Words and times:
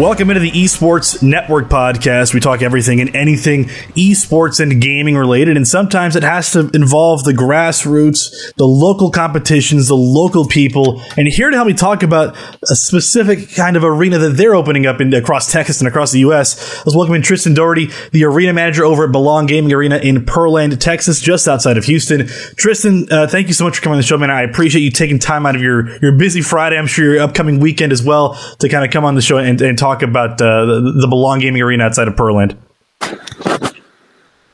Welcome 0.00 0.30
into 0.30 0.40
the 0.40 0.50
Esports 0.52 1.22
Network 1.22 1.68
podcast. 1.68 2.32
We 2.32 2.40
talk 2.40 2.62
everything 2.62 3.02
and 3.02 3.14
anything 3.14 3.66
esports 3.98 4.58
and 4.58 4.80
gaming 4.80 5.14
related, 5.14 5.58
and 5.58 5.68
sometimes 5.68 6.16
it 6.16 6.22
has 6.22 6.52
to 6.52 6.70
involve 6.72 7.24
the 7.24 7.34
grassroots, 7.34 8.54
the 8.56 8.64
local 8.64 9.10
competitions, 9.10 9.88
the 9.88 9.94
local 9.94 10.46
people. 10.46 11.02
And 11.18 11.28
here 11.28 11.50
to 11.50 11.54
help 11.54 11.66
me 11.66 11.74
talk 11.74 12.02
about 12.02 12.34
a 12.62 12.76
specific 12.76 13.54
kind 13.54 13.76
of 13.76 13.84
arena 13.84 14.16
that 14.16 14.38
they're 14.38 14.54
opening 14.54 14.86
up 14.86 15.02
in, 15.02 15.12
across 15.12 15.52
Texas 15.52 15.82
and 15.82 15.88
across 15.88 16.12
the 16.12 16.20
U.S. 16.20 16.78
Let's 16.86 16.96
welcome 16.96 17.14
in 17.14 17.20
Tristan 17.20 17.52
Doherty, 17.52 17.90
the 18.12 18.24
arena 18.24 18.54
manager 18.54 18.86
over 18.86 19.04
at 19.04 19.12
Belong 19.12 19.44
Gaming 19.44 19.70
Arena 19.70 19.98
in 19.98 20.24
Pearland, 20.24 20.80
Texas, 20.80 21.20
just 21.20 21.46
outside 21.46 21.76
of 21.76 21.84
Houston. 21.84 22.26
Tristan, 22.56 23.06
uh, 23.10 23.26
thank 23.26 23.48
you 23.48 23.52
so 23.52 23.64
much 23.64 23.76
for 23.76 23.82
coming 23.82 23.96
on 23.96 24.00
the 24.00 24.06
show, 24.06 24.16
man. 24.16 24.30
I 24.30 24.44
appreciate 24.44 24.80
you 24.80 24.90
taking 24.90 25.18
time 25.18 25.44
out 25.44 25.56
of 25.56 25.60
your 25.60 25.98
your 25.98 26.12
busy 26.12 26.40
Friday. 26.40 26.78
I'm 26.78 26.86
sure 26.86 27.12
your 27.12 27.22
upcoming 27.22 27.60
weekend 27.60 27.92
as 27.92 28.02
well 28.02 28.32
to 28.60 28.68
kind 28.70 28.82
of 28.82 28.90
come 28.90 29.04
on 29.04 29.14
the 29.14 29.20
show 29.20 29.36
and, 29.36 29.60
and 29.60 29.76
talk 29.76 29.89
about 30.02 30.40
uh, 30.40 30.64
the, 30.64 30.94
the 31.00 31.06
Belong 31.08 31.40
Gaming 31.40 31.62
Arena 31.62 31.84
outside 31.84 32.08
of 32.08 32.14
Pearland. 32.14 32.56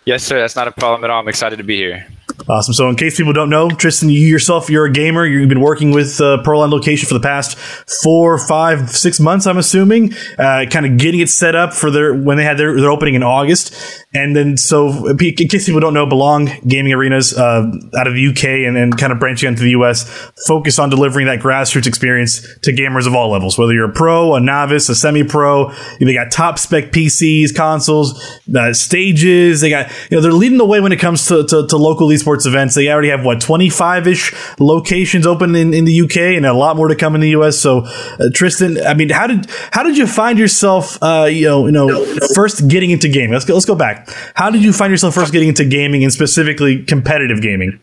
Yes, 0.04 0.22
sir. 0.22 0.38
That's 0.38 0.54
not 0.54 0.68
a 0.68 0.72
problem 0.72 1.04
at 1.04 1.10
all. 1.10 1.20
I'm 1.20 1.28
excited 1.28 1.56
to 1.56 1.64
be 1.64 1.76
here. 1.76 2.06
Awesome. 2.48 2.74
So, 2.74 2.88
in 2.88 2.95
case 2.95 3.16
people 3.16 3.32
don't 3.32 3.50
know, 3.50 3.70
Tristan, 3.70 4.09
you 4.09 4.20
yourself, 4.20 4.70
you're 4.70 4.84
a 4.84 4.92
gamer. 4.92 5.26
You've 5.26 5.48
been 5.48 5.60
working 5.60 5.90
with 5.90 6.20
uh, 6.20 6.42
Pearland 6.45 6.70
location 6.70 7.09
for 7.09 7.15
the 7.15 7.20
past 7.20 7.59
four, 8.04 8.38
five, 8.38 8.90
six 8.90 9.18
months. 9.18 9.46
I'm 9.46 9.59
assuming, 9.59 10.12
uh, 10.38 10.66
kind 10.70 10.87
of 10.87 10.96
getting 10.96 11.20
it 11.20 11.28
set 11.28 11.56
up 11.56 11.73
for 11.73 11.90
their 11.90 12.15
when 12.15 12.37
they 12.37 12.45
had 12.45 12.56
their, 12.56 12.80
their 12.80 12.90
opening 12.90 13.15
in 13.15 13.24
August. 13.24 13.74
And 14.16 14.34
then, 14.34 14.56
so 14.56 15.09
in 15.09 15.18
case 15.18 15.66
people 15.66 15.80
don't 15.80 15.92
know, 15.92 16.06
Belong 16.06 16.48
Gaming 16.66 16.95
Arenas 16.95 17.36
uh, 17.36 17.70
out 17.98 18.06
of 18.06 18.14
the 18.14 18.28
UK 18.28 18.66
and 18.66 18.74
then 18.74 18.90
kind 18.92 19.12
of 19.12 19.18
branching 19.18 19.48
into 19.48 19.62
the 19.62 19.70
US, 19.70 20.09
focus 20.46 20.78
on 20.78 20.88
delivering 20.88 21.26
that 21.26 21.40
grassroots 21.40 21.86
experience 21.86 22.40
to 22.60 22.72
gamers 22.72 23.06
of 23.06 23.14
all 23.14 23.30
levels, 23.30 23.59
whether 23.59 23.74
you're 23.74 23.90
a 23.90 23.92
pro, 23.92 24.34
a 24.34 24.40
novice, 24.40 24.88
a 24.88 24.94
semi-pro. 24.94 25.70
They 26.00 26.14
got 26.14 26.30
top 26.30 26.59
spec 26.59 26.92
PCs, 26.92 27.54
consoles, 27.54 28.18
uh, 28.56 28.72
stages. 28.72 29.60
They 29.60 29.68
got 29.68 29.90
you 30.10 30.16
know 30.16 30.22
they're 30.22 30.32
leading 30.32 30.56
the 30.56 30.64
way 30.64 30.80
when 30.80 30.92
it 30.92 30.98
comes 30.98 31.26
to, 31.26 31.44
to, 31.44 31.66
to 31.66 31.76
local 31.76 32.09
esports 32.09 32.46
events. 32.46 32.74
They 32.74 32.88
already 32.88 33.10
have 33.10 33.22
what 33.22 33.42
25 33.42 34.06
ish 34.06 34.34
locations 34.59 35.26
open 35.26 35.54
in, 35.54 35.74
in 35.74 35.84
the 35.84 36.00
UK 36.00 36.16
and 36.16 36.46
a 36.46 36.54
lot 36.54 36.76
more 36.78 36.88
to 36.88 36.96
come 36.96 37.14
in 37.14 37.20
the 37.20 37.30
US. 37.30 37.59
So, 37.59 37.80
uh, 37.80 38.30
Tristan, 38.32 38.78
I 38.87 38.94
mean, 38.94 39.10
how 39.10 39.26
did 39.26 39.50
how 39.72 39.82
did 39.82 39.98
you 39.98 40.06
find 40.06 40.38
yourself? 40.38 40.96
Uh, 41.02 41.28
you 41.30 41.44
know, 41.44 41.66
you 41.66 41.72
know, 41.72 42.06
first 42.34 42.66
getting 42.68 42.90
into 42.90 43.09
gaming. 43.09 43.32
Let's 43.32 43.44
go. 43.44 43.52
Let's 43.52 43.66
go 43.66 43.74
back. 43.74 44.05
How 44.35 44.51
did 44.51 44.62
you 44.62 44.73
find 44.73 44.90
yourself 44.90 45.15
first 45.15 45.32
getting 45.32 45.49
into 45.49 45.65
gaming 45.65 46.02
and 46.02 46.12
specifically 46.12 46.85
competitive 46.85 47.43
gaming? 47.43 47.80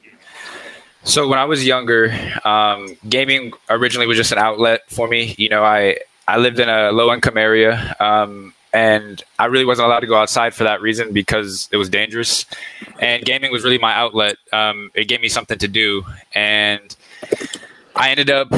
So 1.04 1.28
when 1.28 1.38
I 1.38 1.46
was 1.46 1.66
younger, 1.66 2.18
um, 2.46 2.96
gaming 3.10 3.52
originally 3.70 4.08
was 4.08 4.18
just 4.18 4.32
an 4.32 4.38
outlet 4.38 4.82
for 4.90 5.08
me. 5.08 5.36
You 5.38 5.50
know, 5.50 5.64
I 5.64 5.98
I 6.28 6.38
lived 6.38 6.60
in 6.60 6.70
a 6.70 6.92
low 6.92 7.14
income 7.14 7.38
area, 7.38 7.96
um, 8.00 8.54
and 8.72 9.22
I 9.38 9.46
really 9.46 9.66
wasn't 9.66 9.88
allowed 9.88 10.00
to 10.00 10.08
go 10.08 10.16
outside 10.16 10.54
for 10.54 10.64
that 10.64 10.82
reason 10.82 11.12
because 11.12 11.68
it 11.74 11.78
was 11.78 11.90
dangerous. 11.90 12.46
And 13.00 13.26
gaming 13.26 13.52
was 13.52 13.66
really 13.66 13.78
my 13.78 13.94
outlet. 13.94 14.38
Um, 14.54 14.92
it 14.94 15.10
gave 15.10 15.20
me 15.20 15.28
something 15.28 15.58
to 15.58 15.68
do, 15.68 16.06
and 16.34 16.96
I 17.96 18.10
ended 18.10 18.30
up 18.30 18.52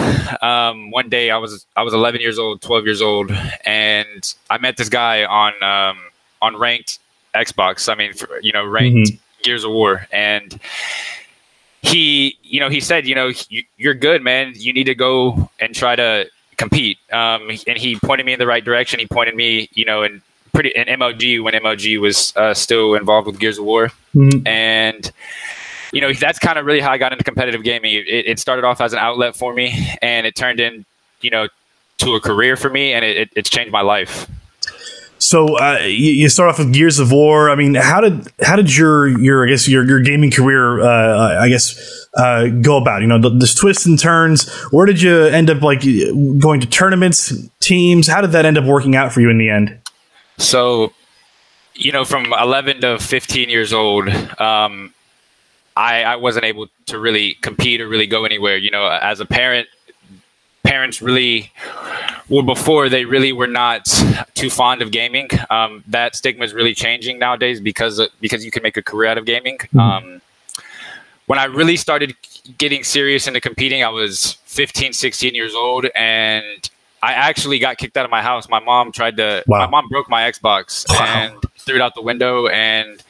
um, 0.44 0.92
one 0.92 1.10
day. 1.10 1.32
I 1.32 1.38
was 1.38 1.66
I 1.76 1.82
was 1.82 1.96
11 1.96 2.22
years 2.22 2.38
old, 2.38 2.62
12 2.62 2.86
years 2.86 3.02
old, 3.02 3.32
and 3.66 4.36
I 4.52 4.60
met 4.60 4.78
this 4.78 4.90
guy 4.90 5.26
on 5.26 5.64
um, 5.64 5.98
on 6.44 6.58
ranked 6.58 7.00
Xbox. 7.36 7.92
I 7.92 7.96
mean, 7.96 8.14
for, 8.14 8.40
you 8.42 8.52
know, 8.52 8.66
ranked 8.66 9.12
mm-hmm. 9.12 9.44
Gears 9.44 9.64
of 9.64 9.72
War, 9.72 10.08
and 10.12 10.60
he, 11.82 12.38
you 12.44 12.60
know, 12.60 12.70
he 12.70 12.80
said, 12.80 13.06
you 13.06 13.16
know, 13.16 13.32
you're 13.78 13.94
good, 13.94 14.22
man. 14.22 14.54
You 14.56 14.74
need 14.74 14.86
to 14.86 14.96
go 14.96 15.50
and 15.60 15.76
try 15.76 15.96
to 15.96 16.30
compete. 16.58 16.98
Um, 17.12 17.50
and 17.68 17.78
he 17.78 17.98
pointed 17.98 18.26
me 18.26 18.34
in 18.34 18.40
the 18.40 18.48
right 18.48 18.64
direction. 18.64 19.00
He 19.00 19.08
pointed 19.08 19.36
me, 19.36 19.70
you 19.74 19.86
know, 19.86 20.04
in 20.04 20.22
pretty 20.54 20.70
in 20.70 20.86
MLG 20.86 21.44
when 21.44 21.54
MLG 21.54 22.00
was 22.00 22.36
uh, 22.36 22.54
still 22.54 22.96
involved 22.96 23.28
with 23.28 23.40
Gears 23.40 23.58
of 23.58 23.66
War, 23.66 23.92
mm-hmm. 24.16 24.48
and 24.48 25.12
you 25.92 26.02
know, 26.02 26.12
that's 26.12 26.40
kind 26.40 26.60
of 26.60 26.66
really 26.66 26.82
how 26.82 26.92
I 26.92 26.98
got 26.98 27.12
into 27.12 27.24
competitive 27.24 27.64
gaming. 27.64 27.94
It, 27.94 28.28
it, 28.28 28.40
started 28.40 28.66
off 28.66 28.82
as 28.82 28.92
an 28.92 29.00
outlet 29.00 29.36
for 29.36 29.54
me, 29.54 29.74
and 30.02 30.28
it 30.28 30.36
turned 30.36 30.60
in, 30.60 30.86
you 31.22 31.30
know, 31.30 31.48
to 32.00 32.16
a 32.16 32.20
career 32.20 32.58
for 32.58 32.70
me, 32.70 32.92
and 32.92 33.06
it, 33.06 33.30
it's 33.36 33.50
changed 33.50 33.72
my 33.72 33.82
life. 33.82 34.30
So 35.18 35.58
uh, 35.58 35.80
you, 35.84 36.12
you, 36.12 36.30
start 36.30 36.50
off 36.50 36.60
with 36.60 36.74
Gears 36.74 37.00
of 37.00 37.12
War. 37.12 37.50
I 37.50 37.56
mean, 37.56 37.74
how 37.76 38.02
did 38.02 38.28
how 38.42 38.56
did 38.56 38.76
your 38.76 39.08
your 39.08 39.46
I 39.46 39.50
guess 39.50 39.68
your 39.68 39.86
your 39.86 40.02
gaming 40.02 40.30
career 40.30 40.82
uh, 40.82 41.42
I 41.42 41.48
guess 41.48 42.08
uh, 42.18 42.48
go 42.48 42.78
about? 42.78 43.02
You 43.02 43.08
know, 43.08 43.20
the, 43.20 43.30
the, 43.30 43.48
twists 43.60 43.86
and 43.86 43.98
turns. 43.98 44.50
Where 44.72 44.86
did 44.86 45.02
you 45.02 45.24
end 45.26 45.50
up 45.50 45.62
like 45.62 45.82
going 46.40 46.60
to 46.62 46.68
tournaments, 46.68 47.34
teams? 47.60 48.08
How 48.08 48.22
did 48.22 48.32
that 48.34 48.46
end 48.46 48.58
up 48.58 48.66
working 48.66 48.96
out 48.96 49.14
for 49.14 49.22
you 49.22 49.30
in 49.30 49.38
the 49.38 49.50
end? 49.50 49.80
So, 50.38 50.92
you 51.74 51.92
know, 51.92 52.04
from 52.04 52.34
11 52.34 52.82
to 52.82 53.00
15 53.00 53.50
years 53.50 53.72
old, 53.72 54.10
um, 54.10 54.94
I, 55.78 56.04
I 56.04 56.16
wasn't 56.18 56.46
able 56.46 56.68
to 56.88 57.00
really 57.00 57.36
compete 57.36 57.80
or 57.80 57.88
really 57.88 58.08
go 58.08 58.26
anywhere. 58.26 58.58
You 58.58 58.72
know, 58.72 58.86
as 58.88 59.22
a 59.22 59.26
parent, 59.26 59.68
parents 60.76 61.02
really 61.02 61.52
well 62.28 62.44
before 62.44 62.90
they 62.90 63.06
really 63.06 63.32
were 63.32 63.48
not 63.48 63.86
too 64.34 64.50
fond 64.50 64.82
of 64.82 64.92
gaming. 64.92 65.30
Um, 65.50 65.86
that 65.88 66.18
stigma 66.18 66.44
is 66.44 66.54
really 66.54 66.76
changing 66.76 67.18
nowadays 67.18 67.62
because 67.62 67.96
because 68.20 68.44
you 68.44 68.52
can 68.52 68.62
make 68.62 68.76
a 68.76 68.84
career 68.84 69.10
out 69.12 69.18
of 69.18 69.26
gaming. 69.26 69.58
Mm-hmm. 69.58 69.80
Um, 69.80 70.22
when 71.28 71.40
I 71.40 71.46
really 71.46 71.78
started 71.78 72.14
getting 72.58 72.84
serious 72.84 73.26
into 73.26 73.40
competing, 73.40 73.84
I 73.84 73.90
was 74.02 74.34
15, 74.46 74.92
16 74.92 75.34
years 75.34 75.56
old, 75.56 75.86
and 75.96 76.70
I 77.02 77.14
actually 77.14 77.58
got 77.58 77.78
kicked 77.78 77.96
out 77.96 78.04
of 78.04 78.12
my 78.12 78.22
house. 78.22 78.50
My 78.50 78.60
mom 78.60 78.92
tried 78.92 79.16
to. 79.16 79.44
Wow. 79.48 79.60
My 79.60 79.68
mom 79.68 79.88
broke 79.88 80.10
my 80.10 80.30
Xbox 80.30 80.86
wow. 80.90 81.06
and 81.06 81.34
threw 81.58 81.76
it 81.76 81.82
out 81.82 81.96
the 81.96 82.02
window, 82.02 82.48
and 82.48 83.02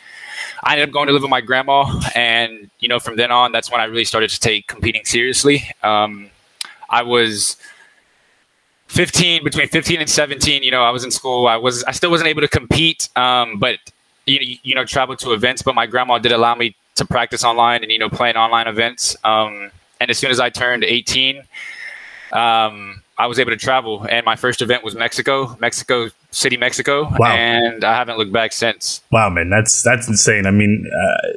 I 0.63 0.73
ended 0.73 0.89
up 0.89 0.93
going 0.93 1.07
to 1.07 1.13
live 1.13 1.23
with 1.23 1.31
my 1.31 1.41
grandma. 1.41 1.79
And 2.13 2.69
you 2.79 2.89
know, 2.89 2.99
from 2.99 3.15
then 3.15 3.31
on, 3.31 3.51
that's 3.51 3.71
when 3.71 3.81
I 3.81 3.85
really 3.85 4.05
started 4.05 4.29
to 4.29 4.39
take 4.39 4.67
competing 4.67 5.03
seriously. 5.03 5.67
Um, 5.81 6.29
I 6.95 7.01
was 7.03 7.57
15 8.88 9.44
between 9.44 9.67
15 9.67 10.00
and 10.00 10.09
17 10.09 10.63
you 10.63 10.72
know 10.72 10.83
i 10.83 10.91
was 10.91 11.03
in 11.03 11.11
school. 11.11 11.47
I 11.47 11.57
was 11.57 11.83
i 11.83 11.91
still 11.91 12.11
wasn't 12.11 12.29
able 12.29 12.41
to 12.41 12.47
compete 12.47 13.09
um, 13.16 13.59
but 13.59 13.79
you, 14.25 14.57
you 14.63 14.75
know 14.75 14.85
travel 14.85 15.16
to 15.17 15.34
events 15.34 15.61
but 15.61 15.75
my 15.75 15.85
grandma 15.88 16.17
did 16.19 16.31
allow 16.31 16.55
me 16.55 16.75
to 16.95 17.05
practice 17.05 17.44
online 17.44 17.84
and 17.84 17.91
you 17.91 18.00
know 18.00 18.09
playing 18.09 18.35
online 18.35 18.67
events 18.67 19.16
um, 19.23 19.72
and 20.00 20.09
as 20.09 20.17
soon 20.17 20.31
as 20.31 20.39
i 20.39 20.50
turned 20.50 20.84
18 20.84 21.39
um, 22.31 23.01
i 23.17 23.25
was 23.28 23.39
able 23.39 23.51
to 23.51 23.57
travel 23.57 24.05
and 24.09 24.25
my 24.25 24.35
first 24.35 24.61
event 24.61 24.84
was 24.84 24.95
mexico 24.95 25.57
mexico 25.59 26.09
city 26.31 26.57
mexico 26.57 27.09
wow. 27.17 27.34
and 27.34 27.84
i 27.84 27.95
haven't 27.95 28.17
looked 28.17 28.34
back 28.34 28.51
since. 28.51 29.01
Wow 29.11 29.29
man 29.29 29.50
that's 29.50 29.81
that's 29.81 30.07
insane. 30.07 30.45
I 30.45 30.51
mean 30.51 30.89
uh, 31.03 31.28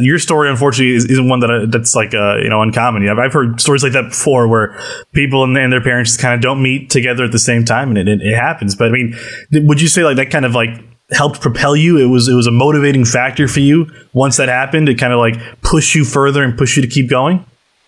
your 0.00 0.18
story, 0.18 0.50
unfortunately, 0.50 0.94
is, 0.94 1.08
not 1.08 1.28
one 1.28 1.40
that 1.40 1.50
I, 1.50 1.66
that's 1.66 1.94
like 1.94 2.14
uh, 2.14 2.36
you 2.36 2.48
know 2.48 2.62
uncommon. 2.62 3.02
You 3.02 3.14
know, 3.14 3.20
I've 3.20 3.32
heard 3.32 3.60
stories 3.60 3.82
like 3.82 3.92
that 3.92 4.10
before, 4.10 4.46
where 4.46 4.78
people 5.12 5.44
and, 5.44 5.56
and 5.56 5.72
their 5.72 5.82
parents 5.82 6.16
kind 6.16 6.34
of 6.34 6.40
don't 6.40 6.62
meet 6.62 6.90
together 6.90 7.24
at 7.24 7.32
the 7.32 7.38
same 7.38 7.64
time, 7.64 7.96
and 7.96 8.08
it, 8.08 8.20
it, 8.20 8.34
happens. 8.34 8.74
But 8.74 8.88
I 8.88 8.90
mean, 8.90 9.14
would 9.52 9.80
you 9.80 9.88
say 9.88 10.04
like 10.04 10.16
that 10.16 10.30
kind 10.30 10.44
of 10.44 10.54
like 10.54 10.70
helped 11.10 11.40
propel 11.40 11.74
you? 11.74 11.96
It 11.98 12.06
was 12.06 12.28
it 12.28 12.34
was 12.34 12.46
a 12.46 12.50
motivating 12.50 13.04
factor 13.04 13.48
for 13.48 13.60
you 13.60 13.90
once 14.12 14.36
that 14.36 14.48
happened. 14.48 14.88
It 14.88 14.96
kind 14.96 15.12
of 15.12 15.18
like 15.18 15.36
push 15.62 15.94
you 15.94 16.04
further 16.04 16.42
and 16.42 16.56
push 16.56 16.76
you 16.76 16.82
to 16.82 16.88
keep 16.88 17.08
going. 17.08 17.44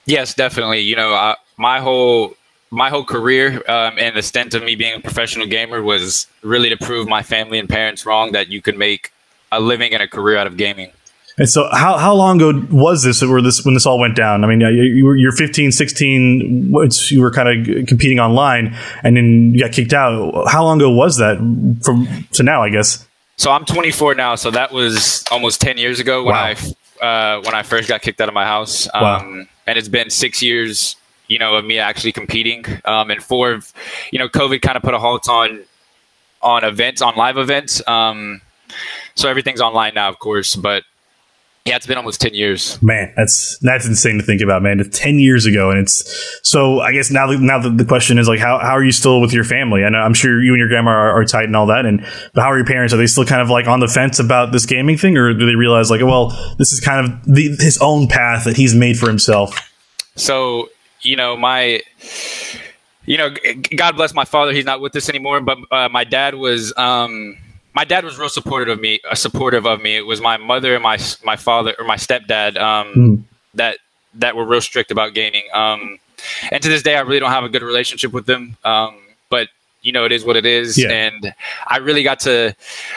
Yes, 0.06 0.34
definitely. 0.34 0.80
You 0.80 0.96
know, 0.96 1.14
uh, 1.14 1.34
my 1.58 1.80
whole 1.80 2.34
my 2.70 2.88
whole 2.88 3.04
career 3.04 3.62
um, 3.68 3.98
and 3.98 4.16
the 4.16 4.22
stint 4.22 4.54
of 4.54 4.62
me 4.62 4.76
being 4.76 4.94
a 4.94 5.00
professional 5.00 5.46
gamer 5.46 5.82
was 5.82 6.26
really 6.42 6.70
to 6.70 6.76
prove 6.76 7.08
my 7.08 7.22
family 7.22 7.58
and 7.58 7.68
parents 7.68 8.06
wrong 8.06 8.32
that 8.32 8.48
you 8.48 8.62
can 8.62 8.78
make 8.78 9.12
a 9.52 9.60
living 9.60 9.92
and 9.92 10.02
a 10.02 10.08
career 10.08 10.36
out 10.36 10.46
of 10.46 10.56
gaming. 10.56 10.90
And 11.40 11.48
so, 11.48 11.66
how, 11.72 11.96
how 11.96 12.14
long 12.14 12.36
ago 12.36 12.66
was 12.70 13.02
this, 13.02 13.22
where 13.22 13.40
this 13.40 13.64
when 13.64 13.72
this 13.72 13.86
all 13.86 13.98
went 13.98 14.14
down? 14.14 14.44
I 14.44 14.46
mean, 14.46 14.60
you 14.60 15.06
were 15.06 15.16
you're 15.16 15.32
15, 15.32 15.72
16. 15.72 16.70
You 17.08 17.22
were 17.22 17.30
kind 17.30 17.48
of 17.48 17.86
competing 17.86 18.20
online, 18.20 18.76
and 19.02 19.16
then 19.16 19.54
you 19.54 19.60
got 19.60 19.72
kicked 19.72 19.94
out. 19.94 20.44
How 20.48 20.62
long 20.62 20.76
ago 20.76 20.90
was 20.90 21.16
that 21.16 21.38
from 21.82 22.26
to 22.32 22.42
now? 22.42 22.62
I 22.62 22.68
guess. 22.68 23.08
So 23.38 23.50
I'm 23.50 23.64
24 23.64 24.16
now. 24.16 24.34
So 24.34 24.50
that 24.50 24.70
was 24.70 25.24
almost 25.30 25.62
10 25.62 25.78
years 25.78 25.98
ago 25.98 26.24
when 26.24 26.34
wow. 26.34 26.54
I 27.00 27.36
uh, 27.36 27.40
when 27.40 27.54
I 27.54 27.62
first 27.62 27.88
got 27.88 28.02
kicked 28.02 28.20
out 28.20 28.28
of 28.28 28.34
my 28.34 28.44
house. 28.44 28.86
Um, 28.92 29.02
wow. 29.02 29.44
And 29.66 29.78
it's 29.78 29.88
been 29.88 30.10
six 30.10 30.42
years, 30.42 30.96
you 31.26 31.38
know, 31.38 31.56
of 31.56 31.64
me 31.64 31.78
actually 31.78 32.12
competing. 32.12 32.66
Um, 32.84 33.10
and 33.10 33.22
four 33.22 33.52
of, 33.52 33.72
you 34.12 34.18
know, 34.18 34.28
COVID 34.28 34.60
kind 34.60 34.76
of 34.76 34.82
put 34.82 34.92
a 34.92 34.98
halt 34.98 35.26
on 35.26 35.64
on 36.42 36.64
events, 36.64 37.00
on 37.00 37.16
live 37.16 37.38
events. 37.38 37.80
Um, 37.88 38.42
so 39.14 39.30
everything's 39.30 39.62
online 39.62 39.94
now, 39.94 40.10
of 40.10 40.18
course. 40.18 40.54
But 40.54 40.84
yeah, 41.66 41.76
it's 41.76 41.86
been 41.86 41.98
almost 41.98 42.22
ten 42.22 42.32
years. 42.32 42.80
Man, 42.82 43.12
that's 43.16 43.58
that's 43.58 43.86
insane 43.86 44.16
to 44.16 44.24
think 44.24 44.40
about, 44.40 44.62
man. 44.62 44.80
It's 44.80 44.98
ten 44.98 45.18
years 45.18 45.44
ago, 45.44 45.70
and 45.70 45.78
it's 45.78 46.40
so. 46.42 46.80
I 46.80 46.92
guess 46.92 47.10
now, 47.10 47.26
now 47.26 47.58
the, 47.58 47.68
the 47.68 47.84
question 47.84 48.18
is 48.18 48.28
like, 48.28 48.38
how, 48.38 48.58
how 48.58 48.72
are 48.72 48.82
you 48.82 48.92
still 48.92 49.20
with 49.20 49.34
your 49.34 49.44
family? 49.44 49.84
I 49.84 49.90
know 49.90 49.98
I'm 49.98 50.14
sure 50.14 50.42
you 50.42 50.52
and 50.52 50.58
your 50.58 50.68
grandma 50.68 50.92
are, 50.92 51.20
are, 51.20 51.24
tight 51.26 51.44
and 51.44 51.54
all 51.54 51.66
that, 51.66 51.84
and 51.84 52.00
but 52.32 52.40
how 52.40 52.50
are 52.50 52.56
your 52.56 52.66
parents? 52.66 52.94
Are 52.94 52.96
they 52.96 53.06
still 53.06 53.26
kind 53.26 53.42
of 53.42 53.50
like 53.50 53.66
on 53.66 53.80
the 53.80 53.88
fence 53.88 54.18
about 54.18 54.52
this 54.52 54.64
gaming 54.64 54.96
thing, 54.96 55.18
or 55.18 55.34
do 55.34 55.44
they 55.44 55.54
realize 55.54 55.90
like, 55.90 56.00
well, 56.00 56.28
this 56.56 56.72
is 56.72 56.80
kind 56.80 57.06
of 57.06 57.24
the, 57.24 57.54
his 57.58 57.78
own 57.82 58.08
path 58.08 58.44
that 58.44 58.56
he's 58.56 58.74
made 58.74 58.98
for 58.98 59.08
himself? 59.08 59.70
So 60.16 60.70
you 61.02 61.16
know, 61.16 61.36
my 61.36 61.82
you 63.04 63.18
know, 63.18 63.34
God 63.76 63.96
bless 63.96 64.14
my 64.14 64.24
father. 64.24 64.52
He's 64.52 64.64
not 64.64 64.80
with 64.80 64.96
us 64.96 65.10
anymore, 65.10 65.42
but 65.42 65.58
uh, 65.70 65.90
my 65.90 66.04
dad 66.04 66.36
was. 66.36 66.72
Um, 66.78 67.36
my 67.74 67.84
dad 67.84 68.04
was 68.04 68.18
real 68.18 68.28
supportive 68.28 68.68
of 68.68 68.80
me. 68.80 69.00
Uh, 69.08 69.14
supportive 69.14 69.66
of 69.66 69.82
me. 69.82 69.96
It 69.96 70.06
was 70.06 70.20
my 70.20 70.36
mother 70.36 70.74
and 70.74 70.82
my 70.82 70.98
my 71.24 71.36
father 71.36 71.74
or 71.78 71.84
my 71.84 71.96
stepdad 71.96 72.56
um, 72.56 72.94
mm. 72.94 73.22
that 73.54 73.78
that 74.14 74.36
were 74.36 74.44
real 74.44 74.60
strict 74.60 74.90
about 74.90 75.14
gaming. 75.14 75.44
Um, 75.52 75.98
and 76.50 76.62
to 76.62 76.68
this 76.68 76.82
day, 76.82 76.96
I 76.96 77.00
really 77.00 77.20
don't 77.20 77.30
have 77.30 77.44
a 77.44 77.48
good 77.48 77.62
relationship 77.62 78.12
with 78.12 78.26
them. 78.26 78.56
Um, 78.64 78.98
but 79.28 79.48
you 79.82 79.92
know, 79.92 80.04
it 80.04 80.12
is 80.12 80.24
what 80.24 80.36
it 80.36 80.44
is. 80.44 80.76
Yeah. 80.76 80.90
And 80.90 81.34
I 81.66 81.78
really 81.78 82.02
got 82.02 82.20
to, 82.20 82.54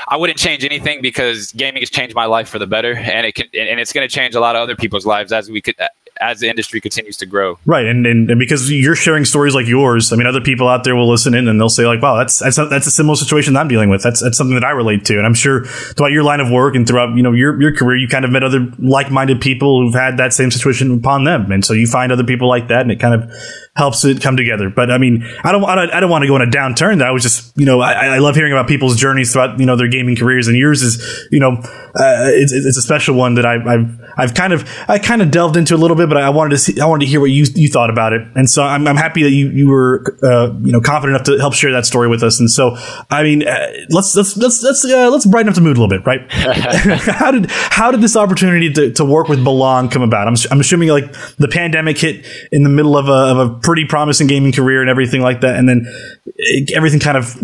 I 0.08 0.18
wouldn't 0.18 0.38
change 0.38 0.66
anything 0.66 1.02
because 1.02 1.54
gaming 1.54 1.82
has 1.82 1.90
changed 1.90 2.16
my 2.16 2.26
life 2.26 2.50
for 2.50 2.60
the 2.60 2.68
better. 2.68 2.94
And 2.96 3.26
it 3.26 3.36
can, 3.36 3.46
and 3.54 3.80
it's 3.80 3.94
going 3.94 4.08
to 4.08 4.14
change 4.14 4.36
a 4.36 4.40
lot 4.40 4.56
of 4.56 4.62
other 4.62 4.76
people's 4.76 5.06
lives 5.06 5.32
as 5.32 5.50
we 5.50 5.62
could, 5.62 5.76
as 6.24 6.40
the 6.40 6.50
industry 6.50 6.80
continues 6.80 7.18
to 7.18 7.26
grow. 7.26 7.60
Right, 7.66 7.86
and, 7.86 8.08
and, 8.08 8.30
and 8.30 8.40
because 8.40 8.72
you're 8.72 8.96
sharing 8.96 9.26
stories 9.26 9.54
like 9.54 9.68
yours, 9.68 10.14
I 10.14 10.16
mean, 10.16 10.26
other 10.26 10.42
people 10.42 10.70
out 10.70 10.84
there 10.84 10.96
will 10.96 11.10
listen 11.10 11.34
in 11.34 11.48
and 11.48 11.60
they'll 11.60 11.70
say 11.70 11.86
like, 11.86 12.02
"Wow, 12.02 12.18
that's 12.18 12.40
that's 12.40 12.58
a, 12.58 12.66
that's 12.66 12.88
a 12.88 12.92
similar 12.92 13.16
situation 13.16 13.54
that 13.54 13.60
I'm 13.60 13.68
dealing 13.68 13.90
with. 13.90 14.02
That's 14.02 14.22
that's 14.22 14.38
something 14.38 14.56
that 14.56 14.64
I 14.64 14.72
relate 14.72 15.06
to." 15.06 15.18
And 15.18 15.26
I'm 15.26 15.34
sure 15.34 15.66
throughout 15.66 16.12
your 16.12 16.24
line 16.24 16.40
of 16.40 16.50
work 16.50 16.76
and 16.76 16.88
throughout 16.88 17.16
you 17.16 17.24
know 17.24 17.34
your 17.34 17.62
your 17.62 17.76
career, 17.76 17.98
you 17.98 18.08
kind 18.08 18.26
of 18.26 18.32
met 18.32 18.44
other 18.44 18.72
like 18.80 19.12
minded 19.12 19.42
people 19.42 19.82
who've 19.82 19.94
had 19.94 20.18
that 20.18 20.34
same 20.34 20.50
situation 20.50 20.98
upon 20.98 21.26
them, 21.26 21.52
and 21.52 21.66
so 21.66 21.74
you 21.74 21.88
find 21.88 22.12
other 22.12 22.24
people 22.24 22.48
like 22.48 22.70
that, 22.70 22.82
and 22.82 22.92
it 22.92 23.00
kind 23.00 23.14
of 23.14 23.32
helps 23.76 24.06
it 24.06 24.22
come 24.22 24.38
together. 24.38 24.70
But 24.70 24.92
I 24.92 25.00
mean, 25.00 25.28
I 25.44 25.52
don't, 25.52 25.64
I 25.64 25.76
don't, 25.76 25.92
I 25.92 26.00
don't 26.00 26.10
want 26.10 26.22
to 26.22 26.28
go 26.28 26.36
in 26.36 26.44
a 26.44 26.52
downturn. 26.52 27.00
That 27.00 27.08
I 27.08 27.12
was 27.12 27.24
just, 27.24 27.58
you 27.58 27.66
know, 27.66 27.82
I, 27.82 28.08
I 28.08 28.18
love 28.20 28.36
hearing 28.36 28.54
about 28.54 28.68
people's 28.68 28.96
journeys 28.96 29.34
throughout, 29.34 29.60
you 29.60 29.66
know, 29.66 29.76
their 29.76 29.88
gaming 29.88 30.16
careers, 30.16 30.48
and 30.48 30.56
yours 30.56 30.84
is, 30.84 31.28
you 31.32 31.40
know, 31.40 31.54
uh, 31.96 32.30
it's, 32.30 32.52
it's 32.52 32.78
a 32.78 32.82
special 32.82 33.16
one 33.16 33.36
that 33.36 33.46
I, 33.46 33.56
I've, 33.56 34.00
I've 34.16 34.34
kind 34.36 34.54
of, 34.54 34.70
I 34.88 35.00
kind 35.00 35.24
of 35.24 35.32
delved 35.32 35.58
into 35.58 35.74
a 35.74 35.78
little 35.78 35.98
bit, 35.98 36.08
but 36.08 36.18
I 36.18 36.30
wanted 36.30 36.52
to 36.52 36.58
see, 36.60 36.80
I 36.80 36.86
wanted 36.86 37.06
to 37.06 37.10
hear 37.10 37.20
what 37.20 37.32
you, 37.32 37.46
you 37.56 37.68
thought 37.68 37.90
about 37.90 38.14
it, 38.14 38.22
and 38.36 38.48
so 38.48 38.62
I'm, 38.62 38.88
I'm 38.88 38.96
happy 38.96 39.24
that 39.24 39.32
you, 39.32 39.50
you 39.50 39.70
were, 39.70 40.18
uh, 40.22 40.54
you 40.62 40.72
know, 40.72 40.82
confident 40.82 41.16
enough 41.16 41.26
to 41.26 41.40
help 41.40 41.56
share 41.56 41.72
that 41.72 41.88
story 41.88 42.08
with 42.08 42.22
us. 42.22 42.40
And 42.40 42.52
so, 42.52 42.78
I 43.10 43.24
mean, 43.24 43.48
uh, 43.48 43.68
let's, 43.90 44.16
let's, 44.16 44.38
let's, 44.38 44.62
let's, 44.62 44.86
uh, 44.86 45.10
let's 45.10 45.26
brighten 45.26 45.50
up 45.50 45.56
the 45.56 45.62
mood 45.62 45.78
a 45.78 45.82
little 45.82 45.88
bit, 45.88 46.06
right? 46.06 46.32
how 46.32 47.32
did, 47.32 47.50
how 47.50 47.90
did 47.90 48.02
this 48.02 48.16
opportunity 48.16 48.72
to, 48.72 48.94
to 48.94 49.04
work 49.06 49.30
with 49.30 49.44
Belong 49.44 49.90
come 49.90 50.04
about? 50.04 50.28
I'm, 50.28 50.36
I'm 50.52 50.60
assuming 50.60 50.90
like 50.90 51.12
the 51.38 51.48
pandemic 51.48 51.98
hit 51.98 52.26
in 52.52 52.62
the 52.62 52.70
middle 52.70 52.96
of 52.96 53.08
a, 53.08 53.12
of 53.12 53.38
a 53.40 53.60
pretty 53.64 53.86
promising 53.86 54.28
gaming 54.28 54.52
career 54.52 54.82
and 54.82 54.90
everything 54.90 55.22
like 55.22 55.42
that, 55.42 55.56
and 55.56 55.68
then 55.68 55.86
it, 56.26 56.72
everything 56.76 57.00
kind 57.00 57.18
of 57.18 57.36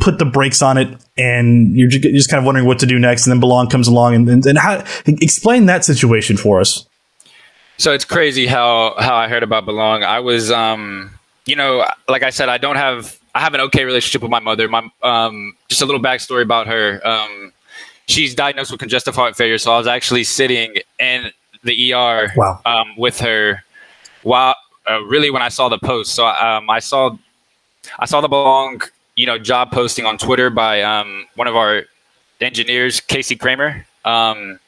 put 0.00 0.18
the 0.18 0.24
brakes 0.24 0.62
on 0.62 0.76
it, 0.76 0.88
and 1.16 1.76
you're 1.76 1.88
just 1.88 2.30
kind 2.30 2.38
of 2.38 2.44
wondering 2.44 2.66
what 2.66 2.80
to 2.80 2.86
do 2.86 2.98
next. 2.98 3.26
And 3.26 3.32
then 3.32 3.40
Belong 3.40 3.68
comes 3.68 3.88
along, 3.88 4.14
and, 4.14 4.28
and, 4.28 4.46
and 4.46 4.58
how 4.58 4.84
explain 5.06 5.66
that 5.66 5.84
situation 5.84 6.36
for 6.36 6.60
us. 6.60 6.86
So 7.76 7.92
it's 7.92 8.04
crazy 8.04 8.46
how 8.46 8.94
how 8.98 9.14
I 9.14 9.28
heard 9.28 9.42
about 9.42 9.64
Belong. 9.64 10.02
I 10.02 10.20
was, 10.20 10.50
um, 10.50 11.10
you 11.46 11.56
know, 11.56 11.84
like 12.08 12.22
I 12.22 12.30
said, 12.30 12.48
I 12.48 12.58
don't 12.58 12.76
have 12.76 13.18
I 13.34 13.40
have 13.40 13.54
an 13.54 13.60
okay 13.62 13.84
relationship 13.84 14.22
with 14.22 14.30
my 14.30 14.40
mother. 14.40 14.68
My 14.68 14.88
um, 15.02 15.56
just 15.68 15.82
a 15.82 15.86
little 15.86 16.00
backstory 16.00 16.42
about 16.42 16.66
her. 16.68 17.00
Um, 17.06 17.52
she's 18.06 18.34
diagnosed 18.34 18.70
with 18.70 18.80
congestive 18.80 19.14
heart 19.14 19.36
failure, 19.36 19.58
so 19.58 19.72
I 19.72 19.78
was 19.78 19.86
actually 19.86 20.24
sitting 20.24 20.76
in 20.98 21.32
the 21.64 21.92
ER 21.92 22.32
wow. 22.36 22.60
um, 22.64 22.94
with 22.96 23.20
her 23.20 23.64
while 24.22 24.54
uh, 24.88 25.02
really 25.04 25.30
when 25.30 25.42
I 25.42 25.48
saw 25.48 25.68
the 25.68 25.78
post. 25.78 26.14
So 26.14 26.26
um, 26.26 26.68
I 26.70 26.78
saw 26.78 27.16
I 27.98 28.06
saw 28.06 28.20
the 28.20 28.28
belong 28.28 28.82
you 29.14 29.26
know 29.26 29.38
job 29.38 29.70
posting 29.70 30.06
on 30.06 30.18
Twitter 30.18 30.50
by 30.50 30.82
um, 30.82 31.26
one 31.36 31.48
of 31.48 31.56
our 31.56 31.84
engineers, 32.40 33.00
Casey 33.00 33.36
Kramer. 33.36 33.86
Um, 34.04 34.60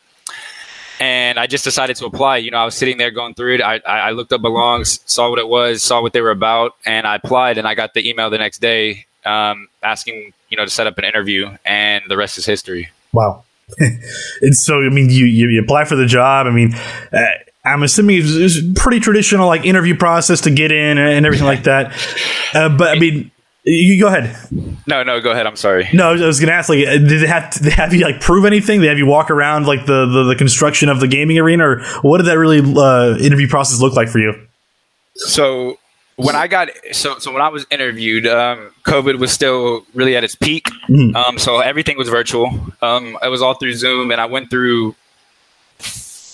and 0.99 1.39
I 1.39 1.47
just 1.47 1.65
decided 1.65 1.97
to 1.97 2.07
apply. 2.07 2.39
You 2.39 2.51
know, 2.51 2.59
I 2.59 2.65
was 2.65 2.75
sitting 2.75 2.97
there 2.97 3.11
going 3.11 3.35
through 3.35 3.57
it. 3.57 3.61
I, 3.61 3.77
I 3.87 4.11
looked 4.13 4.33
up 4.33 4.41
belongs, 4.41 5.01
saw 5.05 5.29
what 5.29 5.39
it 5.39 5.49
was, 5.49 5.83
saw 5.83 6.01
what 6.01 6.13
they 6.13 6.23
were 6.23 6.31
about, 6.31 6.75
and 6.87 7.07
I 7.07 7.17
applied. 7.17 7.59
And 7.59 7.69
I 7.69 7.75
got 7.75 7.95
the 7.95 8.09
email 8.09 8.31
the 8.31 8.39
next 8.39 8.59
day 8.59 9.07
um, 9.27 9.69
asking, 9.83 10.33
you 10.49 10.57
know, 10.57 10.65
to 10.65 10.71
set 10.71 10.87
up 10.87 10.97
an 10.99 11.05
interview, 11.05 11.51
and 11.65 12.05
the 12.09 12.17
rest 12.17 12.39
is 12.39 12.47
history. 12.47 12.89
Wow. 13.13 13.45
and 13.79 14.55
so, 14.55 14.81
I 14.81 14.89
mean, 14.89 15.11
you, 15.11 15.27
you, 15.27 15.61
apply 15.61 15.85
for 15.85 15.97
the 15.97 16.07
job. 16.07 16.47
I 16.47 16.51
mean, 16.51 16.73
uh, 17.13 17.25
I'm 17.67 17.83
assuming 17.83 18.21
it's 18.23 18.61
pretty 18.81 19.01
traditional 19.01 19.47
like 19.47 19.65
interview 19.65 19.97
process 19.97 20.43
to 20.43 20.51
get 20.51 20.71
in 20.73 20.99
and 20.99 21.27
everything 21.27 21.47
like 21.47 21.65
that. 21.65 21.93
Uh, 22.55 22.69
but 22.69 22.97
I 22.97 22.99
mean, 22.99 23.31
you 23.65 24.01
go 24.01 24.07
ahead. 24.07 24.37
No, 24.87 25.03
no, 25.03 25.21
go 25.21 25.33
ahead. 25.33 25.47
I'm 25.47 25.57
sorry. 25.57 25.89
No, 25.93 26.11
I 26.11 26.13
was 26.13 26.39
going 26.39 26.49
to 26.49 26.55
ask. 26.55 26.69
Like, 26.69 26.79
did 26.79 27.09
they 27.09 27.27
have 27.27 27.51
to, 27.51 27.63
they 27.65 27.71
have 27.71 27.93
you 27.93 28.05
like 28.05 28.21
prove 28.21 28.45
anything? 28.45 28.81
They 28.81 28.87
have 28.87 28.99
you 28.99 29.07
walk 29.07 29.31
around 29.31 29.67
like 29.67 29.87
the 29.87 30.07
the, 30.07 30.25
the 30.25 30.37
construction 30.37 30.89
of 30.89 31.01
the 31.01 31.09
gaming 31.09 31.39
arena, 31.39 31.69
or 31.69 31.85
what 32.03 32.19
did 32.19 32.27
that 32.27 32.39
really 32.39 32.61
uh, 32.61 33.19
interview 33.19 33.49
process 33.49 33.81
look 33.81 33.95
like 33.95 34.09
for 34.09 34.21
you? 34.21 34.35
So 35.17 35.79
when 36.15 36.37
I 36.37 36.47
got 36.47 36.69
so 36.93 37.19
so 37.19 37.33
when 37.33 37.43
I 37.43 37.49
was 37.49 37.67
interviewed, 37.71 38.29
um, 38.29 38.71
COVID 38.85 39.19
was 39.19 39.33
still 39.33 39.85
really 39.95 40.17
at 40.17 40.23
its 40.23 40.37
peak. 40.37 40.71
Mm-hmm. 40.89 41.17
Um, 41.17 41.39
so 41.39 41.59
everything 41.59 41.99
was 41.99 42.09
virtual. 42.09 42.49
Um, 42.81 43.19
it 43.21 43.29
was 43.29 43.43
all 43.43 43.55
through 43.55 43.75
Zoom, 43.75 44.13
and 44.13 44.21
I 44.21 44.27
went 44.27 44.49
through 44.49 44.95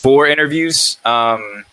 four 0.02 0.26
interviews. 0.26 0.98
Um, 1.04 1.64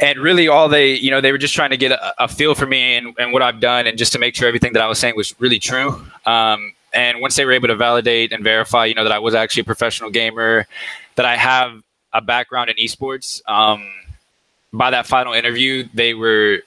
and 0.00 0.18
really 0.18 0.48
all 0.48 0.68
they, 0.68 0.94
you 0.94 1.10
know, 1.10 1.20
they 1.20 1.32
were 1.32 1.38
just 1.38 1.54
trying 1.54 1.70
to 1.70 1.76
get 1.76 1.92
a, 1.92 2.24
a 2.24 2.28
feel 2.28 2.54
for 2.54 2.66
me 2.66 2.96
and, 2.96 3.14
and, 3.18 3.32
what 3.32 3.42
I've 3.42 3.60
done 3.60 3.86
and 3.86 3.96
just 3.96 4.12
to 4.12 4.18
make 4.18 4.34
sure 4.34 4.48
everything 4.48 4.72
that 4.72 4.82
I 4.82 4.88
was 4.88 4.98
saying 4.98 5.14
was 5.16 5.34
really 5.40 5.58
true. 5.58 6.04
Um, 6.26 6.74
and 6.92 7.20
once 7.20 7.36
they 7.36 7.44
were 7.44 7.52
able 7.52 7.68
to 7.68 7.76
validate 7.76 8.32
and 8.32 8.42
verify, 8.42 8.86
you 8.86 8.94
know, 8.94 9.04
that 9.04 9.12
I 9.12 9.18
was 9.18 9.34
actually 9.34 9.62
a 9.62 9.64
professional 9.64 10.10
gamer, 10.10 10.66
that 11.14 11.26
I 11.26 11.36
have 11.36 11.80
a 12.12 12.20
background 12.20 12.70
in 12.70 12.76
esports, 12.76 13.40
um, 13.48 13.88
by 14.72 14.90
that 14.90 15.06
final 15.06 15.32
interview, 15.32 15.88
they 15.94 16.14
were, 16.14 16.58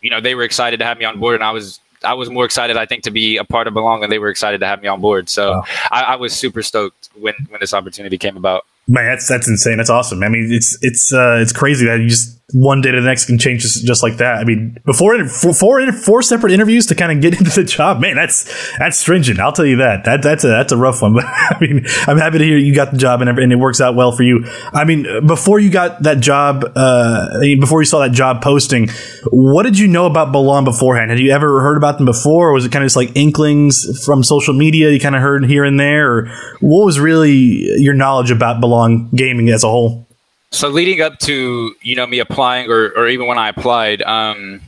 you 0.00 0.10
know, 0.10 0.20
they 0.20 0.34
were 0.34 0.44
excited 0.44 0.78
to 0.78 0.84
have 0.86 0.98
me 0.98 1.04
on 1.04 1.20
board 1.20 1.34
and 1.34 1.44
I 1.44 1.50
was 1.52 1.80
I 2.02 2.14
was 2.14 2.30
more 2.30 2.46
excited, 2.46 2.76
I 2.78 2.86
think, 2.86 3.02
to 3.04 3.10
be 3.10 3.36
a 3.36 3.44
part 3.44 3.66
of 3.66 3.74
Belong, 3.74 4.02
and 4.02 4.10
they 4.10 4.18
were 4.18 4.30
excited 4.30 4.60
to 4.60 4.66
have 4.66 4.80
me 4.80 4.88
on 4.88 5.02
board. 5.02 5.28
So 5.28 5.52
wow. 5.52 5.64
I, 5.90 6.02
I, 6.02 6.16
was 6.16 6.32
super 6.32 6.62
stoked 6.62 7.10
when 7.14 7.34
when 7.50 7.60
this 7.60 7.74
opportunity 7.74 8.16
came 8.16 8.38
about. 8.38 8.64
Man, 8.90 9.06
that's 9.06 9.28
that's 9.28 9.46
insane. 9.48 9.76
That's 9.76 9.88
awesome. 9.88 10.20
I 10.24 10.28
mean, 10.28 10.48
it's 10.50 10.76
it's 10.82 11.12
uh, 11.12 11.38
it's 11.40 11.52
crazy 11.52 11.86
that 11.86 12.00
you 12.00 12.08
just 12.08 12.40
one 12.52 12.80
day 12.80 12.90
to 12.90 13.00
the 13.00 13.06
next 13.06 13.26
can 13.26 13.38
change 13.38 13.62
just, 13.62 13.84
just 13.84 14.02
like 14.02 14.16
that. 14.16 14.38
I 14.38 14.44
mean, 14.44 14.76
before 14.84 15.16
four, 15.28 15.54
four, 15.54 15.92
four 15.92 16.22
separate 16.22 16.52
interviews 16.52 16.86
to 16.86 16.94
kind 16.94 17.12
of 17.12 17.20
get 17.20 17.34
into 17.38 17.50
the 17.50 17.64
job, 17.64 18.00
man, 18.00 18.16
that's 18.16 18.44
that's 18.78 18.98
stringent. 18.98 19.38
I'll 19.38 19.52
tell 19.52 19.66
you 19.66 19.76
that. 19.76 20.04
That 20.04 20.22
that's 20.22 20.44
a 20.44 20.48
that's 20.48 20.72
a 20.72 20.76
rough 20.76 21.02
one. 21.02 21.14
But 21.14 21.24
I 21.26 21.56
mean, 21.60 21.86
I'm 22.06 22.18
happy 22.18 22.38
to 22.38 22.44
hear 22.44 22.58
you 22.58 22.74
got 22.74 22.92
the 22.92 22.98
job 22.98 23.20
and 23.20 23.30
and 23.30 23.52
it 23.52 23.56
works 23.56 23.80
out 23.80 23.94
well 23.94 24.12
for 24.12 24.22
you. 24.22 24.44
I 24.72 24.84
mean, 24.84 25.26
before 25.26 25.58
you 25.60 25.70
got 25.70 26.02
that 26.02 26.20
job, 26.20 26.64
uh, 26.74 27.40
before 27.60 27.80
you 27.80 27.86
saw 27.86 28.00
that 28.00 28.12
job 28.12 28.42
posting, 28.42 28.88
what 29.30 29.62
did 29.62 29.78
you 29.78 29.86
know 29.86 30.06
about 30.06 30.32
Belong 30.32 30.64
beforehand? 30.64 31.10
Had 31.10 31.20
you 31.20 31.30
ever 31.30 31.60
heard 31.60 31.76
about 31.76 31.98
them 31.98 32.06
before, 32.06 32.50
or 32.50 32.52
was 32.52 32.64
it 32.64 32.72
kind 32.72 32.82
of 32.82 32.86
just 32.86 32.96
like 32.96 33.12
inklings 33.14 34.04
from 34.04 34.22
social 34.22 34.54
media 34.54 34.90
you 34.90 35.00
kind 35.00 35.14
of 35.14 35.22
heard 35.22 35.44
here 35.44 35.64
and 35.64 35.78
there, 35.78 36.10
or 36.12 36.28
what 36.60 36.84
was 36.84 36.98
really 36.98 37.32
your 37.80 37.94
knowledge 37.94 38.30
about 38.30 38.60
Belong? 38.88 39.10
gaming 39.14 39.48
as 39.50 39.64
a 39.64 39.68
whole? 39.68 40.06
So 40.52 40.68
leading 40.68 41.00
up 41.00 41.18
to 41.20 41.74
you 41.80 41.96
know 41.96 42.06
me 42.06 42.18
applying, 42.18 42.70
or 42.70 42.90
or 42.96 43.08
even 43.08 43.26
when 43.26 43.38
I 43.38 43.48
applied, 43.48 44.02
um, 44.02 44.60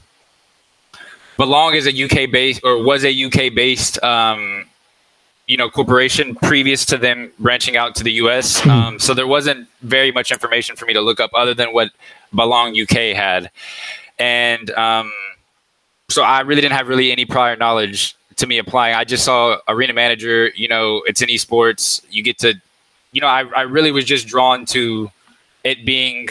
Belong 1.36 1.74
is 1.74 1.86
a 1.86 2.04
UK 2.04 2.30
based 2.30 2.60
or 2.64 2.82
was 2.82 3.04
a 3.04 3.24
UK 3.24 3.52
based 3.52 4.02
um, 4.02 4.66
you 5.46 5.56
know 5.56 5.68
corporation 5.68 6.36
previous 6.36 6.84
to 6.86 6.96
them 6.96 7.32
branching 7.38 7.76
out 7.76 7.96
to 7.96 8.04
the 8.04 8.12
US. 8.12 8.60
Hmm. 8.60 8.70
Um, 8.70 8.98
so 9.00 9.12
there 9.12 9.26
wasn't 9.26 9.68
very 9.80 10.12
much 10.12 10.30
information 10.30 10.76
for 10.76 10.86
me 10.86 10.92
to 10.92 11.00
look 11.00 11.18
up 11.18 11.30
other 11.34 11.54
than 11.54 11.72
what 11.72 11.90
Belong 12.32 12.80
UK 12.80 13.16
had, 13.16 13.50
and 14.20 14.70
um, 14.70 15.12
so 16.08 16.22
I 16.22 16.40
really 16.40 16.60
didn't 16.60 16.76
have 16.76 16.86
really 16.86 17.10
any 17.10 17.24
prior 17.24 17.56
knowledge 17.56 18.14
to 18.36 18.46
me 18.46 18.58
applying. 18.58 18.94
I 18.94 19.04
just 19.04 19.24
saw 19.24 19.58
arena 19.66 19.94
manager. 19.94 20.50
You 20.54 20.68
know, 20.68 21.02
it's 21.06 21.22
in 21.22 21.28
esports. 21.28 22.04
You 22.10 22.22
get 22.22 22.38
to 22.38 22.54
you 23.12 23.20
know, 23.20 23.26
I, 23.26 23.44
I 23.54 23.62
really 23.62 23.92
was 23.92 24.04
just 24.04 24.26
drawn 24.26 24.64
to 24.66 25.10
it 25.64 25.84
being 25.84 26.28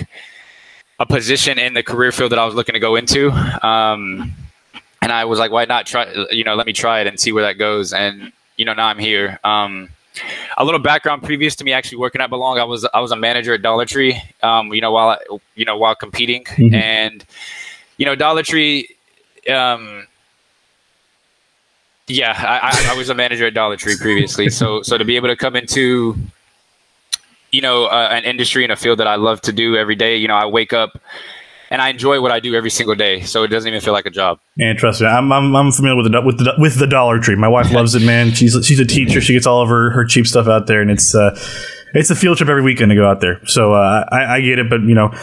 a 0.99 1.05
position 1.05 1.57
in 1.57 1.73
the 1.73 1.83
career 1.83 2.11
field 2.11 2.31
that 2.31 2.39
I 2.39 2.45
was 2.45 2.55
looking 2.55 2.73
to 2.73 2.79
go 2.79 2.95
into. 2.95 3.31
Um, 3.65 4.33
and 5.01 5.11
I 5.11 5.25
was 5.25 5.39
like, 5.39 5.51
why 5.51 5.65
not 5.65 5.85
try, 5.85 6.11
you 6.29 6.43
know, 6.43 6.55
let 6.55 6.67
me 6.67 6.73
try 6.73 6.99
it 7.01 7.07
and 7.07 7.19
see 7.19 7.31
where 7.31 7.43
that 7.43 7.53
goes. 7.53 7.93
And, 7.93 8.31
you 8.57 8.65
know, 8.65 8.73
now 8.73 8.87
I'm 8.87 8.99
here. 8.99 9.39
Um, 9.43 9.89
a 10.57 10.65
little 10.65 10.79
background 10.79 11.23
previous 11.23 11.55
to 11.55 11.63
me 11.63 11.73
actually 11.73 11.97
working 11.97 12.21
at 12.21 12.29
Belong, 12.29 12.59
I 12.59 12.63
was, 12.65 12.85
I 12.93 12.99
was 12.99 13.11
a 13.11 13.15
manager 13.15 13.53
at 13.53 13.61
Dollar 13.61 13.85
Tree, 13.85 14.21
um, 14.43 14.73
you 14.73 14.81
know, 14.81 14.91
while, 14.91 15.09
I, 15.09 15.37
you 15.55 15.65
know, 15.65 15.77
while 15.77 15.95
competing 15.95 16.43
mm-hmm. 16.43 16.75
and, 16.75 17.25
you 17.97 18.05
know, 18.05 18.13
Dollar 18.13 18.43
Tree, 18.43 18.95
um, 19.49 20.05
yeah, 22.07 22.35
I, 22.37 22.91
I, 22.91 22.97
was 22.97 23.09
a 23.09 23.15
manager 23.15 23.47
at 23.47 23.53
Dollar 23.53 23.77
Tree 23.77 23.95
previously. 23.97 24.49
So, 24.49 24.81
so 24.81 24.97
to 24.97 25.05
be 25.05 25.15
able 25.15 25.29
to 25.29 25.35
come 25.35 25.55
into 25.55 26.15
you 27.51 27.61
know, 27.61 27.85
uh, 27.85 28.09
an 28.11 28.23
industry 28.23 28.63
and 28.63 28.71
a 28.71 28.75
field 28.75 28.99
that 28.99 29.07
I 29.07 29.15
love 29.15 29.41
to 29.41 29.53
do 29.53 29.75
every 29.75 29.95
day. 29.95 30.17
You 30.17 30.27
know, 30.27 30.35
I 30.35 30.45
wake 30.45 30.73
up 30.73 30.99
and 31.69 31.81
I 31.81 31.89
enjoy 31.89 32.21
what 32.21 32.31
I 32.31 32.39
do 32.39 32.53
every 32.53 32.69
single 32.69 32.95
day, 32.95 33.21
so 33.21 33.43
it 33.43 33.47
doesn't 33.47 33.67
even 33.67 33.81
feel 33.81 33.93
like 33.93 34.05
a 34.05 34.11
job. 34.11 34.39
And 34.59 34.77
trust 34.77 35.01
me, 35.01 35.07
I'm, 35.07 35.31
I'm, 35.31 35.55
I'm 35.55 35.71
familiar 35.71 35.95
with 35.95 36.11
the 36.11 36.21
with 36.21 36.37
the 36.37 36.53
with 36.57 36.77
the 36.77 36.87
Dollar 36.87 37.19
Tree. 37.19 37.35
My 37.35 37.47
wife 37.47 37.71
loves 37.71 37.95
it, 37.95 38.01
man. 38.05 38.31
She's 38.33 38.57
she's 38.65 38.79
a 38.79 38.85
teacher. 38.85 39.21
She 39.21 39.33
gets 39.33 39.47
all 39.47 39.61
of 39.61 39.69
her, 39.69 39.91
her 39.91 40.05
cheap 40.05 40.27
stuff 40.27 40.47
out 40.47 40.67
there, 40.67 40.81
and 40.81 40.91
it's 40.91 41.15
uh, 41.15 41.37
it's 41.93 42.09
a 42.09 42.15
field 42.15 42.37
trip 42.37 42.49
every 42.49 42.61
weekend 42.61 42.89
to 42.89 42.95
go 42.95 43.09
out 43.09 43.21
there. 43.21 43.39
So 43.45 43.73
uh, 43.73 44.05
I, 44.11 44.35
I 44.35 44.41
get 44.41 44.59
it, 44.59 44.69
but 44.69 44.81
you 44.81 44.95
know, 44.95 45.13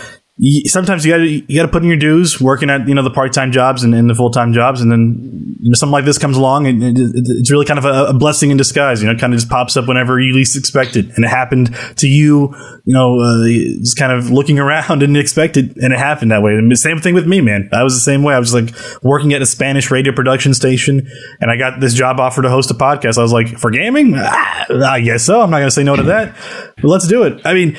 sometimes 0.67 1.05
you 1.05 1.13
got 1.13 1.19
to 1.19 1.27
you 1.27 1.57
got 1.57 1.67
to 1.67 1.73
put 1.73 1.83
in 1.83 1.89
your 1.89 1.99
dues, 1.99 2.41
working 2.41 2.71
at 2.71 2.87
you 2.87 2.95
know 2.95 3.03
the 3.03 3.11
part 3.11 3.33
time 3.33 3.51
jobs 3.51 3.83
and, 3.83 3.95
and 3.95 4.09
the 4.09 4.15
full 4.15 4.31
time 4.31 4.53
jobs, 4.53 4.81
and 4.81 4.91
then 4.91 5.57
you 5.61 5.71
know, 5.71 5.75
something 5.75 5.93
like 5.93 6.05
this 6.05 6.19
comes 6.19 6.37
along, 6.37 6.67
and 6.69 6.83
it, 6.83 6.97
it, 6.97 7.11
it's 7.15 7.51
really 7.51 7.67
kind 7.67 7.79
of 7.79 7.85
a, 7.85 8.07
a, 8.07 8.15
blessing 8.15 8.51
in 8.51 8.57
disguise. 8.57 9.01
You 9.03 9.09
know, 9.09 9.15
it 9.15 9.19
kind 9.19 9.33
of 9.33 9.41
just 9.41 9.51
pops 9.51 9.77
up 9.77 9.89
whenever 9.89 10.21
you 10.21 10.33
least 10.33 10.57
expect 10.57 10.95
it, 10.95 11.07
and 11.17 11.25
it 11.25 11.29
happened 11.29 11.75
to 11.97 12.07
you. 12.07 12.55
You 12.85 12.95
know, 12.95 13.19
uh, 13.19 13.49
just 13.81 13.99
kind 13.99 14.13
of 14.13 14.31
looking 14.31 14.59
around 14.61 15.03
and 15.03 15.17
expected, 15.17 15.77
and 15.79 15.93
it 15.93 15.99
happened 15.99 16.31
that 16.31 16.43
way. 16.43 16.55
And 16.55 16.71
the 16.71 16.77
same 16.77 17.01
thing 17.01 17.15
with 17.15 17.27
me, 17.27 17.41
man. 17.41 17.69
I 17.73 17.83
was 17.83 17.95
the 17.95 18.01
same 18.01 18.23
way. 18.23 18.35
I 18.35 18.39
was 18.39 18.55
like 18.55 18.73
working 19.03 19.33
at 19.33 19.43
a 19.43 19.47
Spanish 19.47 19.91
radio 19.91 20.13
production 20.13 20.55
station, 20.55 21.09
and 21.41 21.51
I 21.51 21.57
got 21.57 21.81
this 21.81 21.95
job 21.95 22.21
offer 22.21 22.43
to 22.43 22.49
host 22.49 22.71
a 22.71 22.75
podcast. 22.75 23.19
I 23.19 23.23
was 23.23 23.33
like, 23.33 23.59
for 23.59 23.73
gaming, 23.73 24.15
ah, 24.17 24.67
I 24.87 25.01
guess 25.01 25.25
so. 25.25 25.41
I'm 25.41 25.51
not 25.51 25.59
going 25.59 25.69
to 25.69 25.75
say 25.75 25.83
no 25.83 25.97
to 25.97 26.05
that. 26.05 26.37
But 26.77 26.89
let's 26.89 27.09
do 27.09 27.25
it. 27.25 27.45
I 27.45 27.55
mean, 27.55 27.77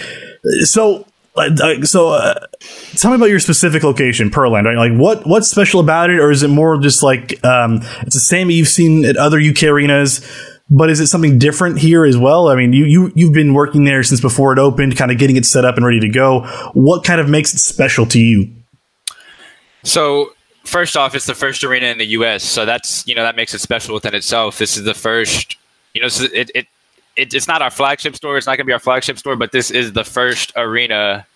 so 0.63 1.05
uh, 1.39 1.83
so 1.83 2.09
uh, 2.09 2.47
tell 2.95 3.11
me 3.11 3.15
about 3.15 3.29
your 3.29 3.39
specific 3.39 3.83
location, 3.83 4.29
Pearland. 4.29 4.65
Right? 4.65 4.89
Like, 4.89 4.99
what 4.99 5.25
what's 5.25 5.49
special 5.49 5.79
about 5.79 6.09
it, 6.09 6.19
or 6.19 6.31
is 6.31 6.43
it 6.43 6.49
more 6.49 6.77
just 6.77 7.03
like 7.03 7.43
um, 7.45 7.79
it's 8.01 8.15
the 8.15 8.19
same 8.19 8.49
you've 8.49 8.67
seen 8.67 9.05
at 9.05 9.17
other 9.17 9.39
UK 9.39 9.63
arenas? 9.63 10.25
But 10.71 10.91
is 10.91 10.99
it 10.99 11.07
something 11.07 11.39
different 11.39 11.79
here 11.79 12.05
as 12.05 12.15
well? 12.15 12.49
I 12.49 12.55
mean, 12.55 12.73
you 12.73 12.85
you 12.85 13.11
you've 13.15 13.33
been 13.33 13.53
working 13.53 13.85
there 13.85 14.03
since 14.03 14.21
before 14.21 14.53
it 14.53 14.59
opened, 14.59 14.97
kind 14.97 15.11
of 15.11 15.17
getting 15.17 15.35
it 15.35 15.45
set 15.45 15.65
up 15.65 15.77
and 15.77 15.85
ready 15.85 15.99
to 15.99 16.09
go. 16.09 16.41
What 16.73 17.03
kind 17.03 17.19
of 17.19 17.27
makes 17.27 17.53
it 17.53 17.59
special 17.59 18.05
to 18.07 18.19
you? 18.19 18.47
So 19.83 20.33
first 20.65 20.95
off, 20.95 21.15
it's 21.15 21.25
the 21.25 21.33
first 21.33 21.63
arena 21.63 21.87
in 21.87 21.97
the 21.97 22.05
U.S., 22.07 22.43
so 22.43 22.65
that's 22.65 23.07
you 23.07 23.15
know 23.15 23.23
that 23.23 23.35
makes 23.35 23.53
it 23.53 23.59
special 23.59 23.95
within 23.95 24.13
itself. 24.13 24.59
This 24.59 24.77
is 24.77 24.83
the 24.83 24.93
first, 24.93 25.57
you 25.93 26.01
know, 26.01 26.07
it, 26.07 26.51
it 26.53 26.67
it, 27.19 27.33
it's 27.33 27.47
not 27.47 27.61
our 27.61 27.69
flagship 27.69 28.15
store. 28.15 28.37
It's 28.37 28.47
not 28.47 28.53
going 28.53 28.65
to 28.65 28.69
be 28.69 28.73
our 28.73 28.79
flagship 28.79 29.17
store, 29.17 29.35
but 29.35 29.51
this 29.51 29.71
is 29.71 29.93
the 29.93 30.03
first 30.03 30.53
arena 30.55 31.27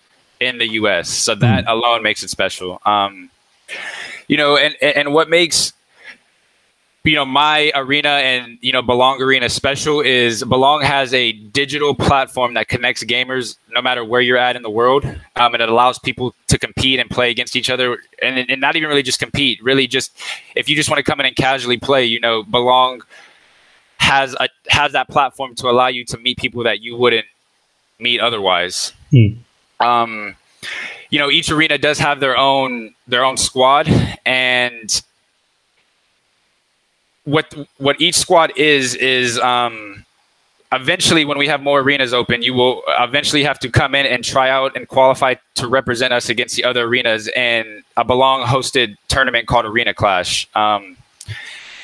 in 0.44 0.58
the 0.58 0.68
U.S. 0.72 1.08
So 1.08 1.34
that 1.34 1.64
mm. 1.64 1.70
alone 1.70 2.02
makes 2.02 2.22
it 2.22 2.30
special. 2.30 2.80
Um, 2.84 3.30
you 4.28 4.36
know, 4.36 4.56
and 4.56 4.74
and 4.82 5.12
what 5.12 5.28
makes 5.28 5.72
you 7.04 7.14
know 7.14 7.26
my 7.26 7.70
arena 7.74 8.08
and 8.08 8.58
you 8.62 8.72
know 8.72 8.80
Belong 8.80 9.20
Arena 9.20 9.48
special 9.48 10.00
is 10.00 10.42
Belong 10.42 10.82
has 10.82 11.12
a 11.12 11.32
digital 11.32 11.94
platform 11.94 12.54
that 12.54 12.68
connects 12.68 13.04
gamers 13.04 13.56
no 13.70 13.82
matter 13.82 14.02
where 14.04 14.22
you're 14.22 14.38
at 14.38 14.56
in 14.56 14.62
the 14.62 14.70
world, 14.70 15.04
um, 15.36 15.54
and 15.54 15.62
it 15.62 15.68
allows 15.68 15.98
people 15.98 16.34
to 16.48 16.58
compete 16.58 16.98
and 16.98 17.10
play 17.10 17.30
against 17.30 17.56
each 17.56 17.68
other, 17.68 17.98
and, 18.22 18.50
and 18.50 18.60
not 18.60 18.76
even 18.76 18.88
really 18.88 19.02
just 19.02 19.18
compete. 19.18 19.62
Really, 19.62 19.86
just 19.86 20.16
if 20.54 20.68
you 20.68 20.76
just 20.76 20.88
want 20.88 20.98
to 20.98 21.02
come 21.02 21.20
in 21.20 21.26
and 21.26 21.36
casually 21.36 21.76
play, 21.76 22.04
you 22.04 22.20
know, 22.20 22.42
Belong 22.42 23.02
has 23.98 24.34
a 24.40 24.48
has 24.68 24.92
that 24.92 25.08
platform 25.08 25.54
to 25.56 25.68
allow 25.68 25.88
you 25.88 26.04
to 26.06 26.18
meet 26.18 26.38
people 26.38 26.64
that 26.64 26.80
you 26.80 26.96
wouldn't 26.96 27.26
meet 27.98 28.20
otherwise. 28.20 28.92
Hmm. 29.10 29.40
Um, 29.84 30.36
you 31.10 31.18
know, 31.18 31.30
each 31.30 31.50
arena 31.50 31.78
does 31.78 31.98
have 31.98 32.20
their 32.20 32.36
own 32.36 32.94
their 33.06 33.24
own 33.24 33.36
squad, 33.36 33.88
and 34.24 35.02
what 37.24 37.54
what 37.78 38.00
each 38.00 38.16
squad 38.16 38.52
is 38.56 38.94
is 38.94 39.38
um, 39.38 40.04
eventually 40.72 41.24
when 41.24 41.38
we 41.38 41.46
have 41.46 41.62
more 41.62 41.80
arenas 41.80 42.12
open, 42.12 42.42
you 42.42 42.54
will 42.54 42.82
eventually 42.98 43.44
have 43.44 43.58
to 43.60 43.70
come 43.70 43.94
in 43.94 44.06
and 44.06 44.24
try 44.24 44.50
out 44.50 44.76
and 44.76 44.88
qualify 44.88 45.34
to 45.56 45.68
represent 45.68 46.12
us 46.12 46.28
against 46.28 46.56
the 46.56 46.64
other 46.64 46.84
arenas 46.84 47.28
in 47.28 47.82
a 47.96 48.04
belong 48.04 48.46
hosted 48.46 48.96
tournament 49.08 49.46
called 49.46 49.66
Arena 49.66 49.94
Clash. 49.94 50.48
Um, 50.54 50.96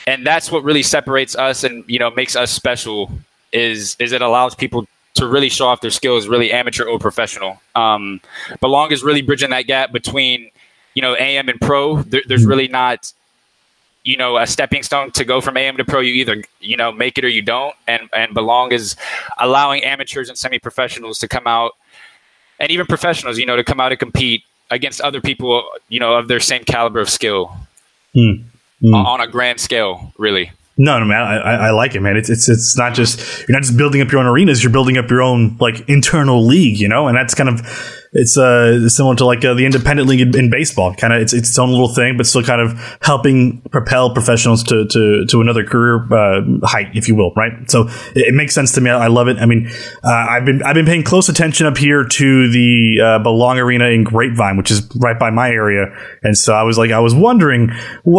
and 0.06 0.26
that's 0.26 0.50
what 0.50 0.64
really 0.64 0.82
separates 0.82 1.36
us 1.36 1.62
and 1.62 1.84
you 1.86 1.98
know 1.98 2.10
makes 2.10 2.34
us 2.36 2.50
special 2.50 3.10
is 3.52 3.96
is 3.98 4.12
it 4.12 4.22
allows 4.22 4.54
people 4.54 4.86
to 5.14 5.26
really 5.26 5.48
show 5.48 5.66
off 5.66 5.80
their 5.80 5.90
skills, 5.90 6.28
really 6.28 6.52
amateur 6.52 6.84
or 6.84 6.98
professional. 6.98 7.60
Um, 7.74 8.20
Belong 8.60 8.92
is 8.92 9.02
really 9.02 9.22
bridging 9.22 9.50
that 9.50 9.62
gap 9.62 9.92
between 9.92 10.50
you 10.94 11.02
know 11.02 11.14
AM 11.16 11.48
and 11.48 11.60
pro. 11.60 12.02
There, 12.02 12.22
there's 12.26 12.44
really 12.44 12.68
not 12.68 13.12
you 14.04 14.16
know 14.16 14.38
a 14.38 14.46
stepping 14.46 14.82
stone 14.82 15.10
to 15.12 15.24
go 15.24 15.40
from 15.40 15.56
AM 15.56 15.76
to 15.76 15.84
pro. 15.84 16.00
You 16.00 16.14
either 16.14 16.42
you 16.60 16.76
know 16.76 16.92
make 16.92 17.18
it 17.18 17.24
or 17.24 17.28
you 17.28 17.42
don't, 17.42 17.74
and 17.86 18.08
and 18.12 18.34
Belong 18.34 18.72
is 18.72 18.96
allowing 19.38 19.84
amateurs 19.84 20.28
and 20.28 20.38
semi 20.38 20.58
professionals 20.58 21.18
to 21.20 21.28
come 21.28 21.46
out, 21.46 21.72
and 22.58 22.70
even 22.70 22.86
professionals, 22.86 23.38
you 23.38 23.46
know, 23.46 23.56
to 23.56 23.64
come 23.64 23.80
out 23.80 23.92
and 23.92 23.98
compete 23.98 24.44
against 24.70 25.00
other 25.00 25.20
people, 25.20 25.68
you 25.88 25.98
know, 25.98 26.14
of 26.14 26.28
their 26.28 26.40
same 26.40 26.62
caliber 26.64 27.00
of 27.00 27.10
skill. 27.10 27.56
Hmm 28.14 28.42
mm. 28.82 28.94
on 28.94 29.20
a 29.20 29.26
grand 29.26 29.60
scale, 29.60 30.12
really. 30.18 30.52
No, 30.82 30.98
no, 30.98 31.04
man, 31.04 31.20
I, 31.20 31.66
I 31.66 31.70
like 31.72 31.94
it, 31.94 32.00
man. 32.00 32.16
It's, 32.16 32.30
it's 32.30 32.48
it's 32.48 32.74
not 32.78 32.94
just 32.94 33.20
you're 33.46 33.54
not 33.54 33.60
just 33.60 33.76
building 33.76 34.00
up 34.00 34.10
your 34.10 34.18
own 34.18 34.24
arenas; 34.26 34.64
you're 34.64 34.72
building 34.72 34.96
up 34.96 35.10
your 35.10 35.20
own 35.20 35.58
like 35.60 35.86
internal 35.90 36.42
league, 36.46 36.80
you 36.80 36.88
know, 36.88 37.06
and 37.06 37.14
that's 37.14 37.34
kind 37.34 37.50
of 37.50 37.99
it's 38.12 38.36
uh, 38.36 38.88
similar 38.88 39.14
to 39.16 39.24
like 39.24 39.44
uh, 39.44 39.54
the 39.54 39.64
independent 39.64 40.08
league 40.08 40.34
in, 40.34 40.50
baseball. 40.50 40.92
Kind 40.94 41.12
of, 41.12 41.22
it's, 41.22 41.32
it's 41.32 41.50
its 41.50 41.58
own 41.60 41.70
little 41.70 41.94
thing, 41.94 42.16
but 42.16 42.26
still 42.26 42.42
kind 42.42 42.60
of 42.60 42.72
helping 43.02 43.60
propel 43.70 44.12
professionals 44.12 44.64
to 44.64 44.86
to, 44.88 45.26
to 45.26 45.40
another 45.40 45.64
career 45.64 46.12
uh, 46.12 46.42
height, 46.66 46.88
if 46.94 47.06
you 47.06 47.14
will. 47.14 47.32
Right. 47.34 47.70
So 47.70 47.86
it, 48.16 48.28
it, 48.28 48.34
makes 48.34 48.52
sense 48.52 48.72
to 48.72 48.80
me. 48.80 48.90
I 48.90 49.06
love 49.06 49.28
it. 49.28 49.36
I 49.38 49.46
mean, 49.46 49.70
uh, 50.02 50.10
I've 50.10 50.44
been 50.44 50.60
I've 50.64 50.74
been 50.74 50.86
paying 50.86 51.04
close 51.04 51.28
attention 51.28 51.66
up 51.66 51.78
here 51.78 52.04
to 52.04 52.50
the 52.50 53.00
uh, 53.00 53.18
Belong 53.20 53.60
Arena 53.60 53.86
in 53.86 54.02
Grapevine, 54.02 54.56
which 54.56 54.72
is 54.72 54.88
right 54.96 55.18
by 55.18 55.30
my 55.30 55.50
area, 55.50 55.94
and 56.24 56.36
so 56.36 56.52
I 56.54 56.64
was 56.64 56.76
like, 56.76 56.90
I 56.90 56.98
was 56.98 57.14
wondering 57.14 57.68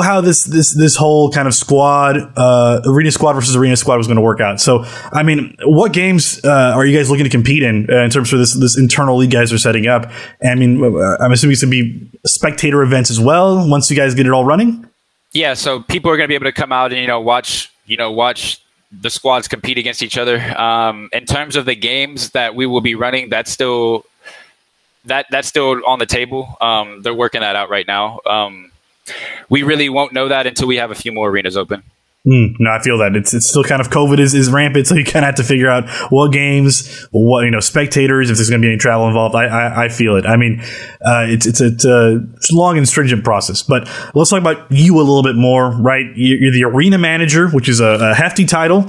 how 0.03 0.21
this 0.21 0.45
this 0.45 0.73
this 0.73 0.95
whole 0.95 1.31
kind 1.31 1.49
of 1.49 1.53
squad 1.53 2.15
uh, 2.37 2.81
arena 2.85 3.11
squad 3.11 3.33
versus 3.33 3.57
arena 3.57 3.75
squad 3.75 3.97
was 3.97 4.07
going 4.07 4.15
to 4.15 4.21
work 4.21 4.39
out. 4.39 4.61
So 4.61 4.85
I 5.11 5.23
mean, 5.23 5.57
what 5.65 5.91
games 5.91 6.39
are 6.45 6.85
you 6.85 6.97
guys 6.97 7.09
looking 7.09 7.25
to 7.25 7.29
compete 7.29 7.63
in 7.63 7.91
in 7.91 8.09
terms 8.09 8.31
of 8.31 8.39
this 8.39 8.53
this 8.53 8.77
internal 8.77 9.17
league 9.17 9.31
guys 9.31 9.51
are 9.51 9.57
setting? 9.57 9.80
Up. 9.87 10.11
I 10.43 10.55
mean, 10.55 10.83
I'm 10.83 11.31
assuming 11.31 11.53
it's 11.53 11.63
going 11.63 11.71
to 11.71 11.83
be 11.83 12.11
spectator 12.25 12.81
events 12.81 13.09
as 13.09 13.19
well 13.19 13.67
once 13.69 13.89
you 13.89 13.95
guys 13.95 14.15
get 14.15 14.25
it 14.25 14.31
all 14.31 14.45
running. 14.45 14.87
Yeah, 15.33 15.53
so 15.53 15.81
people 15.81 16.11
are 16.11 16.17
going 16.17 16.25
to 16.25 16.31
be 16.31 16.35
able 16.35 16.45
to 16.45 16.51
come 16.51 16.71
out 16.71 16.91
and 16.91 16.99
you 16.99 17.07
know 17.07 17.19
watch 17.19 17.71
you 17.85 17.97
know 17.97 18.11
watch 18.11 18.61
the 18.91 19.09
squads 19.09 19.47
compete 19.47 19.77
against 19.77 20.03
each 20.03 20.17
other. 20.17 20.39
Um, 20.59 21.09
in 21.13 21.25
terms 21.25 21.55
of 21.55 21.65
the 21.65 21.75
games 21.75 22.31
that 22.31 22.55
we 22.55 22.65
will 22.65 22.81
be 22.81 22.95
running, 22.95 23.29
that's 23.29 23.49
still 23.49 24.05
that 25.05 25.27
that's 25.31 25.47
still 25.47 25.81
on 25.85 25.99
the 25.99 26.05
table. 26.05 26.57
Um, 26.59 27.01
they're 27.01 27.13
working 27.13 27.41
that 27.41 27.55
out 27.55 27.69
right 27.69 27.87
now. 27.87 28.19
Um, 28.25 28.71
we 29.49 29.63
really 29.63 29.89
won't 29.89 30.13
know 30.13 30.27
that 30.27 30.47
until 30.47 30.67
we 30.67 30.75
have 30.77 30.91
a 30.91 30.95
few 30.95 31.11
more 31.11 31.29
arenas 31.29 31.57
open. 31.57 31.83
Mm, 32.25 32.53
no, 32.59 32.69
I 32.69 32.79
feel 32.79 32.99
that 32.99 33.15
it's 33.15 33.33
it's 33.33 33.47
still 33.47 33.63
kind 33.63 33.81
of 33.81 33.89
COVID 33.89 34.19
is, 34.19 34.35
is 34.35 34.51
rampant, 34.51 34.85
so 34.87 34.93
you 34.93 35.03
kind 35.03 35.25
of 35.25 35.29
have 35.29 35.35
to 35.35 35.43
figure 35.43 35.69
out 35.69 35.89
what 36.11 36.31
games, 36.31 37.07
what 37.11 37.45
you 37.45 37.51
know, 37.51 37.59
spectators, 37.59 38.29
if 38.29 38.37
there's 38.37 38.49
going 38.49 38.61
to 38.61 38.65
be 38.65 38.69
any 38.69 38.77
travel 38.77 39.07
involved. 39.07 39.35
I, 39.35 39.45
I, 39.45 39.85
I 39.85 39.89
feel 39.89 40.15
it. 40.17 40.27
I 40.27 40.37
mean, 40.37 40.61
uh, 41.03 41.25
it's 41.27 41.47
it's 41.47 41.61
a, 41.61 41.67
it's 41.67 41.85
a 41.85 42.55
long 42.55 42.77
and 42.77 42.87
stringent 42.87 43.23
process. 43.23 43.63
But 43.63 43.89
let's 44.13 44.29
talk 44.29 44.39
about 44.39 44.71
you 44.71 44.97
a 44.97 44.99
little 44.99 45.23
bit 45.23 45.35
more, 45.35 45.71
right? 45.71 46.05
You're 46.15 46.51
the 46.51 46.63
arena 46.65 46.99
manager, 46.99 47.49
which 47.49 47.67
is 47.67 47.79
a, 47.79 48.11
a 48.11 48.13
hefty 48.13 48.45
title 48.45 48.87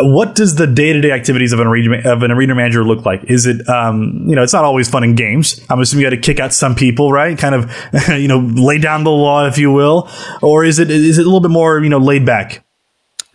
what 0.00 0.34
does 0.34 0.56
the 0.56 0.66
day 0.66 0.92
to 0.92 1.00
day 1.00 1.10
activities 1.10 1.52
of 1.52 1.60
an 1.60 1.66
arena 1.66 2.10
of 2.10 2.22
an 2.22 2.30
arena 2.30 2.54
manager 2.54 2.84
look 2.84 3.04
like? 3.04 3.24
Is 3.24 3.46
it 3.46 3.68
um, 3.68 4.24
you 4.26 4.34
know 4.36 4.42
it's 4.42 4.52
not 4.52 4.64
always 4.64 4.88
fun 4.88 5.04
and 5.04 5.16
games. 5.16 5.60
I'm 5.68 5.80
assuming 5.80 6.04
you 6.04 6.10
got 6.10 6.16
to 6.16 6.22
kick 6.22 6.40
out 6.40 6.52
some 6.52 6.74
people, 6.74 7.12
right? 7.12 7.36
Kind 7.38 7.54
of 7.54 7.70
you 8.08 8.28
know 8.28 8.38
lay 8.38 8.78
down 8.78 9.04
the 9.04 9.10
law, 9.10 9.46
if 9.46 9.58
you 9.58 9.72
will, 9.72 10.10
or 10.42 10.64
is 10.64 10.78
it 10.78 10.90
is 10.90 11.18
it 11.18 11.22
a 11.22 11.24
little 11.24 11.40
bit 11.40 11.50
more 11.50 11.80
you 11.80 11.88
know 11.88 11.98
laid 11.98 12.24
back? 12.24 12.64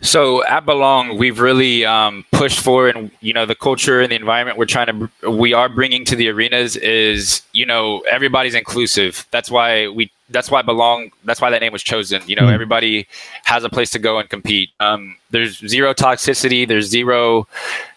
So 0.04 0.44
at 0.44 0.66
Belong, 0.66 1.16
we've 1.16 1.40
really 1.40 1.86
um, 1.86 2.26
pushed 2.30 2.60
for, 2.60 2.88
and 2.88 3.10
you 3.22 3.32
know, 3.32 3.46
the 3.46 3.54
culture 3.54 4.02
and 4.02 4.12
the 4.12 4.16
environment 4.16 4.58
we're 4.58 4.66
trying 4.66 4.86
to, 5.22 5.30
we 5.30 5.54
are 5.54 5.70
bringing 5.70 6.04
to 6.04 6.14
the 6.14 6.28
arenas 6.28 6.76
is, 6.76 7.40
you 7.52 7.64
know, 7.64 8.00
everybody's 8.10 8.54
inclusive. 8.54 9.26
That's 9.30 9.50
why 9.50 9.88
we, 9.88 10.10
that's 10.28 10.50
why 10.50 10.60
Belong, 10.60 11.10
that's 11.24 11.40
why 11.40 11.48
that 11.48 11.62
name 11.62 11.72
was 11.72 11.82
chosen. 11.82 12.20
You 12.26 12.36
know, 12.36 12.42
mm-hmm. 12.42 12.52
everybody 12.52 13.06
has 13.44 13.64
a 13.64 13.70
place 13.70 13.88
to 13.92 13.98
go 13.98 14.18
and 14.18 14.28
compete. 14.28 14.70
Um, 14.78 15.16
there's 15.30 15.66
zero 15.66 15.94
toxicity. 15.94 16.68
There's 16.68 16.86
zero, 16.86 17.48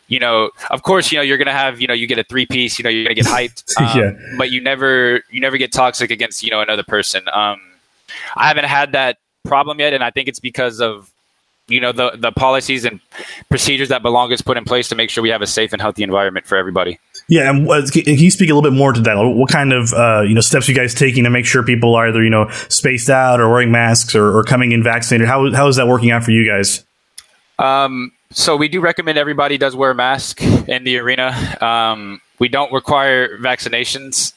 you 0.08 0.20
know, 0.20 0.52
of 0.72 0.84
course, 0.84 1.12
you 1.12 1.18
know, 1.18 1.24
you're 1.24 1.38
gonna 1.38 1.52
have, 1.52 1.82
you 1.82 1.88
know, 1.88 1.94
you 1.94 2.08
get 2.08 2.20
a 2.20 2.24
three 2.24 2.46
piece. 2.46 2.80
You 2.80 2.84
know, 2.84 2.90
you're 2.90 3.04
gonna 3.04 3.16
get 3.16 3.26
hyped, 3.26 3.78
um, 3.82 4.00
yeah. 4.00 4.36
but 4.38 4.50
you 4.50 4.62
never, 4.62 5.24
you 5.30 5.42
never 5.42 5.58
get 5.58 5.74
toxic 5.74 6.10
against, 6.10 6.42
you 6.42 6.52
know, 6.52 6.62
another 6.62 6.84
person. 6.84 7.28
Um, 7.34 7.60
I 8.38 8.48
haven't 8.48 8.66
had 8.66 8.94
that 8.94 9.18
problem 9.44 9.82
yet, 9.82 9.92
and 9.92 10.06
I 10.06 10.10
think 10.10 10.30
it's 10.30 10.40
because 10.40 10.80
of 10.80 11.12
you 11.68 11.82
know 11.82 11.92
the 11.92 12.12
the 12.18 12.32
policies 12.32 12.86
and 12.86 13.00
procedures 13.50 13.90
that 13.90 14.02
belong 14.02 14.32
is 14.32 14.42
put 14.42 14.58
in 14.58 14.66
place 14.66 14.88
to 14.90 14.96
make 14.96 15.10
sure 15.10 15.22
we 15.22 15.30
have 15.30 15.42
a 15.42 15.48
safe 15.48 15.74
and 15.74 15.82
healthy 15.82 16.04
environment 16.04 16.46
for 16.46 16.58
everybody. 16.58 17.00
Yeah, 17.30 17.50
and 17.50 17.68
can 17.92 18.04
you 18.06 18.32
speak 18.32 18.50
a 18.50 18.54
little 18.54 18.70
bit 18.70 18.76
more 18.76 18.94
to 18.94 19.02
that? 19.02 19.16
What 19.16 19.50
kind 19.50 19.74
of 19.74 19.94
uh, 19.94 20.22
you 20.22 20.34
know 20.34 20.42
steps 20.42 20.70
you 20.70 20.76
guys 20.76 20.94
taking 20.94 21.26
to 21.26 21.30
make 21.30 21.46
sure 21.46 21.64
people 21.64 21.96
are 21.96 22.08
either 22.08 22.24
you 22.24 22.30
know 22.30 22.50
spaced 22.70 23.10
out 23.10 23.42
or 23.42 23.50
wearing 23.50 23.72
masks 23.72 24.16
or, 24.16 24.38
or 24.38 24.44
coming 24.44 24.72
in 24.72 24.82
vaccinated? 24.82 25.28
How 25.28 25.52
how 25.52 25.68
is 25.68 25.76
that 25.76 25.88
working 25.88 26.12
out 26.12 26.24
for 26.24 26.32
you 26.32 26.48
guys? 26.48 26.86
Um, 27.60 28.12
so 28.32 28.56
we 28.56 28.70
do 28.70 28.80
recommend 28.80 29.18
everybody 29.18 29.58
does 29.58 29.76
wear 29.76 29.92
a 29.92 29.96
mask 29.96 30.42
in 30.42 30.84
the 30.84 30.98
arena. 31.00 31.58
Um, 31.60 32.22
we 32.40 32.48
don't 32.48 32.72
require 32.72 33.38
vaccinations, 33.40 34.34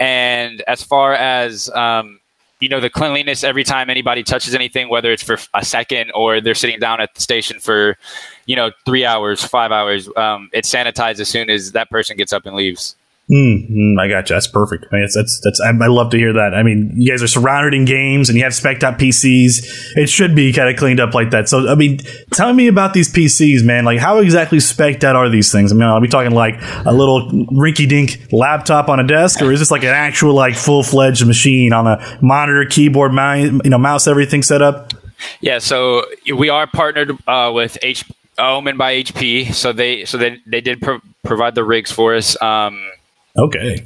and 0.00 0.60
as 0.66 0.82
far 0.82 1.14
as 1.14 1.70
um, 1.70 2.18
you 2.64 2.70
know 2.70 2.80
the 2.80 2.88
cleanliness 2.88 3.44
every 3.44 3.62
time 3.62 3.90
anybody 3.90 4.22
touches 4.22 4.54
anything 4.54 4.88
whether 4.88 5.12
it's 5.12 5.22
for 5.22 5.36
a 5.52 5.62
second 5.62 6.10
or 6.14 6.40
they're 6.40 6.54
sitting 6.54 6.80
down 6.80 6.98
at 6.98 7.14
the 7.14 7.20
station 7.20 7.60
for 7.60 7.98
you 8.46 8.56
know 8.56 8.70
three 8.86 9.04
hours 9.04 9.44
five 9.44 9.70
hours 9.70 10.08
um, 10.16 10.48
it's 10.54 10.72
sanitized 10.72 11.20
as 11.20 11.28
soon 11.28 11.50
as 11.50 11.72
that 11.72 11.90
person 11.90 12.16
gets 12.16 12.32
up 12.32 12.46
and 12.46 12.56
leaves 12.56 12.96
Mm, 13.30 13.98
I 13.98 14.06
got 14.06 14.28
you. 14.28 14.36
That's 14.36 14.46
perfect. 14.46 14.84
I 14.92 14.96
mean, 14.96 15.02
that's, 15.02 15.14
that's, 15.14 15.40
that's, 15.42 15.60
I, 15.60 15.70
I 15.70 15.86
love 15.86 16.10
to 16.10 16.18
hear 16.18 16.34
that. 16.34 16.52
I 16.52 16.62
mean, 16.62 16.92
you 16.94 17.10
guys 17.10 17.22
are 17.22 17.26
surrounded 17.26 17.72
in 17.72 17.86
games 17.86 18.28
and 18.28 18.36
you 18.36 18.44
have 18.44 18.54
spec 18.54 18.82
out 18.82 18.98
PCs. 18.98 19.96
It 19.96 20.10
should 20.10 20.34
be 20.34 20.52
kind 20.52 20.68
of 20.68 20.76
cleaned 20.76 21.00
up 21.00 21.14
like 21.14 21.30
that. 21.30 21.48
So, 21.48 21.66
I 21.66 21.74
mean, 21.74 22.00
tell 22.32 22.52
me 22.52 22.68
about 22.68 22.92
these 22.92 23.10
PCs, 23.10 23.64
man. 23.64 23.86
Like, 23.86 23.98
how 23.98 24.18
exactly 24.18 24.60
spec 24.60 25.02
out 25.04 25.16
are 25.16 25.30
these 25.30 25.50
things? 25.50 25.72
I 25.72 25.74
mean, 25.74 25.84
are 25.84 26.00
we 26.02 26.08
talking 26.08 26.32
like 26.32 26.56
a 26.84 26.92
little 26.92 27.30
rinky 27.50 27.88
dink 27.88 28.26
laptop 28.30 28.90
on 28.90 29.00
a 29.00 29.06
desk 29.06 29.40
or 29.40 29.50
is 29.52 29.58
this 29.58 29.70
like 29.70 29.84
an 29.84 29.88
actual, 29.88 30.34
like, 30.34 30.54
full 30.54 30.82
fledged 30.82 31.26
machine 31.26 31.72
on 31.72 31.86
a 31.86 32.18
monitor, 32.20 32.66
keyboard, 32.66 33.12
mouse, 33.14 33.50
you 33.64 33.70
know, 33.70 33.78
mouse, 33.78 34.06
everything 34.06 34.42
set 34.42 34.60
up? 34.60 34.92
Yeah. 35.40 35.60
So 35.60 36.04
we 36.36 36.50
are 36.50 36.66
partnered 36.66 37.12
uh, 37.26 37.50
with 37.54 37.78
H. 37.80 38.04
Omen 38.36 38.76
by 38.76 39.02
HP. 39.02 39.54
So 39.54 39.72
they, 39.72 40.04
so 40.04 40.18
they, 40.18 40.40
they 40.44 40.60
did 40.60 40.82
pro- 40.82 41.00
provide 41.22 41.54
the 41.54 41.64
rigs 41.64 41.90
for 41.90 42.14
us. 42.14 42.40
Um, 42.42 42.90
Okay. 43.36 43.84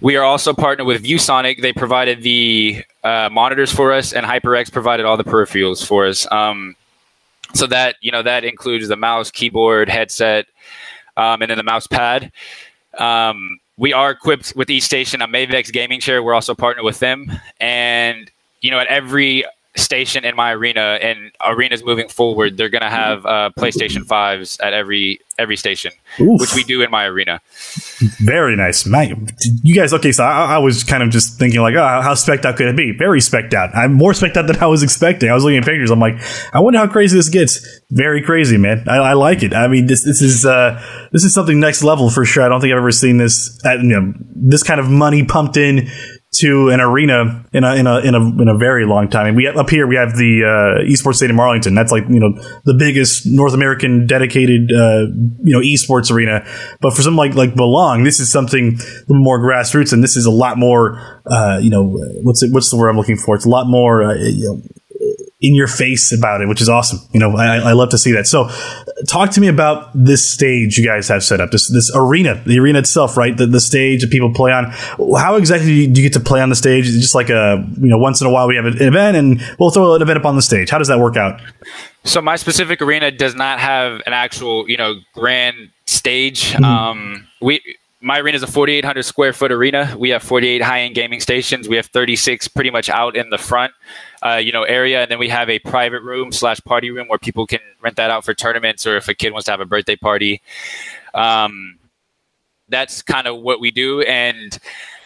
We 0.00 0.16
are 0.16 0.24
also 0.24 0.52
partnered 0.52 0.86
with 0.86 1.02
ViewSonic. 1.02 1.62
They 1.62 1.72
provided 1.72 2.22
the 2.22 2.84
uh, 3.02 3.30
monitors 3.32 3.72
for 3.72 3.92
us, 3.92 4.12
and 4.12 4.26
HyperX 4.26 4.70
provided 4.70 5.06
all 5.06 5.16
the 5.16 5.24
peripherals 5.24 5.86
for 5.86 6.06
us. 6.06 6.30
Um, 6.30 6.76
so 7.54 7.66
that 7.68 7.96
you 8.00 8.10
know 8.10 8.22
that 8.22 8.44
includes 8.44 8.88
the 8.88 8.96
mouse, 8.96 9.30
keyboard, 9.30 9.88
headset, 9.88 10.46
um, 11.16 11.40
and 11.40 11.50
then 11.50 11.56
the 11.56 11.64
mouse 11.64 11.86
pad. 11.86 12.32
Um, 12.98 13.58
we 13.76 13.92
are 13.92 14.10
equipped 14.10 14.54
with 14.54 14.70
each 14.70 14.82
station 14.82 15.22
a 15.22 15.28
Mavix 15.28 15.72
gaming 15.72 16.00
chair. 16.00 16.22
We're 16.22 16.34
also 16.34 16.54
partnered 16.54 16.84
with 16.84 16.98
them, 16.98 17.32
and 17.60 18.30
you 18.60 18.70
know 18.70 18.78
at 18.78 18.88
every 18.88 19.44
station 19.76 20.24
in 20.24 20.36
my 20.36 20.52
arena 20.52 20.98
and 21.00 21.32
arenas 21.44 21.84
moving 21.84 22.08
forward, 22.08 22.56
they're 22.56 22.68
going 22.68 22.82
to 22.82 22.90
have 22.90 23.26
uh, 23.26 23.50
PlayStation 23.56 24.06
fives 24.06 24.58
at 24.60 24.72
every 24.72 25.20
every 25.36 25.56
station, 25.56 25.90
Oof. 26.20 26.40
which 26.40 26.54
we 26.54 26.62
do 26.62 26.80
in 26.82 26.90
my 26.90 27.06
arena. 27.06 27.40
Very 28.20 28.54
nice, 28.54 28.86
man. 28.86 29.28
You 29.62 29.74
guys, 29.74 29.92
okay? 29.92 30.12
So 30.12 30.22
I, 30.22 30.54
I 30.54 30.58
was 30.58 30.84
kind 30.84 31.02
of 31.02 31.10
just 31.10 31.38
thinking 31.38 31.60
like, 31.60 31.74
oh, 31.74 32.00
how 32.02 32.14
specked 32.14 32.46
out 32.46 32.56
could 32.56 32.68
it 32.68 32.76
be? 32.76 32.92
Very 32.96 33.20
specked 33.20 33.52
out. 33.52 33.74
I'm 33.74 33.92
more 33.92 34.14
specked 34.14 34.36
out 34.36 34.46
than 34.46 34.62
I 34.62 34.66
was 34.66 34.82
expecting. 34.82 35.28
I 35.30 35.34
was 35.34 35.42
looking 35.42 35.58
at 35.58 35.64
pictures. 35.64 35.90
I'm 35.90 35.98
like, 35.98 36.14
I 36.52 36.60
wonder 36.60 36.78
how 36.78 36.86
crazy 36.86 37.16
this 37.16 37.28
gets. 37.28 37.66
Very 37.90 38.22
crazy, 38.22 38.56
man. 38.56 38.84
I, 38.88 38.96
I 38.96 39.12
like 39.14 39.42
it. 39.42 39.54
I 39.54 39.66
mean, 39.66 39.86
this 39.86 40.04
this 40.04 40.22
is 40.22 40.46
uh, 40.46 40.80
this 41.12 41.24
is 41.24 41.34
something 41.34 41.58
next 41.58 41.82
level 41.82 42.10
for 42.10 42.24
sure. 42.24 42.44
I 42.44 42.48
don't 42.48 42.60
think 42.60 42.72
I've 42.72 42.78
ever 42.78 42.92
seen 42.92 43.16
this 43.16 43.60
at 43.64 43.80
you 43.80 43.88
know 43.88 44.12
this 44.36 44.62
kind 44.62 44.78
of 44.78 44.88
money 44.88 45.24
pumped 45.24 45.56
in 45.56 45.88
to 46.40 46.70
an 46.70 46.80
arena 46.80 47.44
in 47.52 47.64
a 47.64 47.74
in 47.74 47.86
a 47.86 47.98
in 48.00 48.14
a 48.14 48.42
in 48.42 48.48
a 48.48 48.56
very 48.56 48.86
long 48.86 49.08
time. 49.08 49.26
And 49.26 49.36
we 49.36 49.46
up 49.46 49.70
here 49.70 49.86
we 49.86 49.96
have 49.96 50.16
the 50.16 50.44
uh, 50.44 50.90
esports 50.90 51.16
stadium 51.16 51.38
Arlington. 51.40 51.74
That's 51.74 51.92
like 51.92 52.04
you 52.08 52.20
know 52.20 52.32
the 52.64 52.74
biggest 52.78 53.26
North 53.26 53.54
American 53.54 54.06
dedicated 54.06 54.72
uh, 54.72 55.06
you 55.42 55.52
know 55.52 55.60
esports 55.60 56.10
arena. 56.10 56.46
But 56.80 56.94
for 56.94 57.02
something 57.02 57.16
like 57.16 57.34
like 57.34 57.54
Belong, 57.54 58.04
this 58.04 58.20
is 58.20 58.30
something 58.30 58.78
more 59.08 59.38
grassroots, 59.38 59.92
and 59.92 60.02
this 60.02 60.16
is 60.16 60.26
a 60.26 60.30
lot 60.30 60.58
more 60.58 61.22
uh, 61.26 61.58
you 61.62 61.70
know 61.70 61.98
what's 62.22 62.42
it, 62.42 62.52
what's 62.52 62.70
the 62.70 62.76
word 62.76 62.88
I'm 62.88 62.96
looking 62.96 63.16
for? 63.16 63.34
It's 63.34 63.46
a 63.46 63.50
lot 63.50 63.66
more 63.66 64.02
uh, 64.02 64.14
you 64.14 64.44
know 64.44 64.62
in 65.40 65.54
your 65.54 65.66
face 65.66 66.12
about 66.12 66.40
it, 66.40 66.48
which 66.48 66.60
is 66.60 66.68
awesome. 66.68 67.00
You 67.12 67.20
know, 67.20 67.36
I, 67.36 67.56
I, 67.56 67.72
love 67.72 67.90
to 67.90 67.98
see 67.98 68.12
that. 68.12 68.26
So, 68.26 68.48
talk 69.08 69.30
to 69.32 69.40
me 69.40 69.48
about 69.48 69.90
this 69.92 70.26
stage 70.26 70.78
you 70.78 70.86
guys 70.86 71.08
have 71.08 71.24
set 71.24 71.40
up, 71.40 71.50
this 71.50 71.68
this 71.68 71.90
arena, 71.94 72.40
the 72.46 72.58
arena 72.58 72.78
itself, 72.78 73.16
right? 73.16 73.36
The, 73.36 73.46
the 73.46 73.60
stage 73.60 74.02
that 74.02 74.10
people 74.10 74.32
play 74.32 74.52
on. 74.52 74.70
How 75.18 75.36
exactly 75.36 75.86
do 75.86 76.00
you 76.00 76.08
get 76.08 76.12
to 76.14 76.24
play 76.24 76.40
on 76.40 76.48
the 76.48 76.54
stage? 76.54 76.86
Is 76.86 76.96
it 76.96 77.00
just 77.00 77.14
like 77.14 77.30
a 77.30 77.64
you 77.78 77.88
know, 77.88 77.98
once 77.98 78.20
in 78.20 78.26
a 78.26 78.30
while 78.30 78.46
we 78.46 78.56
have 78.56 78.64
an 78.64 78.80
event 78.80 79.16
and 79.16 79.42
we'll 79.58 79.70
throw 79.70 79.94
an 79.94 80.02
event 80.02 80.18
up 80.18 80.24
on 80.24 80.36
the 80.36 80.42
stage. 80.42 80.70
How 80.70 80.78
does 80.78 80.88
that 80.88 80.98
work 80.98 81.16
out? 81.16 81.40
So 82.04 82.20
my 82.20 82.36
specific 82.36 82.80
arena 82.80 83.10
does 83.10 83.34
not 83.34 83.58
have 83.58 84.02
an 84.06 84.12
actual 84.12 84.68
you 84.68 84.76
know 84.76 84.94
grand 85.14 85.70
stage. 85.86 86.52
Mm-hmm. 86.52 86.64
Um, 86.64 87.28
we 87.42 87.60
my 88.04 88.20
arena 88.20 88.36
is 88.36 88.42
a 88.42 88.46
4,800 88.46 89.02
square 89.02 89.32
foot 89.32 89.50
arena. 89.50 89.96
We 89.98 90.10
have 90.10 90.22
48 90.22 90.60
high 90.60 90.82
end 90.82 90.94
gaming 90.94 91.20
stations. 91.20 91.68
We 91.68 91.76
have 91.76 91.86
36 91.86 92.48
pretty 92.48 92.70
much 92.70 92.90
out 92.90 93.16
in 93.16 93.30
the 93.30 93.38
front, 93.38 93.72
uh, 94.22 94.34
you 94.34 94.52
know, 94.52 94.62
area, 94.62 95.02
and 95.02 95.10
then 95.10 95.18
we 95.18 95.30
have 95.30 95.48
a 95.48 95.58
private 95.60 96.02
room 96.02 96.30
slash 96.30 96.60
party 96.60 96.90
room 96.90 97.08
where 97.08 97.18
people 97.18 97.46
can 97.46 97.60
rent 97.80 97.96
that 97.96 98.10
out 98.10 98.22
for 98.22 98.34
tournaments 98.34 98.86
or 98.86 98.98
if 98.98 99.08
a 99.08 99.14
kid 99.14 99.32
wants 99.32 99.46
to 99.46 99.52
have 99.52 99.60
a 99.60 99.64
birthday 99.64 99.96
party. 99.96 100.42
Um, 101.14 101.78
that's 102.68 103.00
kind 103.00 103.26
of 103.26 103.40
what 103.40 103.58
we 103.58 103.70
do, 103.70 104.02
and 104.02 104.58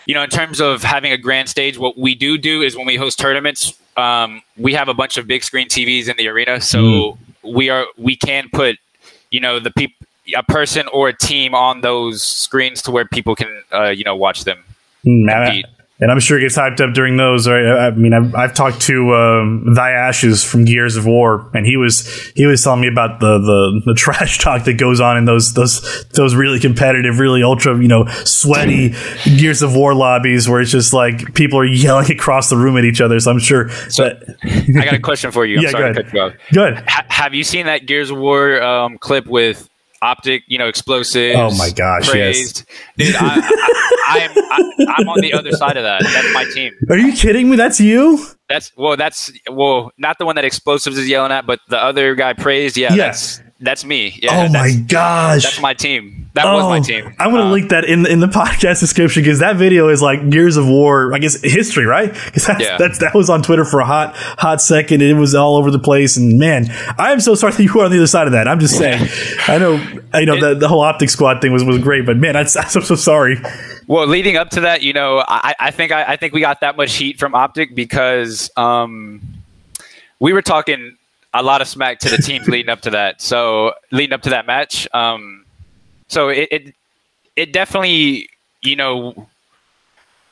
you 0.06 0.14
know, 0.14 0.22
in 0.22 0.30
terms 0.30 0.60
of 0.60 0.82
having 0.82 1.12
a 1.12 1.18
grand 1.18 1.48
stage, 1.48 1.78
what 1.78 1.96
we 1.96 2.16
do 2.16 2.36
do 2.36 2.62
is 2.62 2.76
when 2.76 2.86
we 2.86 2.96
host 2.96 3.18
tournaments, 3.18 3.78
um, 3.96 4.42
we 4.56 4.72
have 4.72 4.88
a 4.88 4.94
bunch 4.94 5.18
of 5.18 5.26
big 5.28 5.44
screen 5.44 5.68
TVs 5.68 6.08
in 6.08 6.16
the 6.16 6.26
arena, 6.26 6.60
so 6.60 6.78
mm. 6.78 7.18
we 7.54 7.68
are 7.68 7.86
we 7.96 8.16
can 8.16 8.48
put 8.52 8.76
you 9.30 9.38
know 9.38 9.60
the 9.60 9.70
people 9.70 10.07
a 10.36 10.42
person 10.42 10.86
or 10.92 11.08
a 11.08 11.16
team 11.16 11.54
on 11.54 11.80
those 11.80 12.22
screens 12.22 12.82
to 12.82 12.90
where 12.90 13.04
people 13.04 13.34
can 13.34 13.62
uh, 13.72 13.88
you 13.88 14.04
know 14.04 14.16
watch 14.16 14.44
them. 14.44 14.64
Mm, 15.06 15.64
and 16.00 16.12
I'm 16.12 16.20
sure 16.20 16.38
it 16.38 16.42
gets 16.42 16.56
hyped 16.56 16.80
up 16.80 16.94
during 16.94 17.16
those. 17.16 17.48
Right? 17.48 17.64
I 17.64 17.90
mean, 17.90 18.14
I've, 18.14 18.34
I've 18.34 18.54
talked 18.54 18.82
to 18.82 19.14
um, 19.14 19.74
Thy 19.74 19.90
Ashes 19.90 20.44
from 20.44 20.64
Gears 20.64 20.96
of 20.96 21.06
War, 21.06 21.50
and 21.54 21.66
he 21.66 21.76
was 21.76 22.06
he 22.36 22.46
was 22.46 22.62
telling 22.62 22.80
me 22.80 22.88
about 22.88 23.18
the, 23.18 23.38
the, 23.38 23.82
the 23.86 23.94
trash 23.96 24.38
talk 24.38 24.64
that 24.64 24.74
goes 24.74 25.00
on 25.00 25.16
in 25.16 25.24
those 25.24 25.54
those 25.54 26.04
those 26.10 26.36
really 26.36 26.60
competitive, 26.60 27.18
really 27.18 27.42
ultra, 27.42 27.76
you 27.80 27.88
know, 27.88 28.06
sweaty 28.24 28.94
Gears 29.24 29.62
of 29.62 29.74
War 29.74 29.92
lobbies 29.94 30.48
where 30.48 30.60
it's 30.60 30.70
just 30.70 30.92
like 30.92 31.34
people 31.34 31.58
are 31.58 31.66
yelling 31.66 32.10
across 32.12 32.48
the 32.48 32.56
room 32.56 32.76
at 32.76 32.84
each 32.84 33.00
other. 33.00 33.18
So 33.18 33.32
I'm 33.32 33.40
sure. 33.40 33.68
So 33.90 34.04
that, 34.04 34.36
I 34.44 34.84
got 34.84 34.94
a 34.94 35.00
question 35.00 35.32
for 35.32 35.44
you. 35.44 35.56
I'm 35.56 35.62
yeah, 35.64 35.70
sorry 35.70 35.94
go 35.94 36.00
ahead. 36.00 36.38
Good. 36.52 36.88
Ha- 36.88 37.06
have 37.08 37.34
you 37.34 37.42
seen 37.42 37.66
that 37.66 37.86
Gears 37.86 38.10
of 38.10 38.18
War 38.18 38.62
um, 38.62 38.98
clip 38.98 39.26
with 39.26 39.68
optic, 40.02 40.44
you 40.46 40.58
know, 40.58 40.68
explosives. 40.68 41.36
Oh 41.38 41.56
my 41.56 41.70
gosh, 41.70 42.08
praised. 42.08 42.64
yes, 42.96 43.12
dude, 43.12 43.16
I, 43.18 43.34
I, 44.08 44.18
am 44.18 44.30
I, 44.36 44.94
I'm 44.98 45.08
on 45.08 45.20
the 45.20 45.32
other 45.32 45.52
side 45.52 45.76
of 45.76 45.84
that. 45.84 46.02
That's 46.02 46.34
my 46.34 46.44
team. 46.54 46.72
Are 46.90 46.98
you 46.98 47.12
kidding 47.12 47.50
me? 47.50 47.56
That's 47.56 47.80
you. 47.80 48.24
That's 48.48 48.72
well, 48.76 48.96
that's 48.96 49.30
well, 49.50 49.92
not 49.98 50.18
the 50.18 50.24
one 50.24 50.36
that 50.36 50.44
explosives 50.44 50.96
is 50.96 51.08
yelling 51.08 51.32
at, 51.32 51.46
but 51.46 51.60
the 51.68 51.82
other 51.82 52.14
guy 52.14 52.32
praised. 52.32 52.76
Yeah, 52.76 52.94
yes. 52.94 53.38
that's 53.38 53.48
that's 53.60 53.84
me. 53.84 54.18
Yeah, 54.22 54.46
oh 54.46 54.52
my 54.52 54.72
gosh, 54.86 55.42
that's 55.42 55.60
my 55.60 55.74
team. 55.74 56.30
That 56.34 56.46
oh, 56.46 56.54
was 56.54 56.64
my 56.64 56.78
oh, 56.78 56.82
team. 56.82 57.14
I'm 57.18 57.30
going 57.30 57.42
to 57.42 57.48
uh, 57.48 57.50
link 57.50 57.70
that 57.70 57.84
in 57.84 58.06
in 58.06 58.20
the 58.20 58.26
podcast 58.28 58.80
description 58.80 59.22
because 59.22 59.40
that 59.40 59.56
video 59.56 59.88
is 59.88 60.00
like 60.00 60.30
Gears 60.30 60.56
of 60.56 60.68
War, 60.68 61.12
I 61.12 61.18
guess 61.18 61.42
history, 61.42 61.84
right? 61.84 62.12
Because 62.12 62.46
that's, 62.46 62.62
yeah. 62.62 62.76
that's 62.78 62.98
that 63.00 63.14
was 63.14 63.28
on 63.28 63.42
Twitter 63.42 63.64
for 63.64 63.80
a 63.80 63.84
hot 63.84 64.14
hot 64.16 64.62
second. 64.62 65.02
And 65.02 65.10
it 65.10 65.20
was 65.20 65.34
all 65.34 65.56
over 65.56 65.70
the 65.70 65.78
place, 65.78 66.16
and 66.16 66.38
man, 66.38 66.70
I 66.96 67.12
am 67.12 67.20
so 67.20 67.34
sorry 67.34 67.52
that 67.56 67.62
you 67.62 67.72
were 67.74 67.84
on 67.84 67.90
the 67.90 67.96
other 67.96 68.06
side 68.06 68.28
of 68.28 68.32
that. 68.32 68.46
I'm 68.46 68.60
just 68.60 68.78
saying. 68.78 69.08
I 69.48 69.58
know, 69.58 69.84
I 70.12 70.24
know 70.24 70.38
the, 70.38 70.54
the 70.54 70.68
whole 70.68 70.80
optic 70.80 71.10
squad 71.10 71.40
thing 71.40 71.52
was 71.52 71.64
was 71.64 71.78
great, 71.78 72.06
but 72.06 72.16
man, 72.16 72.36
I, 72.36 72.40
I'm 72.40 72.46
so 72.46 72.94
sorry. 72.94 73.36
Well, 73.88 74.06
leading 74.06 74.36
up 74.36 74.50
to 74.50 74.60
that, 74.60 74.82
you 74.82 74.92
know, 74.92 75.24
I, 75.26 75.54
I 75.58 75.70
think 75.70 75.92
I, 75.92 76.12
I 76.12 76.16
think 76.16 76.34
we 76.34 76.42
got 76.42 76.60
that 76.60 76.76
much 76.76 76.94
heat 76.94 77.18
from 77.18 77.34
optic 77.34 77.74
because 77.74 78.50
um, 78.58 79.22
we 80.20 80.34
were 80.34 80.42
talking 80.42 80.98
a 81.32 81.42
lot 81.42 81.62
of 81.62 81.68
smack 81.68 81.98
to 82.00 82.10
the 82.10 82.18
teams 82.18 82.46
leading 82.48 82.68
up 82.68 82.82
to 82.82 82.90
that. 82.90 83.22
So 83.22 83.72
leading 83.90 84.12
up 84.12 84.20
to 84.22 84.30
that 84.30 84.46
match. 84.46 84.86
Um, 84.92 85.46
so 86.06 86.28
it, 86.28 86.48
it 86.50 86.74
it 87.34 87.52
definitely 87.52 88.28
you 88.62 88.76
know 88.76 89.28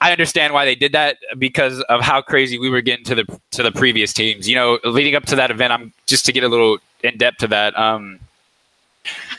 I 0.02 0.12
understand 0.12 0.52
why 0.52 0.66
they 0.66 0.74
did 0.74 0.92
that 0.92 1.16
because 1.38 1.80
of 1.82 2.02
how 2.02 2.20
crazy 2.20 2.58
we 2.58 2.68
were 2.68 2.82
getting 2.82 3.06
to 3.06 3.14
the 3.14 3.40
to 3.52 3.62
the 3.62 3.72
previous 3.72 4.12
teams. 4.12 4.46
You 4.46 4.56
know, 4.56 4.78
leading 4.84 5.14
up 5.14 5.24
to 5.26 5.36
that 5.36 5.50
event, 5.50 5.72
I'm 5.72 5.94
just 6.04 6.26
to 6.26 6.32
get 6.32 6.44
a 6.44 6.48
little 6.48 6.76
in 7.02 7.16
depth 7.16 7.38
to 7.38 7.48
that. 7.48 7.78
Um, 7.78 8.20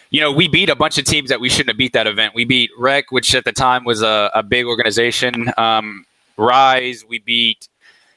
you 0.10 0.22
know, 0.22 0.32
we 0.32 0.48
beat 0.48 0.70
a 0.70 0.76
bunch 0.76 0.98
of 0.98 1.06
teams 1.06 1.30
that 1.30 1.40
we 1.40 1.50
shouldn't 1.50 1.70
have 1.70 1.78
beat 1.78 1.94
that 1.94 2.08
event. 2.08 2.34
We 2.34 2.46
beat 2.46 2.70
Rec, 2.78 3.12
which 3.12 3.36
at 3.36 3.46
the 3.46 3.52
time 3.52 3.84
was 3.84 4.02
a, 4.02 4.32
a 4.34 4.44
big 4.44 4.66
organization. 4.66 5.52
Um, 5.58 6.06
Rise, 6.38 7.04
we 7.08 7.20
beat 7.20 7.68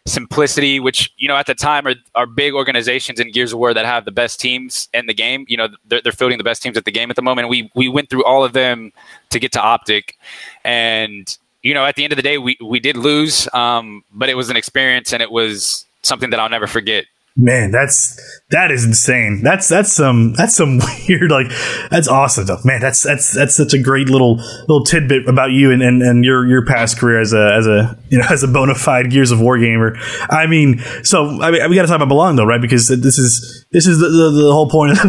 Simplicity, 0.06 0.80
which 0.80 1.12
you 1.18 1.28
know 1.28 1.36
at 1.36 1.46
the 1.46 1.54
time 1.54 1.86
are, 1.86 1.94
are 2.14 2.26
big 2.26 2.54
organizations 2.54 3.20
in 3.20 3.30
Gears 3.32 3.52
of 3.52 3.58
War 3.58 3.74
that 3.74 3.84
have 3.84 4.06
the 4.06 4.10
best 4.10 4.40
teams 4.40 4.88
in 4.94 5.06
the 5.06 5.12
game. 5.14 5.44
You 5.46 5.58
know 5.58 5.68
they're, 5.86 6.00
they're 6.00 6.12
fielding 6.12 6.38
the 6.38 6.44
best 6.44 6.62
teams 6.62 6.78
at 6.78 6.86
the 6.86 6.90
game 6.90 7.10
at 7.10 7.16
the 7.16 7.22
moment. 7.22 7.50
We 7.50 7.70
we 7.74 7.88
went 7.88 8.08
through 8.08 8.24
all 8.24 8.42
of 8.42 8.54
them 8.54 8.92
to 9.28 9.38
get 9.38 9.52
to 9.52 9.60
Optic, 9.60 10.16
and 10.64 11.36
you 11.62 11.74
know 11.74 11.84
at 11.84 11.96
the 11.96 12.04
end 12.04 12.14
of 12.14 12.16
the 12.16 12.22
day 12.22 12.38
we 12.38 12.56
we 12.62 12.80
did 12.80 12.96
lose, 12.96 13.46
um, 13.52 14.02
but 14.10 14.30
it 14.30 14.34
was 14.34 14.48
an 14.48 14.56
experience 14.56 15.12
and 15.12 15.22
it 15.22 15.30
was 15.30 15.84
something 16.02 16.30
that 16.30 16.40
I'll 16.40 16.48
never 16.48 16.66
forget. 16.66 17.04
Man, 17.36 17.70
that's 17.70 18.39
that 18.50 18.72
is 18.72 18.84
insane. 18.84 19.42
That's 19.42 19.68
that's 19.68 19.92
some 19.92 20.32
that's 20.32 20.56
some 20.56 20.80
weird 21.08 21.30
like 21.30 21.48
that's 21.90 22.08
awesome 22.08 22.44
stuff. 22.44 22.64
Man, 22.64 22.80
that's 22.80 23.02
that's 23.02 23.32
that's 23.32 23.54
such 23.54 23.74
a 23.74 23.78
great 23.78 24.08
little 24.08 24.36
little 24.36 24.84
tidbit 24.84 25.28
about 25.28 25.52
you 25.52 25.70
and, 25.70 25.82
and, 25.82 26.02
and 26.02 26.24
your 26.24 26.46
your 26.46 26.66
past 26.66 26.98
career 26.98 27.20
as 27.20 27.32
a 27.32 27.52
as 27.54 27.66
a 27.66 27.98
you 28.08 28.18
know 28.18 28.26
as 28.30 28.42
a 28.42 28.48
bona 28.48 28.74
fide 28.74 29.10
Gears 29.10 29.30
of 29.30 29.40
War 29.40 29.58
gamer. 29.58 29.96
I 30.28 30.46
mean, 30.46 30.80
so 31.04 31.40
I 31.42 31.50
mean 31.50 31.70
we 31.70 31.76
got 31.76 31.82
to 31.82 31.88
talk 31.88 31.96
about 31.96 32.08
Belong 32.08 32.36
though, 32.36 32.44
right? 32.44 32.60
Because 32.60 32.88
this 32.88 33.18
is 33.18 33.66
this 33.72 33.86
is 33.86 34.00
the, 34.00 34.08
the, 34.08 34.30
the 34.30 34.52
whole 34.52 34.68
point 34.68 34.92
of 34.92 34.98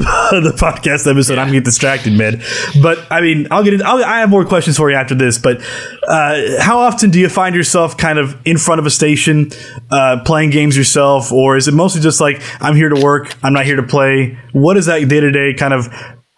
the, 0.43 0.51
podcast 0.61 1.09
episode. 1.09 1.39
I'm 1.39 1.47
getting 1.47 1.63
distracted, 1.63 2.13
man. 2.13 2.43
But 2.81 2.99
I 3.09 3.21
mean, 3.21 3.47
I'll 3.49 3.63
get. 3.63 3.81
I'll, 3.81 4.03
I 4.03 4.19
have 4.19 4.29
more 4.29 4.45
questions 4.45 4.77
for 4.77 4.91
you 4.91 4.95
after 4.95 5.15
this. 5.15 5.39
But 5.39 5.61
uh, 6.07 6.61
how 6.61 6.77
often 6.77 7.09
do 7.09 7.19
you 7.19 7.29
find 7.29 7.55
yourself 7.55 7.97
kind 7.97 8.19
of 8.19 8.37
in 8.45 8.59
front 8.59 8.79
of 8.79 8.85
a 8.85 8.91
station 8.91 9.49
uh, 9.89 10.21
playing 10.23 10.51
games 10.51 10.77
yourself, 10.77 11.31
or 11.31 11.57
is 11.57 11.67
it 11.67 11.73
mostly 11.73 12.01
just 12.01 12.21
like 12.21 12.43
I'm 12.61 12.75
here 12.75 12.89
to 12.89 13.01
work, 13.01 13.30
I'm 13.43 13.53
not 13.53 13.65
here 13.65 13.75
to 13.75 13.83
play? 13.83 14.37
What 14.53 14.75
does 14.75 14.85
that 14.85 15.07
day 15.07 15.19
to 15.19 15.31
day 15.31 15.53
kind 15.53 15.73
of 15.73 15.87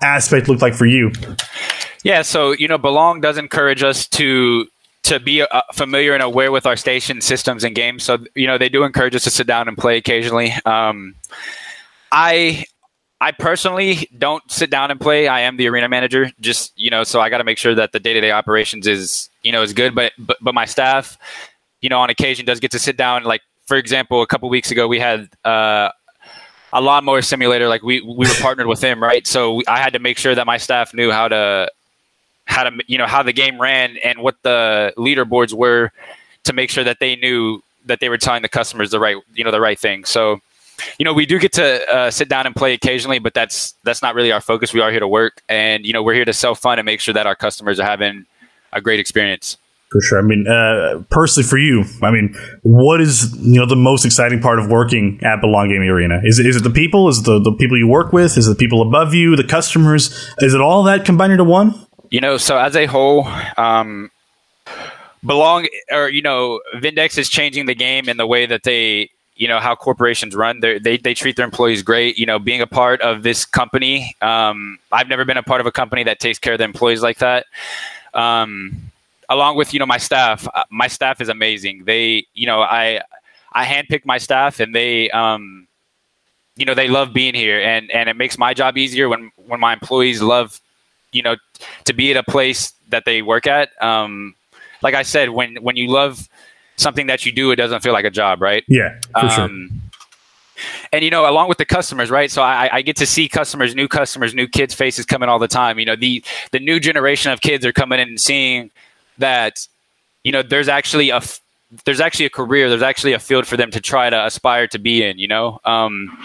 aspect 0.01 0.47
look 0.47 0.61
like 0.61 0.73
for 0.73 0.85
you? 0.85 1.11
Yeah, 2.03 2.21
so 2.21 2.51
you 2.51 2.67
know, 2.67 2.77
Belong 2.77 3.21
does 3.21 3.37
encourage 3.37 3.83
us 3.83 4.07
to 4.09 4.67
to 5.03 5.19
be 5.19 5.41
uh, 5.41 5.61
familiar 5.73 6.13
and 6.13 6.23
aware 6.23 6.51
with 6.51 6.65
our 6.65 6.75
station 6.75 7.21
systems 7.21 7.63
and 7.63 7.75
games. 7.75 8.03
So 8.03 8.19
you 8.35 8.47
know, 8.47 8.57
they 8.57 8.69
do 8.69 8.83
encourage 8.83 9.15
us 9.15 9.23
to 9.25 9.29
sit 9.29 9.47
down 9.47 9.67
and 9.67 9.77
play 9.77 9.97
occasionally. 9.97 10.53
Um, 10.65 11.15
I 12.11 12.65
I 13.21 13.31
personally 13.31 14.09
don't 14.17 14.43
sit 14.51 14.69
down 14.69 14.91
and 14.91 14.99
play. 14.99 15.27
I 15.27 15.41
am 15.41 15.55
the 15.55 15.67
arena 15.69 15.87
manager, 15.87 16.31
just 16.41 16.73
you 16.75 16.89
know, 16.89 17.03
so 17.03 17.21
I 17.21 17.29
got 17.29 17.37
to 17.37 17.43
make 17.45 17.57
sure 17.57 17.75
that 17.75 17.93
the 17.93 17.99
day 17.99 18.13
to 18.13 18.21
day 18.21 18.31
operations 18.31 18.85
is 18.85 19.29
you 19.43 19.51
know 19.51 19.61
is 19.61 19.73
good. 19.73 19.95
But 19.95 20.11
but 20.17 20.37
but 20.41 20.53
my 20.53 20.65
staff, 20.65 21.17
you 21.81 21.89
know, 21.89 21.99
on 21.99 22.09
occasion 22.09 22.45
does 22.45 22.59
get 22.59 22.71
to 22.71 22.79
sit 22.79 22.97
down. 22.97 23.23
Like 23.23 23.41
for 23.65 23.77
example, 23.77 24.21
a 24.21 24.27
couple 24.27 24.49
weeks 24.49 24.71
ago 24.71 24.87
we 24.87 24.99
had. 24.99 25.29
Uh, 25.43 25.89
a 26.73 26.81
lawnmower 26.81 27.21
simulator, 27.21 27.69
like 27.69 27.83
we 27.83 28.01
we 28.01 28.27
were 28.27 28.35
partnered 28.41 28.67
with 28.67 28.81
them, 28.81 29.01
right? 29.01 29.25
So 29.25 29.61
I 29.67 29.79
had 29.79 29.93
to 29.93 29.99
make 29.99 30.17
sure 30.17 30.35
that 30.35 30.45
my 30.45 30.57
staff 30.57 30.93
knew 30.93 31.11
how 31.11 31.27
to 31.29 31.71
how 32.45 32.63
to 32.63 32.71
you 32.87 32.97
know 32.97 33.05
how 33.05 33.23
the 33.23 33.31
game 33.31 33.61
ran 33.61 33.95
and 34.03 34.19
what 34.19 34.35
the 34.41 34.93
leaderboards 34.97 35.53
were 35.53 35.91
to 36.43 36.53
make 36.53 36.69
sure 36.69 36.83
that 36.83 36.99
they 36.99 37.15
knew 37.15 37.61
that 37.85 37.99
they 37.99 38.09
were 38.09 38.17
telling 38.17 38.41
the 38.41 38.49
customers 38.49 38.91
the 38.91 38.99
right 38.99 39.17
you 39.35 39.43
know 39.43 39.51
the 39.51 39.61
right 39.61 39.79
thing. 39.79 40.03
So 40.03 40.41
you 40.97 41.05
know, 41.05 41.13
we 41.13 41.25
do 41.25 41.39
get 41.39 41.53
to 41.53 41.95
uh, 41.95 42.11
sit 42.11 42.29
down 42.29 42.45
and 42.45 42.55
play 42.55 42.73
occasionally, 42.73 43.19
but 43.19 43.33
that's 43.33 43.73
that's 43.83 44.01
not 44.01 44.15
really 44.15 44.31
our 44.31 44.41
focus. 44.41 44.73
We 44.73 44.81
are 44.81 44.91
here 44.91 44.99
to 44.99 45.07
work, 45.07 45.41
and 45.47 45.85
you 45.85 45.93
know, 45.93 46.03
we're 46.03 46.15
here 46.15 46.25
to 46.25 46.33
sell 46.33 46.55
fun 46.55 46.79
and 46.79 46.85
make 46.85 46.99
sure 46.99 47.13
that 47.13 47.27
our 47.27 47.35
customers 47.35 47.79
are 47.79 47.85
having 47.85 48.25
a 48.71 48.81
great 48.81 48.99
experience. 48.99 49.57
For 49.93 50.01
sure. 50.01 50.17
I 50.17 50.23
mean, 50.23 50.47
uh, 50.47 51.03
personally, 51.11 51.47
for 51.47 51.59
you, 51.59 51.83
I 52.01 52.09
mean, 52.09 52.35
what 52.63 52.99
is 52.99 53.31
you 53.37 53.59
know 53.59 53.67
the 53.67 53.75
most 53.75 54.05
exciting 54.05 54.41
part 54.41 54.57
of 54.57 54.67
working 54.67 55.19
at 55.21 55.39
Belong 55.39 55.69
Gaming 55.69 55.87
Arena? 55.87 56.19
Is 56.23 56.39
it, 56.39 56.47
is 56.47 56.55
it 56.55 56.63
the 56.63 56.71
people? 56.71 57.09
Is 57.09 57.19
it 57.19 57.25
the, 57.25 57.39
the 57.39 57.51
people 57.53 57.77
you 57.77 57.87
work 57.87 58.11
with? 58.11 58.35
Is 58.35 58.47
it 58.47 58.49
the 58.49 58.55
people 58.55 58.81
above 58.81 59.13
you? 59.13 59.35
The 59.35 59.43
customers? 59.43 60.07
Is 60.39 60.55
it 60.55 60.61
all 60.61 60.81
that 60.83 61.05
combined 61.05 61.33
into 61.33 61.43
one? 61.43 61.75
You 62.09 62.21
know, 62.21 62.37
so 62.37 62.57
as 62.57 62.75
a 62.75 62.87
whole, 62.87 63.27
um, 63.55 64.09
Belong 65.23 65.67
or 65.91 66.09
you 66.09 66.23
know, 66.23 66.59
Vindex 66.73 67.19
is 67.19 67.29
changing 67.29 67.67
the 67.67 67.75
game 67.75 68.09
in 68.09 68.17
the 68.17 68.25
way 68.25 68.47
that 68.47 68.63
they 68.63 69.11
you 69.35 69.47
know 69.47 69.59
how 69.59 69.75
corporations 69.75 70.35
run 70.35 70.59
They're, 70.59 70.79
they 70.79 70.97
they 70.97 71.13
treat 71.13 71.35
their 71.35 71.45
employees 71.45 71.83
great 71.83 72.17
you 72.17 72.25
know 72.25 72.39
being 72.39 72.61
a 72.61 72.67
part 72.67 73.01
of 73.01 73.23
this 73.23 73.45
company 73.45 74.15
um, 74.21 74.77
i've 74.91 75.07
never 75.07 75.25
been 75.25 75.37
a 75.37 75.43
part 75.43 75.59
of 75.59 75.65
a 75.65 75.71
company 75.71 76.03
that 76.03 76.19
takes 76.19 76.37
care 76.37 76.53
of 76.53 76.59
their 76.59 76.67
employees 76.67 77.01
like 77.01 77.17
that 77.17 77.47
um, 78.13 78.91
along 79.33 79.55
with 79.55 79.73
you 79.73 79.79
know 79.79 79.85
my 79.85 79.97
staff 79.97 80.47
uh, 80.53 80.63
my 80.69 80.87
staff 80.87 81.21
is 81.21 81.29
amazing 81.29 81.83
they 81.85 82.25
you 82.33 82.45
know 82.45 82.61
i 82.61 83.01
i 83.53 83.65
handpick 83.65 84.05
my 84.05 84.17
staff 84.17 84.59
and 84.59 84.73
they 84.73 85.09
um, 85.11 85.67
you 86.55 86.65
know 86.65 86.73
they 86.73 86.87
love 86.87 87.13
being 87.13 87.33
here 87.33 87.59
and 87.61 87.89
and 87.91 88.09
it 88.09 88.15
makes 88.15 88.37
my 88.37 88.53
job 88.53 88.77
easier 88.77 89.09
when 89.09 89.31
when 89.47 89.59
my 89.59 89.73
employees 89.73 90.21
love 90.21 90.61
you 91.11 91.21
know 91.21 91.35
to 91.85 91.93
be 91.93 92.11
at 92.11 92.17
a 92.17 92.23
place 92.23 92.73
that 92.89 93.05
they 93.05 93.21
work 93.21 93.47
at 93.47 93.69
um, 93.81 94.35
like 94.81 94.93
i 94.93 95.03
said 95.03 95.29
when 95.29 95.55
when 95.57 95.75
you 95.75 95.87
love 95.87 96.27
something 96.77 97.07
that 97.07 97.25
you 97.25 97.31
do, 97.31 97.51
it 97.51 97.55
doesn't 97.55 97.81
feel 97.81 97.93
like 97.93 98.05
a 98.05 98.11
job, 98.11 98.41
right? 98.41 98.63
Yeah, 98.67 98.99
for 99.11 99.25
um, 99.25 99.29
sure. 99.29 99.49
And 100.91 101.03
you 101.03 101.09
know, 101.09 101.29
along 101.29 101.49
with 101.49 101.57
the 101.57 101.65
customers, 101.65 102.09
right? 102.11 102.29
So 102.29 102.41
I, 102.41 102.69
I, 102.71 102.81
get 102.83 102.95
to 102.97 103.07
see 103.07 103.27
customers, 103.27 103.73
new 103.73 103.87
customers, 103.87 104.35
new 104.35 104.47
kids' 104.47 104.73
faces 104.73 105.05
coming 105.05 105.27
all 105.27 105.39
the 105.39 105.47
time. 105.47 105.79
You 105.79 105.85
know, 105.85 105.95
the 105.95 106.23
the 106.51 106.59
new 106.59 106.79
generation 106.79 107.31
of 107.31 107.41
kids 107.41 107.65
are 107.65 107.73
coming 107.73 107.99
in 107.99 108.09
and 108.09 108.21
seeing 108.21 108.69
that, 109.17 109.67
you 110.23 110.31
know, 110.31 110.43
there's 110.43 110.67
actually 110.67 111.09
a 111.09 111.21
there's 111.85 111.99
actually 111.99 112.25
a 112.25 112.29
career, 112.29 112.69
there's 112.69 112.83
actually 112.83 113.13
a 113.13 113.19
field 113.19 113.47
for 113.47 113.57
them 113.57 113.71
to 113.71 113.81
try 113.81 114.09
to 114.09 114.25
aspire 114.25 114.67
to 114.67 114.79
be 114.79 115.03
in. 115.03 115.17
You 115.17 115.27
know, 115.27 115.59
um, 115.65 116.17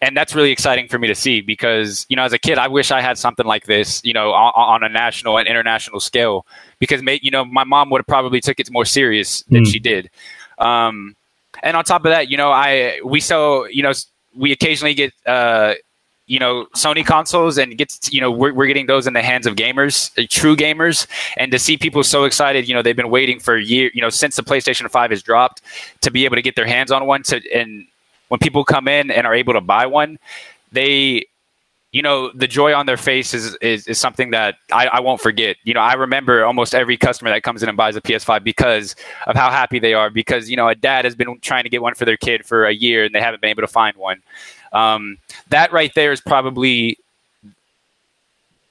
and 0.00 0.16
that's 0.16 0.34
really 0.34 0.50
exciting 0.50 0.88
for 0.88 0.98
me 0.98 1.08
to 1.08 1.14
see 1.14 1.40
because 1.40 2.06
you 2.08 2.16
know, 2.16 2.24
as 2.24 2.32
a 2.32 2.38
kid, 2.38 2.58
I 2.58 2.68
wish 2.68 2.90
I 2.90 3.00
had 3.00 3.18
something 3.18 3.46
like 3.46 3.64
this. 3.64 4.04
You 4.04 4.12
know, 4.12 4.32
on, 4.32 4.52
on 4.54 4.84
a 4.84 4.88
national 4.92 5.38
and 5.38 5.48
international 5.48 6.00
scale 6.00 6.46
because 6.78 7.02
you 7.22 7.30
know 7.30 7.44
my 7.44 7.64
mom 7.64 7.90
would 7.90 8.00
have 8.00 8.06
probably 8.06 8.40
took 8.40 8.60
it 8.60 8.70
more 8.70 8.84
serious 8.84 9.42
than 9.44 9.64
mm. 9.64 9.72
she 9.72 9.78
did. 9.78 10.10
Um, 10.58 11.16
and 11.62 11.76
on 11.76 11.84
top 11.84 12.04
of 12.04 12.10
that, 12.10 12.30
you 12.30 12.36
know, 12.36 12.50
I 12.50 13.00
we 13.04 13.20
so 13.20 13.66
you 13.66 13.82
know 13.82 13.92
we 14.34 14.52
occasionally 14.52 14.94
get 14.94 15.12
uh, 15.26 15.74
you 16.26 16.38
know 16.38 16.66
Sony 16.76 17.04
consoles 17.04 17.58
and 17.58 17.76
gets 17.76 18.12
you 18.12 18.20
know 18.20 18.30
we're, 18.30 18.52
we're 18.52 18.66
getting 18.66 18.86
those 18.86 19.06
in 19.06 19.12
the 19.12 19.22
hands 19.22 19.46
of 19.46 19.56
gamers, 19.56 20.10
uh, 20.18 20.26
true 20.30 20.56
gamers, 20.56 21.06
and 21.36 21.50
to 21.52 21.58
see 21.58 21.76
people 21.76 22.02
so 22.02 22.24
excited, 22.24 22.68
you 22.68 22.74
know, 22.74 22.82
they've 22.82 22.96
been 22.96 23.10
waiting 23.10 23.38
for 23.40 23.56
a 23.56 23.62
year, 23.62 23.90
you 23.94 24.00
know, 24.00 24.10
since 24.10 24.36
the 24.36 24.42
PlayStation 24.42 24.88
Five 24.90 25.10
has 25.10 25.22
dropped 25.22 25.62
to 26.00 26.10
be 26.10 26.24
able 26.24 26.36
to 26.36 26.42
get 26.42 26.56
their 26.56 26.66
hands 26.66 26.90
on 26.90 27.06
one. 27.06 27.22
To 27.24 27.40
and 27.52 27.86
when 28.28 28.38
people 28.38 28.64
come 28.64 28.88
in 28.88 29.10
and 29.10 29.26
are 29.26 29.34
able 29.34 29.52
to 29.52 29.60
buy 29.60 29.86
one, 29.86 30.18
they 30.70 31.26
you 31.92 32.00
know, 32.00 32.32
the 32.34 32.48
joy 32.48 32.74
on 32.74 32.86
their 32.86 32.96
face 32.96 33.34
is, 33.34 33.54
is, 33.56 33.86
is 33.86 33.98
something 33.98 34.30
that 34.30 34.56
I, 34.72 34.86
I, 34.86 35.00
won't 35.00 35.20
forget. 35.20 35.58
You 35.62 35.74
know, 35.74 35.80
I 35.80 35.92
remember 35.92 36.42
almost 36.42 36.74
every 36.74 36.96
customer 36.96 37.30
that 37.30 37.42
comes 37.42 37.62
in 37.62 37.68
and 37.68 37.76
buys 37.76 37.96
a 37.96 38.00
PS5 38.00 38.42
because 38.42 38.96
of 39.26 39.36
how 39.36 39.50
happy 39.50 39.78
they 39.78 39.92
are. 39.92 40.08
Because, 40.08 40.48
you 40.48 40.56
know, 40.56 40.68
a 40.68 40.74
dad 40.74 41.04
has 41.04 41.14
been 41.14 41.38
trying 41.40 41.64
to 41.64 41.68
get 41.68 41.82
one 41.82 41.94
for 41.94 42.06
their 42.06 42.16
kid 42.16 42.46
for 42.46 42.64
a 42.64 42.72
year 42.72 43.04
and 43.04 43.14
they 43.14 43.20
haven't 43.20 43.42
been 43.42 43.50
able 43.50 43.60
to 43.60 43.68
find 43.68 43.94
one. 43.98 44.22
Um, 44.72 45.18
that 45.48 45.72
right 45.72 45.92
there 45.94 46.12
is 46.12 46.20
probably 46.20 46.98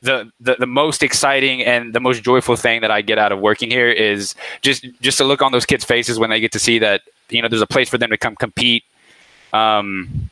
the, 0.02 0.32
the, 0.40 0.56
the 0.60 0.66
most 0.66 1.04
exciting 1.04 1.62
and 1.62 1.94
the 1.94 2.00
most 2.00 2.24
joyful 2.24 2.56
thing 2.56 2.82
that 2.82 2.90
I 2.90 3.02
get 3.02 3.20
out 3.20 3.32
of 3.32 3.40
working 3.40 3.70
here 3.70 3.90
is 3.90 4.34
just, 4.62 4.86
just 5.02 5.20
to 5.20 5.24
look 5.24 5.42
on 5.42 5.52
those 5.52 5.66
kids' 5.66 5.86
faces 5.86 6.18
when 6.18 6.32
they 6.32 6.40
get 6.40 6.52
to 6.54 6.60
see 6.60 6.80
that, 6.80 7.02
you 7.30 7.42
know, 7.42 7.48
there's 7.48 7.62
a 7.62 7.68
place 7.68 7.88
for 7.88 7.98
them 7.98 8.10
to 8.10 8.18
come 8.18 8.36
compete. 8.36 8.84
Um, 9.54 10.32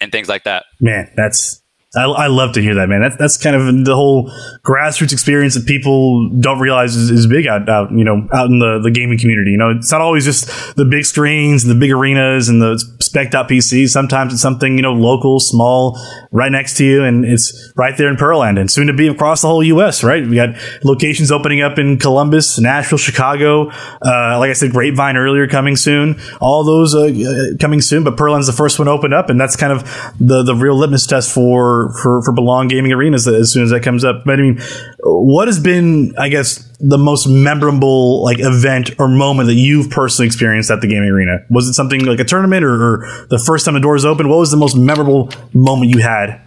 and 0.00 0.12
things 0.12 0.28
like 0.28 0.44
that. 0.44 0.66
Man, 0.80 1.10
that's 1.16 1.62
I, 1.96 2.04
I, 2.04 2.26
love 2.26 2.52
to 2.52 2.62
hear 2.62 2.74
that, 2.74 2.88
man. 2.88 3.00
That's 3.00 3.16
that's 3.16 3.36
kind 3.36 3.56
of 3.56 3.84
the 3.84 3.94
whole 3.94 4.30
grassroots 4.62 5.12
experience 5.12 5.54
that 5.54 5.66
people 5.66 6.30
don't 6.40 6.58
realize 6.58 6.94
is, 6.94 7.10
is 7.10 7.26
big 7.26 7.46
out, 7.46 7.68
out, 7.68 7.90
you 7.90 8.04
know, 8.04 8.28
out 8.34 8.50
in 8.50 8.58
the, 8.58 8.80
the 8.82 8.90
gaming 8.90 9.18
community. 9.18 9.52
You 9.52 9.56
know, 9.56 9.70
it's 9.70 9.90
not 9.90 10.00
always 10.00 10.24
just 10.24 10.76
the 10.76 10.84
big 10.84 11.06
screens 11.06 11.64
and 11.64 11.70
the 11.70 11.78
big 11.78 11.90
arenas 11.90 12.48
and 12.48 12.60
the 12.60 12.78
spec 13.00 13.34
out 13.34 13.48
PCs. 13.48 13.88
Sometimes 13.88 14.34
it's 14.34 14.42
something, 14.42 14.76
you 14.76 14.82
know, 14.82 14.92
local, 14.92 15.40
small, 15.40 15.98
right 16.32 16.52
next 16.52 16.76
to 16.76 16.84
you. 16.84 17.02
And 17.02 17.24
it's 17.24 17.72
right 17.76 17.96
there 17.96 18.08
in 18.08 18.16
Pearland 18.16 18.60
and 18.60 18.70
soon 18.70 18.88
to 18.88 18.92
be 18.92 19.08
across 19.08 19.40
the 19.40 19.48
whole 19.48 19.64
U.S., 19.64 20.04
right? 20.04 20.26
We 20.26 20.36
got 20.36 20.50
locations 20.84 21.32
opening 21.32 21.62
up 21.62 21.78
in 21.78 21.98
Columbus, 21.98 22.58
Nashville, 22.58 22.98
Chicago. 22.98 23.70
Uh, 24.04 24.38
like 24.38 24.50
I 24.50 24.52
said, 24.52 24.72
Grapevine 24.72 25.16
earlier 25.16 25.46
coming 25.46 25.76
soon. 25.76 26.20
All 26.40 26.64
those 26.64 26.94
uh, 26.94 27.56
coming 27.58 27.80
soon, 27.80 28.04
but 28.04 28.16
Pearland's 28.16 28.46
the 28.46 28.52
first 28.52 28.78
one 28.78 28.88
opened 28.88 29.14
up. 29.14 29.30
And 29.30 29.40
that's 29.40 29.56
kind 29.56 29.72
of 29.72 29.84
the, 30.20 30.42
the 30.42 30.54
real 30.54 30.76
litmus 30.76 31.06
test 31.06 31.32
for 31.32 31.85
for 31.88 32.22
for 32.22 32.32
Belong 32.32 32.68
Gaming 32.68 32.92
Arenas 32.92 33.26
as 33.26 33.52
soon 33.52 33.62
as 33.62 33.70
that 33.70 33.82
comes 33.82 34.04
up. 34.04 34.24
But 34.24 34.38
I 34.38 34.42
mean, 34.42 34.60
what 35.00 35.48
has 35.48 35.58
been, 35.58 36.14
I 36.18 36.28
guess, 36.28 36.64
the 36.78 36.98
most 36.98 37.26
memorable 37.26 38.22
like 38.24 38.38
event 38.40 38.90
or 38.98 39.08
moment 39.08 39.48
that 39.48 39.54
you've 39.54 39.90
personally 39.90 40.26
experienced 40.26 40.70
at 40.70 40.80
the 40.80 40.86
gaming 40.86 41.10
arena? 41.10 41.38
Was 41.50 41.68
it 41.68 41.74
something 41.74 42.04
like 42.04 42.20
a 42.20 42.24
tournament 42.24 42.64
or, 42.64 42.74
or 42.74 43.26
the 43.28 43.38
first 43.38 43.64
time 43.64 43.74
the 43.74 43.80
doors 43.80 44.04
open? 44.04 44.28
What 44.28 44.38
was 44.38 44.50
the 44.50 44.56
most 44.56 44.76
memorable 44.76 45.30
moment 45.52 45.94
you 45.94 46.02
had? 46.02 46.40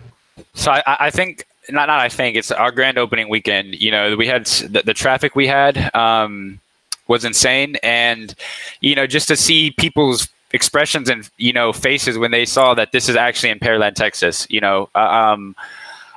So 0.53 0.71
I, 0.71 0.83
I 0.85 1.09
think 1.09 1.45
not 1.69 1.87
not 1.87 1.99
I 1.99 2.09
think 2.09 2.35
it's 2.35 2.51
our 2.51 2.71
grand 2.71 2.97
opening 2.97 3.29
weekend. 3.29 3.79
You 3.79 3.91
know, 3.91 4.15
we 4.15 4.27
had 4.27 4.45
the, 4.45 4.83
the 4.83 4.93
traffic 4.93 5.35
we 5.35 5.47
had 5.47 5.93
um, 5.95 6.59
was 7.07 7.25
insane, 7.25 7.77
and 7.83 8.33
you 8.81 8.95
know, 8.95 9.07
just 9.07 9.27
to 9.29 9.35
see 9.35 9.71
people's 9.71 10.27
expressions 10.51 11.09
and 11.09 11.29
you 11.37 11.53
know 11.53 11.71
faces 11.73 12.17
when 12.17 12.31
they 12.31 12.45
saw 12.45 12.73
that 12.73 12.91
this 12.91 13.09
is 13.09 13.15
actually 13.15 13.49
in 13.49 13.59
Pearland, 13.59 13.95
Texas. 13.95 14.47
You 14.49 14.61
know, 14.61 14.89
uh, 14.95 14.99
um, 14.99 15.55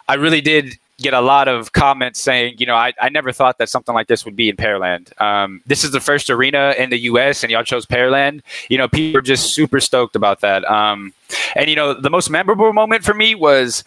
I 0.09 0.15
really 0.15 0.41
did 0.41 0.77
get 0.99 1.15
a 1.15 1.21
lot 1.21 1.49
of 1.49 1.73
comments 1.73 2.21
saying, 2.21 2.55
you 2.59 2.67
know, 2.67 2.77
I, 2.77 2.93
I 3.01 3.09
never 3.09 3.33
thought 3.33 3.59
that 3.59 3.69
something 3.69 3.95
like 3.95 4.07
this 4.07 4.25
would 4.25 4.37
be 4.37 4.49
in 4.49 4.57
Pearland. 4.57 5.21
Um, 5.21 5.61
this 5.67 5.85
is 5.85 5.91
the 5.91 6.01
first 6.01 6.31
arena 6.31 6.75
in 6.79 6.91
the 6.91 6.99
U.S. 7.01 7.43
and 7.43 7.51
y'all 7.51 7.65
chose 7.65 7.85
Pearland. 7.87 8.43
You 8.69 8.79
know, 8.79 8.89
people 8.89 9.19
are 9.19 9.23
just 9.23 9.55
super 9.55 9.81
stoked 9.81 10.17
about 10.17 10.41
that. 10.41 10.65
Um, 10.65 11.13
and 11.57 11.69
you 11.69 11.77
know, 11.77 11.95
the 11.95 12.11
most 12.11 12.31
memorable 12.31 12.73
moment 12.73 13.05
for 13.05 13.15
me 13.15 13.35
was 13.35 13.85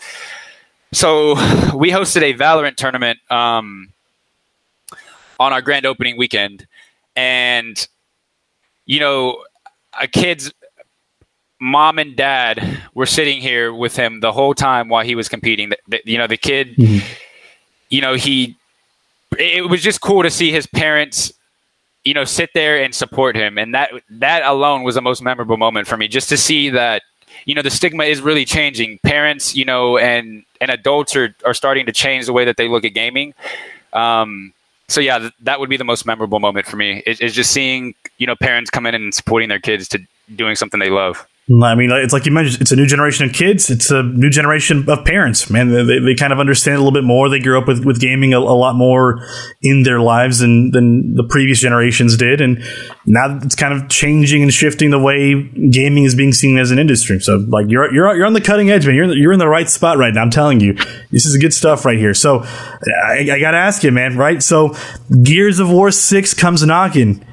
so 0.92 1.34
we 1.76 1.90
hosted 1.90 2.22
a 2.22 2.34
Valorant 2.34 2.76
tournament 2.76 3.20
um, 3.32 3.92
on 5.40 5.54
our 5.54 5.62
grand 5.62 5.86
opening 5.86 6.18
weekend, 6.18 6.66
and 7.16 7.88
you 8.86 9.00
know 9.00 9.44
a 10.00 10.08
kid's 10.08 10.54
mom 11.60 12.00
and 12.00 12.16
dad 12.16 12.82
were 12.94 13.06
sitting 13.06 13.42
here 13.42 13.74
with 13.74 13.96
him 13.96 14.20
the 14.20 14.32
whole 14.32 14.54
time 14.54 14.90
while 14.90 15.06
he 15.06 15.16
was 15.16 15.30
competing. 15.30 15.70
The, 15.70 15.78
the, 15.88 16.02
you 16.06 16.18
know, 16.18 16.28
the 16.28 16.38
kid, 16.38 16.76
mm-hmm. 16.76 17.06
you 17.90 18.02
know, 18.02 18.14
he, 18.14 18.56
it 19.40 19.70
was 19.70 19.82
just 19.82 20.02
cool 20.02 20.24
to 20.24 20.30
see 20.30 20.52
his 20.52 20.68
parents, 20.68 21.34
you 22.04 22.14
know, 22.14 22.26
sit 22.26 22.52
there 22.54 22.84
and 22.84 22.94
support 22.94 23.36
him. 23.36 23.58
And 23.58 23.74
that, 23.74 23.92
that 24.10 24.44
alone 24.44 24.84
was 24.84 24.96
the 24.96 25.02
most 25.02 25.22
memorable 25.22 25.58
moment 25.58 25.88
for 25.88 25.98
me, 25.98 26.08
just 26.08 26.30
to 26.30 26.38
see 26.38 26.70
that, 26.70 27.02
you 27.46 27.56
know, 27.56 27.62
the 27.62 27.70
stigma 27.70 28.04
is 28.04 28.22
really 28.22 28.46
changing. 28.46 29.00
Parents, 29.04 29.56
you 29.56 29.66
know, 29.66 29.98
and, 29.98 30.44
and 30.62 30.72
adults 30.72 31.16
are, 31.16 31.36
are 31.46 31.54
starting 31.54 31.86
to 31.86 31.92
change 31.92 32.26
the 32.26 32.34
way 32.34 32.46
that 32.46 32.58
they 32.58 32.68
look 32.68 32.86
at 32.86 32.94
gaming. 32.94 33.34
Um, 33.94 34.54
so 34.88 35.02
yeah, 35.02 35.20
th- 35.20 35.34
that 35.42 35.60
would 35.60 35.70
be 35.70 35.78
the 35.78 35.84
most 35.84 36.06
memorable 36.06 36.40
moment 36.40 36.66
for 36.66 36.78
me. 36.78 37.04
Is, 37.06 37.20
is 37.22 37.34
just 37.34 37.52
seeing 37.52 37.96
you 38.18 38.28
know 38.28 38.36
parents 38.36 38.70
come 38.70 38.86
in 38.86 38.96
and 38.96 39.14
supporting 39.14 39.50
their 39.50 39.60
kids 39.60 39.88
to 39.90 40.00
doing 40.36 40.56
something 40.56 40.80
they 40.80 40.90
love. 40.90 41.28
I 41.48 41.76
mean, 41.76 41.92
it's 41.92 42.12
like 42.12 42.26
you 42.26 42.32
mentioned, 42.32 42.60
it's 42.60 42.72
a 42.72 42.76
new 42.76 42.88
generation 42.88 43.24
of 43.24 43.32
kids. 43.32 43.70
It's 43.70 43.92
a 43.92 44.02
new 44.02 44.32
generation 44.32 44.90
of 44.90 45.06
parents, 45.06 45.48
man. 45.48 45.70
They, 45.70 46.00
they 46.00 46.16
kind 46.16 46.34
of 46.34 46.40
understand 46.40 46.78
a 46.78 46.80
little 46.80 46.92
bit 46.92 47.04
more. 47.04 47.30
They 47.30 47.40
grew 47.40 47.60
up 47.60 47.68
with, 47.68 47.86
with 47.86 48.00
gaming 48.00 48.34
a, 48.34 48.40
a, 48.40 48.58
lot 48.58 48.74
more 48.74 49.24
in 49.62 49.84
their 49.84 50.00
lives 50.00 50.40
than, 50.40 50.72
than 50.72 51.14
the 51.14 51.24
previous 51.24 51.60
generations 51.60 52.18
did. 52.18 52.42
And 52.42 52.64
now 53.06 53.38
it's 53.44 53.54
kind 53.54 53.76
of 53.76 53.90
changing 53.90 54.42
and 54.42 54.52
shifting 54.52 54.90
the 54.90 54.98
way 54.98 55.44
gaming 55.70 56.06
is 56.06 56.16
being 56.16 56.32
seen 56.32 56.58
as 56.58 56.72
an 56.72 56.80
industry. 56.80 57.20
So, 57.20 57.36
like, 57.48 57.68
you're, 57.70 57.94
you're, 57.94 58.16
you're 58.16 58.26
on 58.26 58.34
the 58.34 58.42
cutting 58.42 58.72
edge, 58.72 58.88
man. 58.88 58.96
You're, 58.96 59.14
you're 59.14 59.34
in 59.34 59.38
the 59.40 59.48
right 59.48 59.70
spot 59.70 60.00
right 60.00 60.16
now. 60.16 60.24
I'm 60.24 60.32
telling 60.32 60.62
you, 60.62 60.74
this 61.12 61.28
is 61.28 61.38
good 61.38 61.54
stuff 61.54 61.86
right 61.86 62.00
here. 62.00 62.16
So, 62.16 62.40
I, 62.40 63.30
I 63.32 63.40
got 63.40 63.52
to 63.52 63.58
ask 63.58 63.84
you, 63.84 63.92
man, 63.92 64.18
right? 64.18 64.42
So, 64.42 64.76
Gears 65.22 65.60
of 65.60 65.70
War 65.70 65.92
6 65.92 66.34
comes 66.34 66.66
knocking 66.66 67.24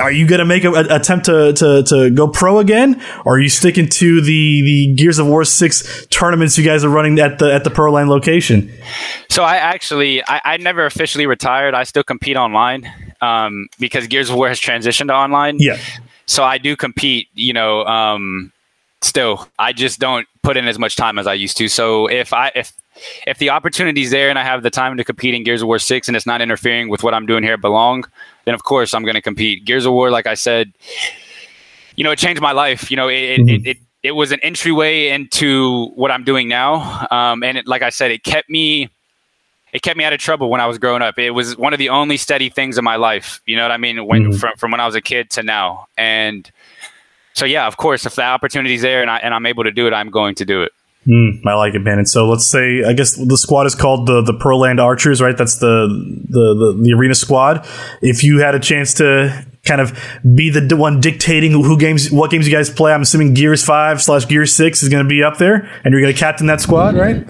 are 0.00 0.12
you 0.12 0.26
going 0.26 0.40
to 0.40 0.44
make 0.44 0.64
an 0.64 0.74
attempt 0.90 1.26
to, 1.26 1.52
to, 1.54 1.82
to 1.84 2.10
go 2.10 2.28
pro 2.28 2.58
again? 2.58 3.02
Or 3.24 3.36
are 3.36 3.40
you 3.40 3.48
sticking 3.48 3.88
to 3.88 4.20
the, 4.20 4.62
the 4.62 4.94
Gears 4.94 5.18
of 5.18 5.26
War 5.26 5.44
6 5.44 6.06
tournaments 6.06 6.58
you 6.58 6.64
guys 6.64 6.84
are 6.84 6.90
running 6.90 7.18
at 7.18 7.38
the 7.38 7.52
at 7.52 7.64
the 7.64 7.70
Pearland 7.70 8.08
location? 8.08 8.70
So 9.30 9.42
I 9.42 9.56
actually 9.56 10.22
I, 10.24 10.40
I 10.44 10.56
never 10.58 10.84
officially 10.84 11.26
retired. 11.26 11.74
I 11.74 11.84
still 11.84 12.04
compete 12.04 12.36
online 12.36 12.92
um, 13.22 13.68
because 13.78 14.06
Gears 14.06 14.28
of 14.28 14.36
War 14.36 14.48
has 14.48 14.60
transitioned 14.60 15.08
to 15.08 15.14
online. 15.14 15.56
Yeah. 15.58 15.78
So 16.26 16.44
I 16.44 16.58
do 16.58 16.76
compete, 16.76 17.28
you 17.34 17.52
know, 17.52 17.84
um, 17.86 18.52
still. 19.00 19.48
I 19.58 19.72
just 19.72 19.98
don't 19.98 20.28
put 20.42 20.56
in 20.56 20.68
as 20.68 20.78
much 20.78 20.94
time 20.96 21.18
as 21.18 21.26
I 21.26 21.34
used 21.34 21.56
to. 21.56 21.68
So 21.68 22.06
if 22.06 22.32
I 22.32 22.52
if 22.54 22.72
if 23.26 23.38
the 23.38 23.50
opportunity's 23.50 24.10
there 24.10 24.30
and 24.30 24.38
I 24.38 24.42
have 24.42 24.62
the 24.62 24.70
time 24.70 24.96
to 24.96 25.04
compete 25.04 25.34
in 25.34 25.42
Gears 25.44 25.62
of 25.62 25.68
War 25.68 25.78
6 25.78 26.08
and 26.08 26.16
it's 26.16 26.26
not 26.26 26.40
interfering 26.40 26.88
with 26.88 27.02
what 27.02 27.14
I'm 27.14 27.26
doing 27.26 27.42
here 27.42 27.54
at 27.54 27.60
Belong, 27.60 28.04
then 28.44 28.54
of 28.54 28.64
course 28.64 28.94
I'm 28.94 29.02
going 29.02 29.14
to 29.14 29.22
compete. 29.22 29.64
Gears 29.64 29.86
of 29.86 29.92
War, 29.92 30.10
like 30.10 30.26
I 30.26 30.34
said, 30.34 30.72
you 31.96 32.04
know, 32.04 32.10
it 32.10 32.18
changed 32.18 32.40
my 32.40 32.52
life. 32.52 32.90
You 32.90 32.96
know, 32.96 33.08
it, 33.08 33.40
mm-hmm. 33.40 33.48
it, 33.48 33.66
it, 33.66 33.76
it, 34.02 34.12
was 34.12 34.32
an 34.32 34.40
entryway 34.40 35.08
into 35.08 35.86
what 35.94 36.10
I'm 36.10 36.24
doing 36.24 36.48
now. 36.48 37.06
Um, 37.10 37.42
and 37.42 37.58
it, 37.58 37.66
like 37.66 37.82
I 37.82 37.90
said, 37.90 38.10
it 38.10 38.24
kept 38.24 38.48
me, 38.48 38.88
it 39.72 39.82
kept 39.82 39.96
me 39.96 40.04
out 40.04 40.12
of 40.12 40.20
trouble 40.20 40.50
when 40.50 40.60
I 40.60 40.66
was 40.66 40.78
growing 40.78 41.02
up. 41.02 41.18
It 41.18 41.30
was 41.30 41.56
one 41.56 41.72
of 41.72 41.78
the 41.78 41.90
only 41.90 42.16
steady 42.16 42.48
things 42.48 42.78
in 42.78 42.84
my 42.84 42.96
life. 42.96 43.40
You 43.46 43.56
know 43.56 43.62
what 43.62 43.70
I 43.70 43.76
mean? 43.76 44.06
When, 44.06 44.24
mm-hmm. 44.24 44.38
from, 44.38 44.56
from 44.56 44.70
when 44.70 44.80
I 44.80 44.86
was 44.86 44.94
a 44.94 45.00
kid 45.00 45.30
to 45.30 45.42
now. 45.42 45.86
And 45.96 46.50
so, 47.34 47.44
yeah, 47.44 47.66
of 47.66 47.76
course, 47.76 48.06
if 48.06 48.14
the 48.16 48.24
opportunity's 48.24 48.82
there 48.82 49.02
and 49.02 49.10
I, 49.10 49.18
and 49.18 49.34
I'm 49.34 49.46
able 49.46 49.64
to 49.64 49.70
do 49.70 49.86
it, 49.86 49.92
I'm 49.92 50.10
going 50.10 50.34
to 50.36 50.44
do 50.44 50.62
it. 50.62 50.72
Mm, 51.06 51.46
I 51.46 51.54
like 51.54 51.74
it, 51.74 51.78
man. 51.78 51.98
And 51.98 52.08
so 52.08 52.28
let's 52.28 52.46
say, 52.46 52.84
I 52.84 52.92
guess 52.92 53.14
the 53.14 53.36
squad 53.36 53.66
is 53.66 53.74
called 53.74 54.06
the 54.06 54.20
the 54.20 54.34
Pearland 54.34 54.80
Archers, 54.80 55.22
right? 55.22 55.36
That's 55.36 55.56
the, 55.56 55.88
the 56.28 56.54
the 56.54 56.82
the, 56.82 56.92
arena 56.92 57.14
squad. 57.14 57.66
If 58.02 58.22
you 58.22 58.40
had 58.40 58.54
a 58.54 58.60
chance 58.60 58.92
to 58.94 59.46
kind 59.64 59.80
of 59.80 59.98
be 60.36 60.50
the 60.50 60.76
one 60.76 61.00
dictating 61.00 61.52
who 61.52 61.78
games, 61.78 62.10
what 62.10 62.30
games 62.30 62.46
you 62.46 62.54
guys 62.54 62.68
play, 62.68 62.92
I'm 62.92 63.00
assuming 63.00 63.32
Gears 63.32 63.64
Five 63.64 64.02
slash 64.02 64.28
Gears 64.28 64.54
Six 64.54 64.82
is 64.82 64.90
going 64.90 65.02
to 65.02 65.08
be 65.08 65.22
up 65.22 65.38
there, 65.38 65.70
and 65.84 65.92
you're 65.92 66.02
going 66.02 66.12
to 66.12 66.20
captain 66.20 66.48
that 66.48 66.60
squad, 66.60 66.94
right? 66.94 67.26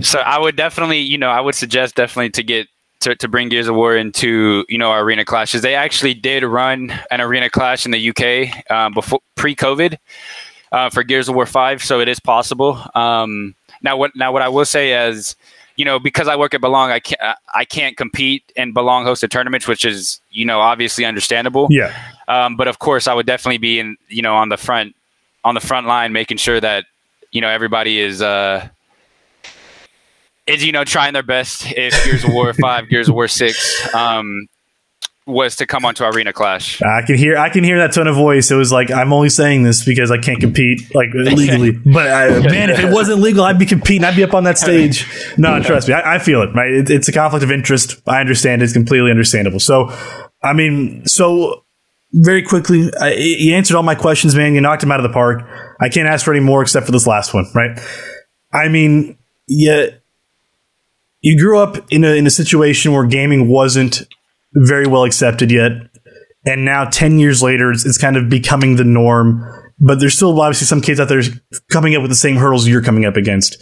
so 0.04 0.18
I 0.20 0.38
would 0.38 0.56
definitely, 0.56 1.00
you 1.00 1.18
know, 1.18 1.28
I 1.28 1.42
would 1.42 1.54
suggest 1.54 1.96
definitely 1.96 2.30
to 2.30 2.42
get 2.42 2.66
to, 3.00 3.14
to 3.14 3.28
bring 3.28 3.50
Gears 3.50 3.68
of 3.68 3.76
War 3.76 3.94
into 3.94 4.64
you 4.70 4.78
know 4.78 4.90
our 4.90 5.02
arena 5.02 5.26
clashes. 5.26 5.60
They 5.60 5.74
actually 5.74 6.14
did 6.14 6.44
run 6.44 6.98
an 7.10 7.20
arena 7.20 7.50
clash 7.50 7.84
in 7.84 7.92
the 7.92 8.08
UK 8.08 8.70
um, 8.70 8.94
before 8.94 9.20
pre-COVID 9.34 9.98
uh, 10.72 10.90
for 10.90 11.02
Gears 11.02 11.28
of 11.28 11.34
War 11.34 11.46
Five, 11.46 11.82
so 11.82 12.00
it 12.00 12.08
is 12.08 12.20
possible. 12.20 12.80
Um, 12.94 13.54
now, 13.82 13.96
what 13.96 14.14
now 14.14 14.32
what 14.32 14.42
I 14.42 14.48
will 14.48 14.64
say 14.64 15.08
is, 15.08 15.36
you 15.76 15.84
know, 15.84 15.98
because 15.98 16.28
I 16.28 16.36
work 16.36 16.54
at 16.54 16.60
Belong, 16.60 16.90
I 16.90 17.00
can't 17.00 17.20
I 17.54 17.64
can't 17.64 17.96
compete 17.96 18.42
in 18.56 18.72
Belong 18.72 19.04
hosted 19.04 19.30
tournaments, 19.30 19.68
which 19.68 19.84
is 19.84 20.20
you 20.30 20.44
know 20.44 20.60
obviously 20.60 21.04
understandable. 21.04 21.68
Yeah. 21.70 21.96
Um, 22.28 22.56
but 22.56 22.68
of 22.68 22.78
course, 22.78 23.06
I 23.06 23.14
would 23.14 23.26
definitely 23.26 23.58
be 23.58 23.78
in 23.78 23.96
you 24.08 24.22
know 24.22 24.34
on 24.34 24.48
the 24.48 24.56
front 24.56 24.94
on 25.44 25.54
the 25.54 25.60
front 25.60 25.86
line, 25.86 26.12
making 26.12 26.38
sure 26.38 26.60
that 26.60 26.86
you 27.30 27.40
know 27.40 27.48
everybody 27.48 27.98
is. 28.00 28.22
Uh, 28.22 28.68
is 30.46 30.64
you 30.64 30.72
know 30.72 30.84
trying 30.84 31.12
their 31.12 31.24
best 31.24 31.66
if 31.72 31.92
Gears 32.04 32.24
of 32.24 32.32
War 32.32 32.52
five, 32.54 32.88
Gears 32.88 33.08
of 33.08 33.14
War 33.14 33.28
six, 33.28 33.92
um, 33.94 34.48
was 35.26 35.56
to 35.56 35.66
come 35.66 35.84
onto 35.84 36.04
Arena 36.04 36.32
Clash. 36.32 36.80
I 36.82 37.02
can 37.02 37.16
hear 37.16 37.36
I 37.36 37.50
can 37.50 37.64
hear 37.64 37.78
that 37.80 37.92
tone 37.92 38.06
of 38.06 38.14
voice. 38.14 38.50
It 38.50 38.54
was 38.54 38.70
like 38.70 38.92
I'm 38.92 39.12
only 39.12 39.28
saying 39.28 39.64
this 39.64 39.84
because 39.84 40.10
I 40.10 40.18
can't 40.18 40.38
compete 40.40 40.94
like 40.94 41.08
legally. 41.14 41.72
but 41.72 42.08
I, 42.08 42.28
man, 42.48 42.70
if 42.70 42.78
it 42.78 42.92
wasn't 42.92 43.20
legal, 43.20 43.44
I'd 43.44 43.58
be 43.58 43.66
competing. 43.66 44.04
I'd 44.04 44.14
be 44.14 44.22
up 44.22 44.34
on 44.34 44.44
that 44.44 44.56
stage. 44.56 45.04
No, 45.36 45.60
trust 45.60 45.88
me, 45.88 45.94
I, 45.94 46.14
I 46.14 46.18
feel 46.20 46.42
it. 46.42 46.54
Right, 46.54 46.72
it, 46.72 46.90
it's 46.90 47.08
a 47.08 47.12
conflict 47.12 47.42
of 47.42 47.50
interest. 47.50 48.00
I 48.06 48.20
understand. 48.20 48.62
It's 48.62 48.72
completely 48.72 49.10
understandable. 49.10 49.58
So, 49.58 49.92
I 50.42 50.52
mean, 50.52 51.04
so 51.06 51.64
very 52.12 52.42
quickly, 52.42 52.90
I, 53.00 53.14
you 53.14 53.54
answered 53.54 53.76
all 53.76 53.82
my 53.82 53.96
questions, 53.96 54.36
man. 54.36 54.54
You 54.54 54.60
knocked 54.60 54.84
him 54.84 54.92
out 54.92 55.00
of 55.00 55.04
the 55.04 55.12
park. 55.12 55.42
I 55.80 55.88
can't 55.88 56.08
ask 56.08 56.24
for 56.24 56.32
any 56.32 56.40
more 56.40 56.62
except 56.62 56.86
for 56.86 56.92
this 56.92 57.06
last 57.06 57.34
one, 57.34 57.46
right? 57.52 57.78
I 58.52 58.68
mean, 58.68 59.18
yeah. 59.48 59.86
You 61.20 61.36
grew 61.36 61.58
up 61.58 61.78
in 61.90 62.04
a 62.04 62.10
in 62.10 62.28
a 62.28 62.30
situation 62.30 62.92
where 62.92 63.04
gaming 63.04 63.48
wasn't 63.48 64.06
very 64.56 64.86
well 64.86 65.04
accepted 65.04 65.50
yet. 65.50 65.72
And 66.44 66.64
now, 66.64 66.84
10 66.84 67.18
years 67.18 67.42
later, 67.42 67.72
it's, 67.72 67.84
it's 67.84 67.98
kind 67.98 68.16
of 68.16 68.28
becoming 68.28 68.76
the 68.76 68.84
norm. 68.84 69.44
But 69.78 70.00
there's 70.00 70.14
still 70.14 70.40
obviously 70.40 70.66
some 70.66 70.80
kids 70.80 71.00
out 71.00 71.08
there 71.08 71.22
coming 71.70 71.94
up 71.94 72.02
with 72.02 72.10
the 72.10 72.16
same 72.16 72.36
hurdles 72.36 72.66
you're 72.66 72.82
coming 72.82 73.04
up 73.04 73.16
against. 73.16 73.56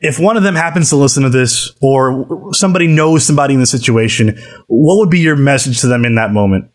If 0.00 0.18
one 0.18 0.36
of 0.36 0.42
them 0.42 0.54
happens 0.54 0.90
to 0.90 0.96
listen 0.96 1.22
to 1.22 1.30
this, 1.30 1.72
or 1.80 2.52
somebody 2.52 2.86
knows 2.86 3.24
somebody 3.24 3.54
in 3.54 3.60
the 3.60 3.66
situation, 3.66 4.38
what 4.66 4.98
would 4.98 5.10
be 5.10 5.20
your 5.20 5.36
message 5.36 5.80
to 5.80 5.86
them 5.86 6.04
in 6.04 6.16
that 6.16 6.32
moment? 6.32 6.70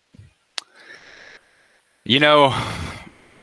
You 2.06 2.20
know, 2.20 2.48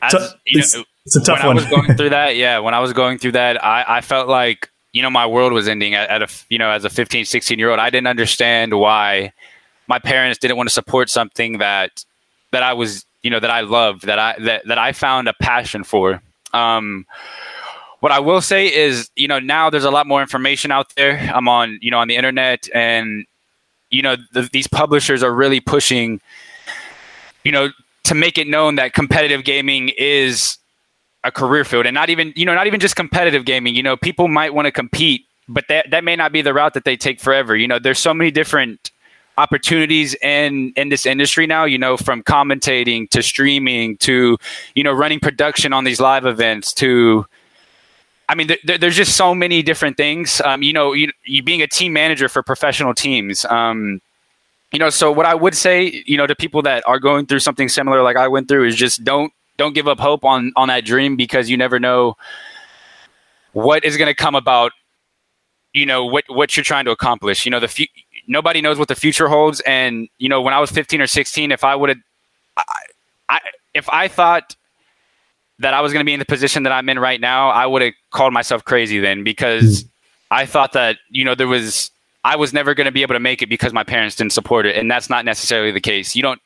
as, 0.01 0.11
so, 0.11 0.19
you 0.45 0.59
it's, 0.59 0.75
know, 0.75 0.83
it's 1.05 1.15
a 1.15 1.21
tough 1.21 1.39
when 1.39 1.55
one. 1.55 1.59
I 1.59 1.61
was 1.61 1.69
going 1.69 1.97
through 1.97 2.09
that, 2.19 2.35
yeah, 2.35 2.59
when 2.59 2.73
I 2.73 2.79
was 2.79 2.91
going 2.91 3.17
through 3.19 3.33
that, 3.33 3.63
I, 3.63 3.85
I 3.87 4.01
felt 4.01 4.27
like 4.27 4.69
you 4.91 5.03
know 5.03 5.09
my 5.09 5.27
world 5.27 5.53
was 5.53 5.67
ending 5.67 5.93
at, 5.93 6.09
at 6.09 6.21
a 6.23 6.27
you 6.49 6.57
know 6.57 6.69
as 6.69 6.83
a 6.83 6.89
15, 6.89 7.25
16 7.25 7.59
year 7.59 7.69
old. 7.69 7.79
I 7.79 7.89
didn't 7.89 8.07
understand 8.07 8.77
why 8.77 9.31
my 9.87 9.99
parents 9.99 10.37
didn't 10.37 10.57
want 10.57 10.69
to 10.69 10.73
support 10.73 11.09
something 11.09 11.59
that 11.59 12.03
that 12.51 12.63
I 12.63 12.73
was 12.73 13.05
you 13.23 13.29
know 13.29 13.39
that 13.39 13.49
I 13.49 13.61
loved 13.61 14.05
that 14.05 14.19
I 14.19 14.35
that 14.39 14.65
that 14.67 14.77
I 14.77 14.91
found 14.91 15.27
a 15.27 15.33
passion 15.33 15.83
for. 15.83 16.21
Um, 16.53 17.05
what 17.99 18.11
I 18.11 18.19
will 18.19 18.41
say 18.41 18.73
is, 18.73 19.09
you 19.15 19.27
know, 19.27 19.39
now 19.39 19.69
there's 19.69 19.83
a 19.83 19.91
lot 19.91 20.07
more 20.07 20.21
information 20.21 20.71
out 20.71 20.93
there. 20.95 21.17
I'm 21.33 21.47
on, 21.47 21.79
you 21.81 21.89
know, 21.89 21.97
on 21.97 22.07
the 22.07 22.15
internet, 22.15 22.69
and 22.73 23.25
you 23.89 24.01
know, 24.01 24.17
the, 24.33 24.43
these 24.53 24.67
publishers 24.67 25.23
are 25.23 25.33
really 25.33 25.59
pushing, 25.59 26.21
you 27.43 27.51
know, 27.51 27.69
to 28.03 28.15
make 28.15 28.37
it 28.37 28.47
known 28.47 28.75
that 28.75 28.93
competitive 28.93 29.43
gaming 29.43 29.89
is 29.97 30.57
a 31.23 31.31
career 31.31 31.65
field, 31.65 31.85
and 31.85 31.93
not 31.93 32.09
even, 32.09 32.33
you 32.35 32.45
know, 32.45 32.53
not 32.53 32.67
even 32.67 32.79
just 32.79 32.95
competitive 32.95 33.45
gaming. 33.45 33.75
You 33.75 33.83
know, 33.83 33.97
people 33.97 34.27
might 34.27 34.53
want 34.53 34.67
to 34.67 34.71
compete, 34.71 35.25
but 35.49 35.65
that 35.69 35.89
that 35.89 36.03
may 36.03 36.15
not 36.15 36.31
be 36.31 36.41
the 36.41 36.53
route 36.53 36.75
that 36.75 36.85
they 36.85 36.95
take 36.95 37.19
forever. 37.19 37.55
You 37.55 37.67
know, 37.67 37.79
there's 37.79 37.99
so 37.99 38.13
many 38.13 38.29
different 38.29 38.91
opportunities 39.37 40.15
in 40.15 40.73
in 40.75 40.89
this 40.89 41.05
industry 41.05 41.45
now 41.45 41.63
you 41.63 41.77
know 41.77 41.95
from 41.95 42.23
commentating 42.23 43.07
to 43.09 43.21
streaming 43.21 43.95
to 43.97 44.37
you 44.73 44.83
know 44.83 44.91
running 44.91 45.19
production 45.19 45.73
on 45.73 45.83
these 45.83 46.01
live 46.01 46.25
events 46.25 46.73
to 46.73 47.25
I 48.29 48.35
mean, 48.35 48.49
there, 48.65 48.77
there's 48.77 48.95
just 48.95 49.15
so 49.15 49.33
many 49.33 49.63
different 49.63 49.95
things. 49.95 50.41
Um, 50.41 50.61
you 50.61 50.73
know, 50.73 50.91
you, 50.93 51.11
you, 51.23 51.41
being 51.41 51.61
a 51.61 51.67
team 51.67 51.93
manager 51.93 52.27
for 52.27 52.43
professional 52.43 52.93
teams. 52.93 53.45
Um, 53.45 54.01
you 54.73 54.79
know, 54.79 54.89
so 54.89 55.11
what 55.11 55.25
I 55.25 55.33
would 55.33 55.55
say, 55.55 56.03
you 56.05 56.17
know, 56.17 56.27
to 56.27 56.35
people 56.35 56.61
that 56.63 56.85
are 56.85 56.99
going 56.99 57.25
through 57.25 57.39
something 57.39 57.69
similar 57.69 58.01
like 58.01 58.17
I 58.17 58.27
went 58.27 58.49
through 58.49 58.67
is 58.67 58.75
just 58.75 59.03
don't 59.03 59.31
don't 59.55 59.73
give 59.73 59.87
up 59.87 59.99
hope 59.99 60.25
on 60.25 60.51
on 60.55 60.67
that 60.67 60.83
dream 60.83 61.15
because 61.15 61.49
you 61.49 61.55
never 61.55 61.79
know 61.79 62.15
what 63.53 63.85
is 63.85 63.95
going 63.95 64.07
to 64.07 64.13
come 64.13 64.35
about. 64.35 64.73
You 65.73 65.85
know 65.85 66.05
what 66.05 66.25
what 66.27 66.57
you're 66.57 66.65
trying 66.65 66.85
to 66.85 66.91
accomplish. 66.91 67.45
You 67.45 67.51
know 67.51 67.61
the 67.61 67.67
few, 67.69 67.87
nobody 68.27 68.61
knows 68.61 68.77
what 68.77 68.87
the 68.87 68.95
future 68.95 69.27
holds. 69.27 69.61
And 69.61 70.07
you 70.17 70.29
know, 70.29 70.41
when 70.41 70.53
I 70.53 70.59
was 70.59 70.71
15 70.71 71.01
or 71.01 71.07
16, 71.07 71.51
if 71.51 71.63
I 71.63 71.75
would 71.75 71.89
have, 71.89 71.97
I, 72.57 72.63
I, 73.29 73.39
if 73.73 73.89
I 73.89 74.07
thought 74.07 74.55
that 75.59 75.73
I 75.73 75.81
was 75.81 75.91
going 75.91 76.01
to 76.01 76.05
be 76.05 76.13
in 76.13 76.19
the 76.19 76.25
position 76.25 76.63
that 76.63 76.71
I'm 76.71 76.87
in 76.89 76.99
right 76.99 77.19
now, 77.19 77.49
I 77.49 77.65
would 77.65 77.81
have 77.81 77.93
called 78.11 78.33
myself 78.33 78.63
crazy 78.63 78.99
then 78.99 79.23
because 79.23 79.83
mm. 79.83 79.89
I 80.29 80.45
thought 80.45 80.73
that 80.73 80.97
you 81.09 81.25
know 81.25 81.35
there 81.35 81.47
was 81.47 81.91
I 82.23 82.35
was 82.35 82.53
never 82.53 82.73
going 82.73 82.85
to 82.85 82.91
be 82.91 83.01
able 83.01 83.15
to 83.15 83.19
make 83.19 83.41
it 83.41 83.47
because 83.47 83.73
my 83.73 83.83
parents 83.83 84.15
didn't 84.15 84.33
support 84.33 84.65
it, 84.65 84.75
and 84.75 84.91
that's 84.91 85.09
not 85.09 85.25
necessarily 85.25 85.71
the 85.71 85.81
case. 85.81 86.15
You 86.15 86.21
don't, 86.21 86.41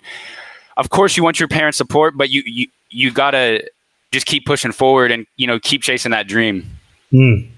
of 0.77 0.89
course, 0.89 1.17
you 1.17 1.23
want 1.23 1.39
your 1.39 1.49
parents' 1.49 1.77
support, 1.77 2.15
but 2.15 2.29
you 2.29 2.43
you 2.45 2.67
you 2.89 3.11
gotta 3.11 3.67
just 4.11 4.25
keep 4.25 4.45
pushing 4.45 4.71
forward 4.71 5.11
and 5.11 5.25
you 5.37 5.47
know 5.47 5.59
keep 5.59 5.81
chasing 5.81 6.11
that 6.11 6.27
dream. 6.27 6.69
Mm. 7.11 7.49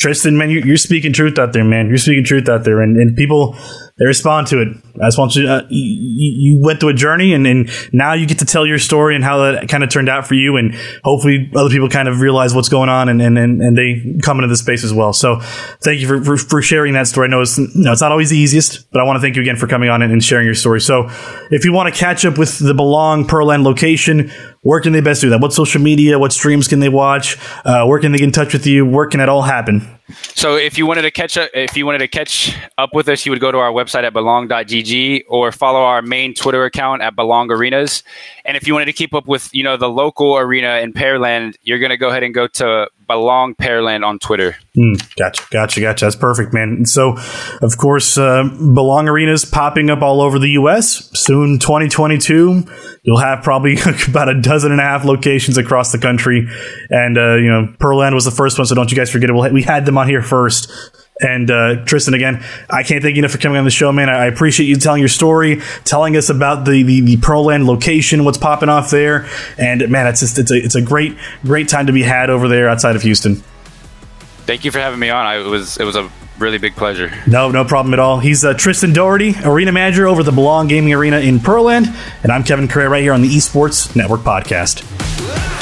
Tristan, 0.00 0.38
man, 0.38 0.48
you, 0.48 0.72
are 0.72 0.78
speaking 0.78 1.12
truth 1.12 1.38
out 1.38 1.52
there, 1.52 1.62
man. 1.62 1.88
You're 1.88 1.98
speaking 1.98 2.24
truth 2.24 2.48
out 2.48 2.64
there, 2.64 2.80
and, 2.80 2.96
and 2.96 3.14
people 3.14 3.54
they 4.00 4.06
respond 4.06 4.46
to 4.46 4.62
it. 4.62 4.68
I 4.96 5.08
just 5.08 5.18
want 5.18 5.36
you, 5.36 5.46
uh, 5.46 5.66
you, 5.68 6.54
you 6.56 6.64
went 6.64 6.80
through 6.80 6.88
a 6.88 6.94
journey 6.94 7.34
and, 7.34 7.46
and 7.46 7.70
now 7.92 8.14
you 8.14 8.26
get 8.26 8.38
to 8.38 8.46
tell 8.46 8.66
your 8.66 8.78
story 8.78 9.14
and 9.14 9.22
how 9.22 9.52
that 9.52 9.68
kind 9.68 9.84
of 9.84 9.90
turned 9.90 10.08
out 10.08 10.26
for 10.26 10.34
you. 10.34 10.56
And 10.56 10.74
hopefully 11.04 11.50
other 11.54 11.68
people 11.68 11.90
kind 11.90 12.08
of 12.08 12.22
realize 12.22 12.54
what's 12.54 12.70
going 12.70 12.88
on 12.88 13.10
and, 13.10 13.20
and, 13.20 13.38
and, 13.38 13.60
and 13.60 13.76
they 13.76 14.18
come 14.22 14.38
into 14.38 14.48
the 14.48 14.56
space 14.56 14.84
as 14.84 14.94
well. 14.94 15.12
So 15.12 15.40
thank 15.82 16.00
you 16.00 16.08
for, 16.08 16.24
for, 16.24 16.36
for, 16.38 16.62
sharing 16.62 16.94
that 16.94 17.08
story. 17.08 17.26
I 17.28 17.30
know 17.30 17.42
it's, 17.42 17.58
you 17.58 17.68
know, 17.74 17.92
it's 17.92 18.00
not 18.00 18.10
always 18.10 18.30
the 18.30 18.38
easiest, 18.38 18.90
but 18.90 19.02
I 19.02 19.04
want 19.04 19.16
to 19.16 19.20
thank 19.20 19.36
you 19.36 19.42
again 19.42 19.56
for 19.56 19.66
coming 19.66 19.90
on 19.90 20.00
and 20.00 20.24
sharing 20.24 20.46
your 20.46 20.54
story. 20.54 20.80
So 20.80 21.10
if 21.50 21.66
you 21.66 21.72
want 21.72 21.92
to 21.92 21.98
catch 21.98 22.24
up 22.24 22.38
with 22.38 22.58
the 22.58 22.72
Belong 22.72 23.26
Pearland 23.26 23.64
location, 23.64 24.30
where 24.62 24.80
can 24.80 24.94
they 24.94 25.02
best 25.02 25.20
do 25.20 25.28
that? 25.28 25.42
What 25.42 25.52
social 25.52 25.80
media, 25.80 26.18
what 26.18 26.32
streams 26.32 26.68
can 26.68 26.80
they 26.80 26.88
watch? 26.88 27.36
Uh, 27.66 27.84
where 27.84 27.98
can 27.98 28.12
they 28.12 28.18
get 28.18 28.24
in 28.24 28.32
touch 28.32 28.54
with 28.54 28.66
you? 28.66 28.86
Where 28.86 29.06
can 29.06 29.20
it 29.20 29.28
all 29.28 29.42
happen? 29.42 29.99
So 30.12 30.56
if 30.56 30.78
you 30.78 30.86
wanted 30.86 31.02
to 31.02 31.10
catch 31.10 31.36
up, 31.36 31.50
if 31.54 31.76
you 31.76 31.86
wanted 31.86 31.98
to 31.98 32.08
catch 32.08 32.56
up 32.78 32.94
with 32.94 33.08
us, 33.08 33.24
you 33.24 33.32
would 33.32 33.40
go 33.40 33.52
to 33.52 33.58
our 33.58 33.72
website 33.72 34.04
at 34.04 34.12
belong.gg 34.12 35.22
or 35.28 35.52
follow 35.52 35.80
our 35.80 36.02
main 36.02 36.34
Twitter 36.34 36.64
account 36.64 37.02
at 37.02 37.16
Belong 37.16 37.50
Arenas. 37.50 38.02
And 38.44 38.56
if 38.56 38.66
you 38.66 38.72
wanted 38.72 38.86
to 38.86 38.92
keep 38.92 39.14
up 39.14 39.26
with, 39.26 39.52
you 39.54 39.62
know, 39.62 39.76
the 39.76 39.88
local 39.88 40.36
arena 40.36 40.78
in 40.78 40.92
Pearland, 40.92 41.56
you're 41.62 41.78
going 41.78 41.90
to 41.90 41.96
go 41.96 42.08
ahead 42.08 42.22
and 42.22 42.34
go 42.34 42.46
to 42.46 42.88
Belong 43.10 43.56
Pearland 43.56 44.06
on 44.06 44.20
Twitter. 44.20 44.54
Mm, 44.76 45.16
gotcha, 45.16 45.42
gotcha, 45.50 45.80
gotcha. 45.80 46.04
That's 46.04 46.14
perfect, 46.14 46.54
man. 46.54 46.68
And 46.68 46.88
so, 46.88 47.16
of 47.60 47.76
course, 47.76 48.16
uh, 48.16 48.44
Belong 48.44 49.08
Arenas 49.08 49.44
popping 49.44 49.90
up 49.90 50.00
all 50.00 50.20
over 50.20 50.38
the 50.38 50.50
U.S. 50.50 51.10
Soon, 51.18 51.58
2022, 51.58 52.64
you'll 53.02 53.18
have 53.18 53.42
probably 53.42 53.76
about 54.08 54.28
a 54.28 54.40
dozen 54.40 54.70
and 54.70 54.80
a 54.80 54.84
half 54.84 55.04
locations 55.04 55.58
across 55.58 55.90
the 55.90 55.98
country. 55.98 56.48
And, 56.88 57.18
uh, 57.18 57.34
you 57.34 57.50
know, 57.50 57.74
Pearland 57.80 58.14
was 58.14 58.24
the 58.24 58.30
first 58.30 58.58
one, 58.58 58.66
so 58.66 58.76
don't 58.76 58.92
you 58.92 58.96
guys 58.96 59.10
forget 59.10 59.28
it. 59.28 59.52
We 59.52 59.62
had 59.62 59.86
them 59.86 59.98
on 59.98 60.06
here 60.06 60.22
first. 60.22 60.70
And 61.20 61.50
uh, 61.50 61.84
Tristan, 61.84 62.14
again, 62.14 62.42
I 62.68 62.82
can't 62.82 63.02
thank 63.02 63.16
you 63.16 63.20
enough 63.20 63.32
for 63.32 63.38
coming 63.38 63.58
on 63.58 63.64
the 63.64 63.70
show, 63.70 63.92
man. 63.92 64.08
I 64.08 64.26
appreciate 64.26 64.66
you 64.66 64.76
telling 64.76 65.00
your 65.00 65.08
story, 65.08 65.60
telling 65.84 66.16
us 66.16 66.30
about 66.30 66.64
the 66.64 66.82
the, 66.82 67.00
the 67.00 67.16
Pearland 67.18 67.66
location, 67.66 68.24
what's 68.24 68.38
popping 68.38 68.68
off 68.68 68.90
there, 68.90 69.26
and 69.58 69.88
man, 69.90 70.06
it's 70.06 70.20
just 70.20 70.38
it's 70.38 70.50
a 70.50 70.56
it's 70.56 70.74
a 70.74 70.82
great 70.82 71.16
great 71.44 71.68
time 71.68 71.86
to 71.86 71.92
be 71.92 72.02
had 72.02 72.30
over 72.30 72.48
there 72.48 72.68
outside 72.68 72.96
of 72.96 73.02
Houston. 73.02 73.42
Thank 74.46 74.64
you 74.64 74.70
for 74.70 74.78
having 74.78 74.98
me 74.98 75.10
on. 75.10 75.26
I, 75.26 75.36
it 75.36 75.46
was 75.46 75.76
it 75.76 75.84
was 75.84 75.96
a 75.96 76.10
really 76.38 76.58
big 76.58 76.74
pleasure. 76.74 77.12
No, 77.26 77.50
no 77.50 77.64
problem 77.64 77.92
at 77.92 78.00
all. 78.00 78.18
He's 78.18 78.44
uh, 78.44 78.54
Tristan 78.54 78.92
Doherty, 78.92 79.34
arena 79.44 79.72
manager 79.72 80.08
over 80.08 80.22
the 80.22 80.32
Belong 80.32 80.66
Gaming 80.68 80.92
Arena 80.92 81.20
in 81.20 81.38
Pearland, 81.38 81.94
and 82.22 82.32
I'm 82.32 82.42
Kevin 82.42 82.66
Correa 82.66 82.88
right 82.88 83.02
here 83.02 83.12
on 83.12 83.22
the 83.22 83.28
Esports 83.28 83.94
Network 83.94 84.20
podcast. 84.22 85.59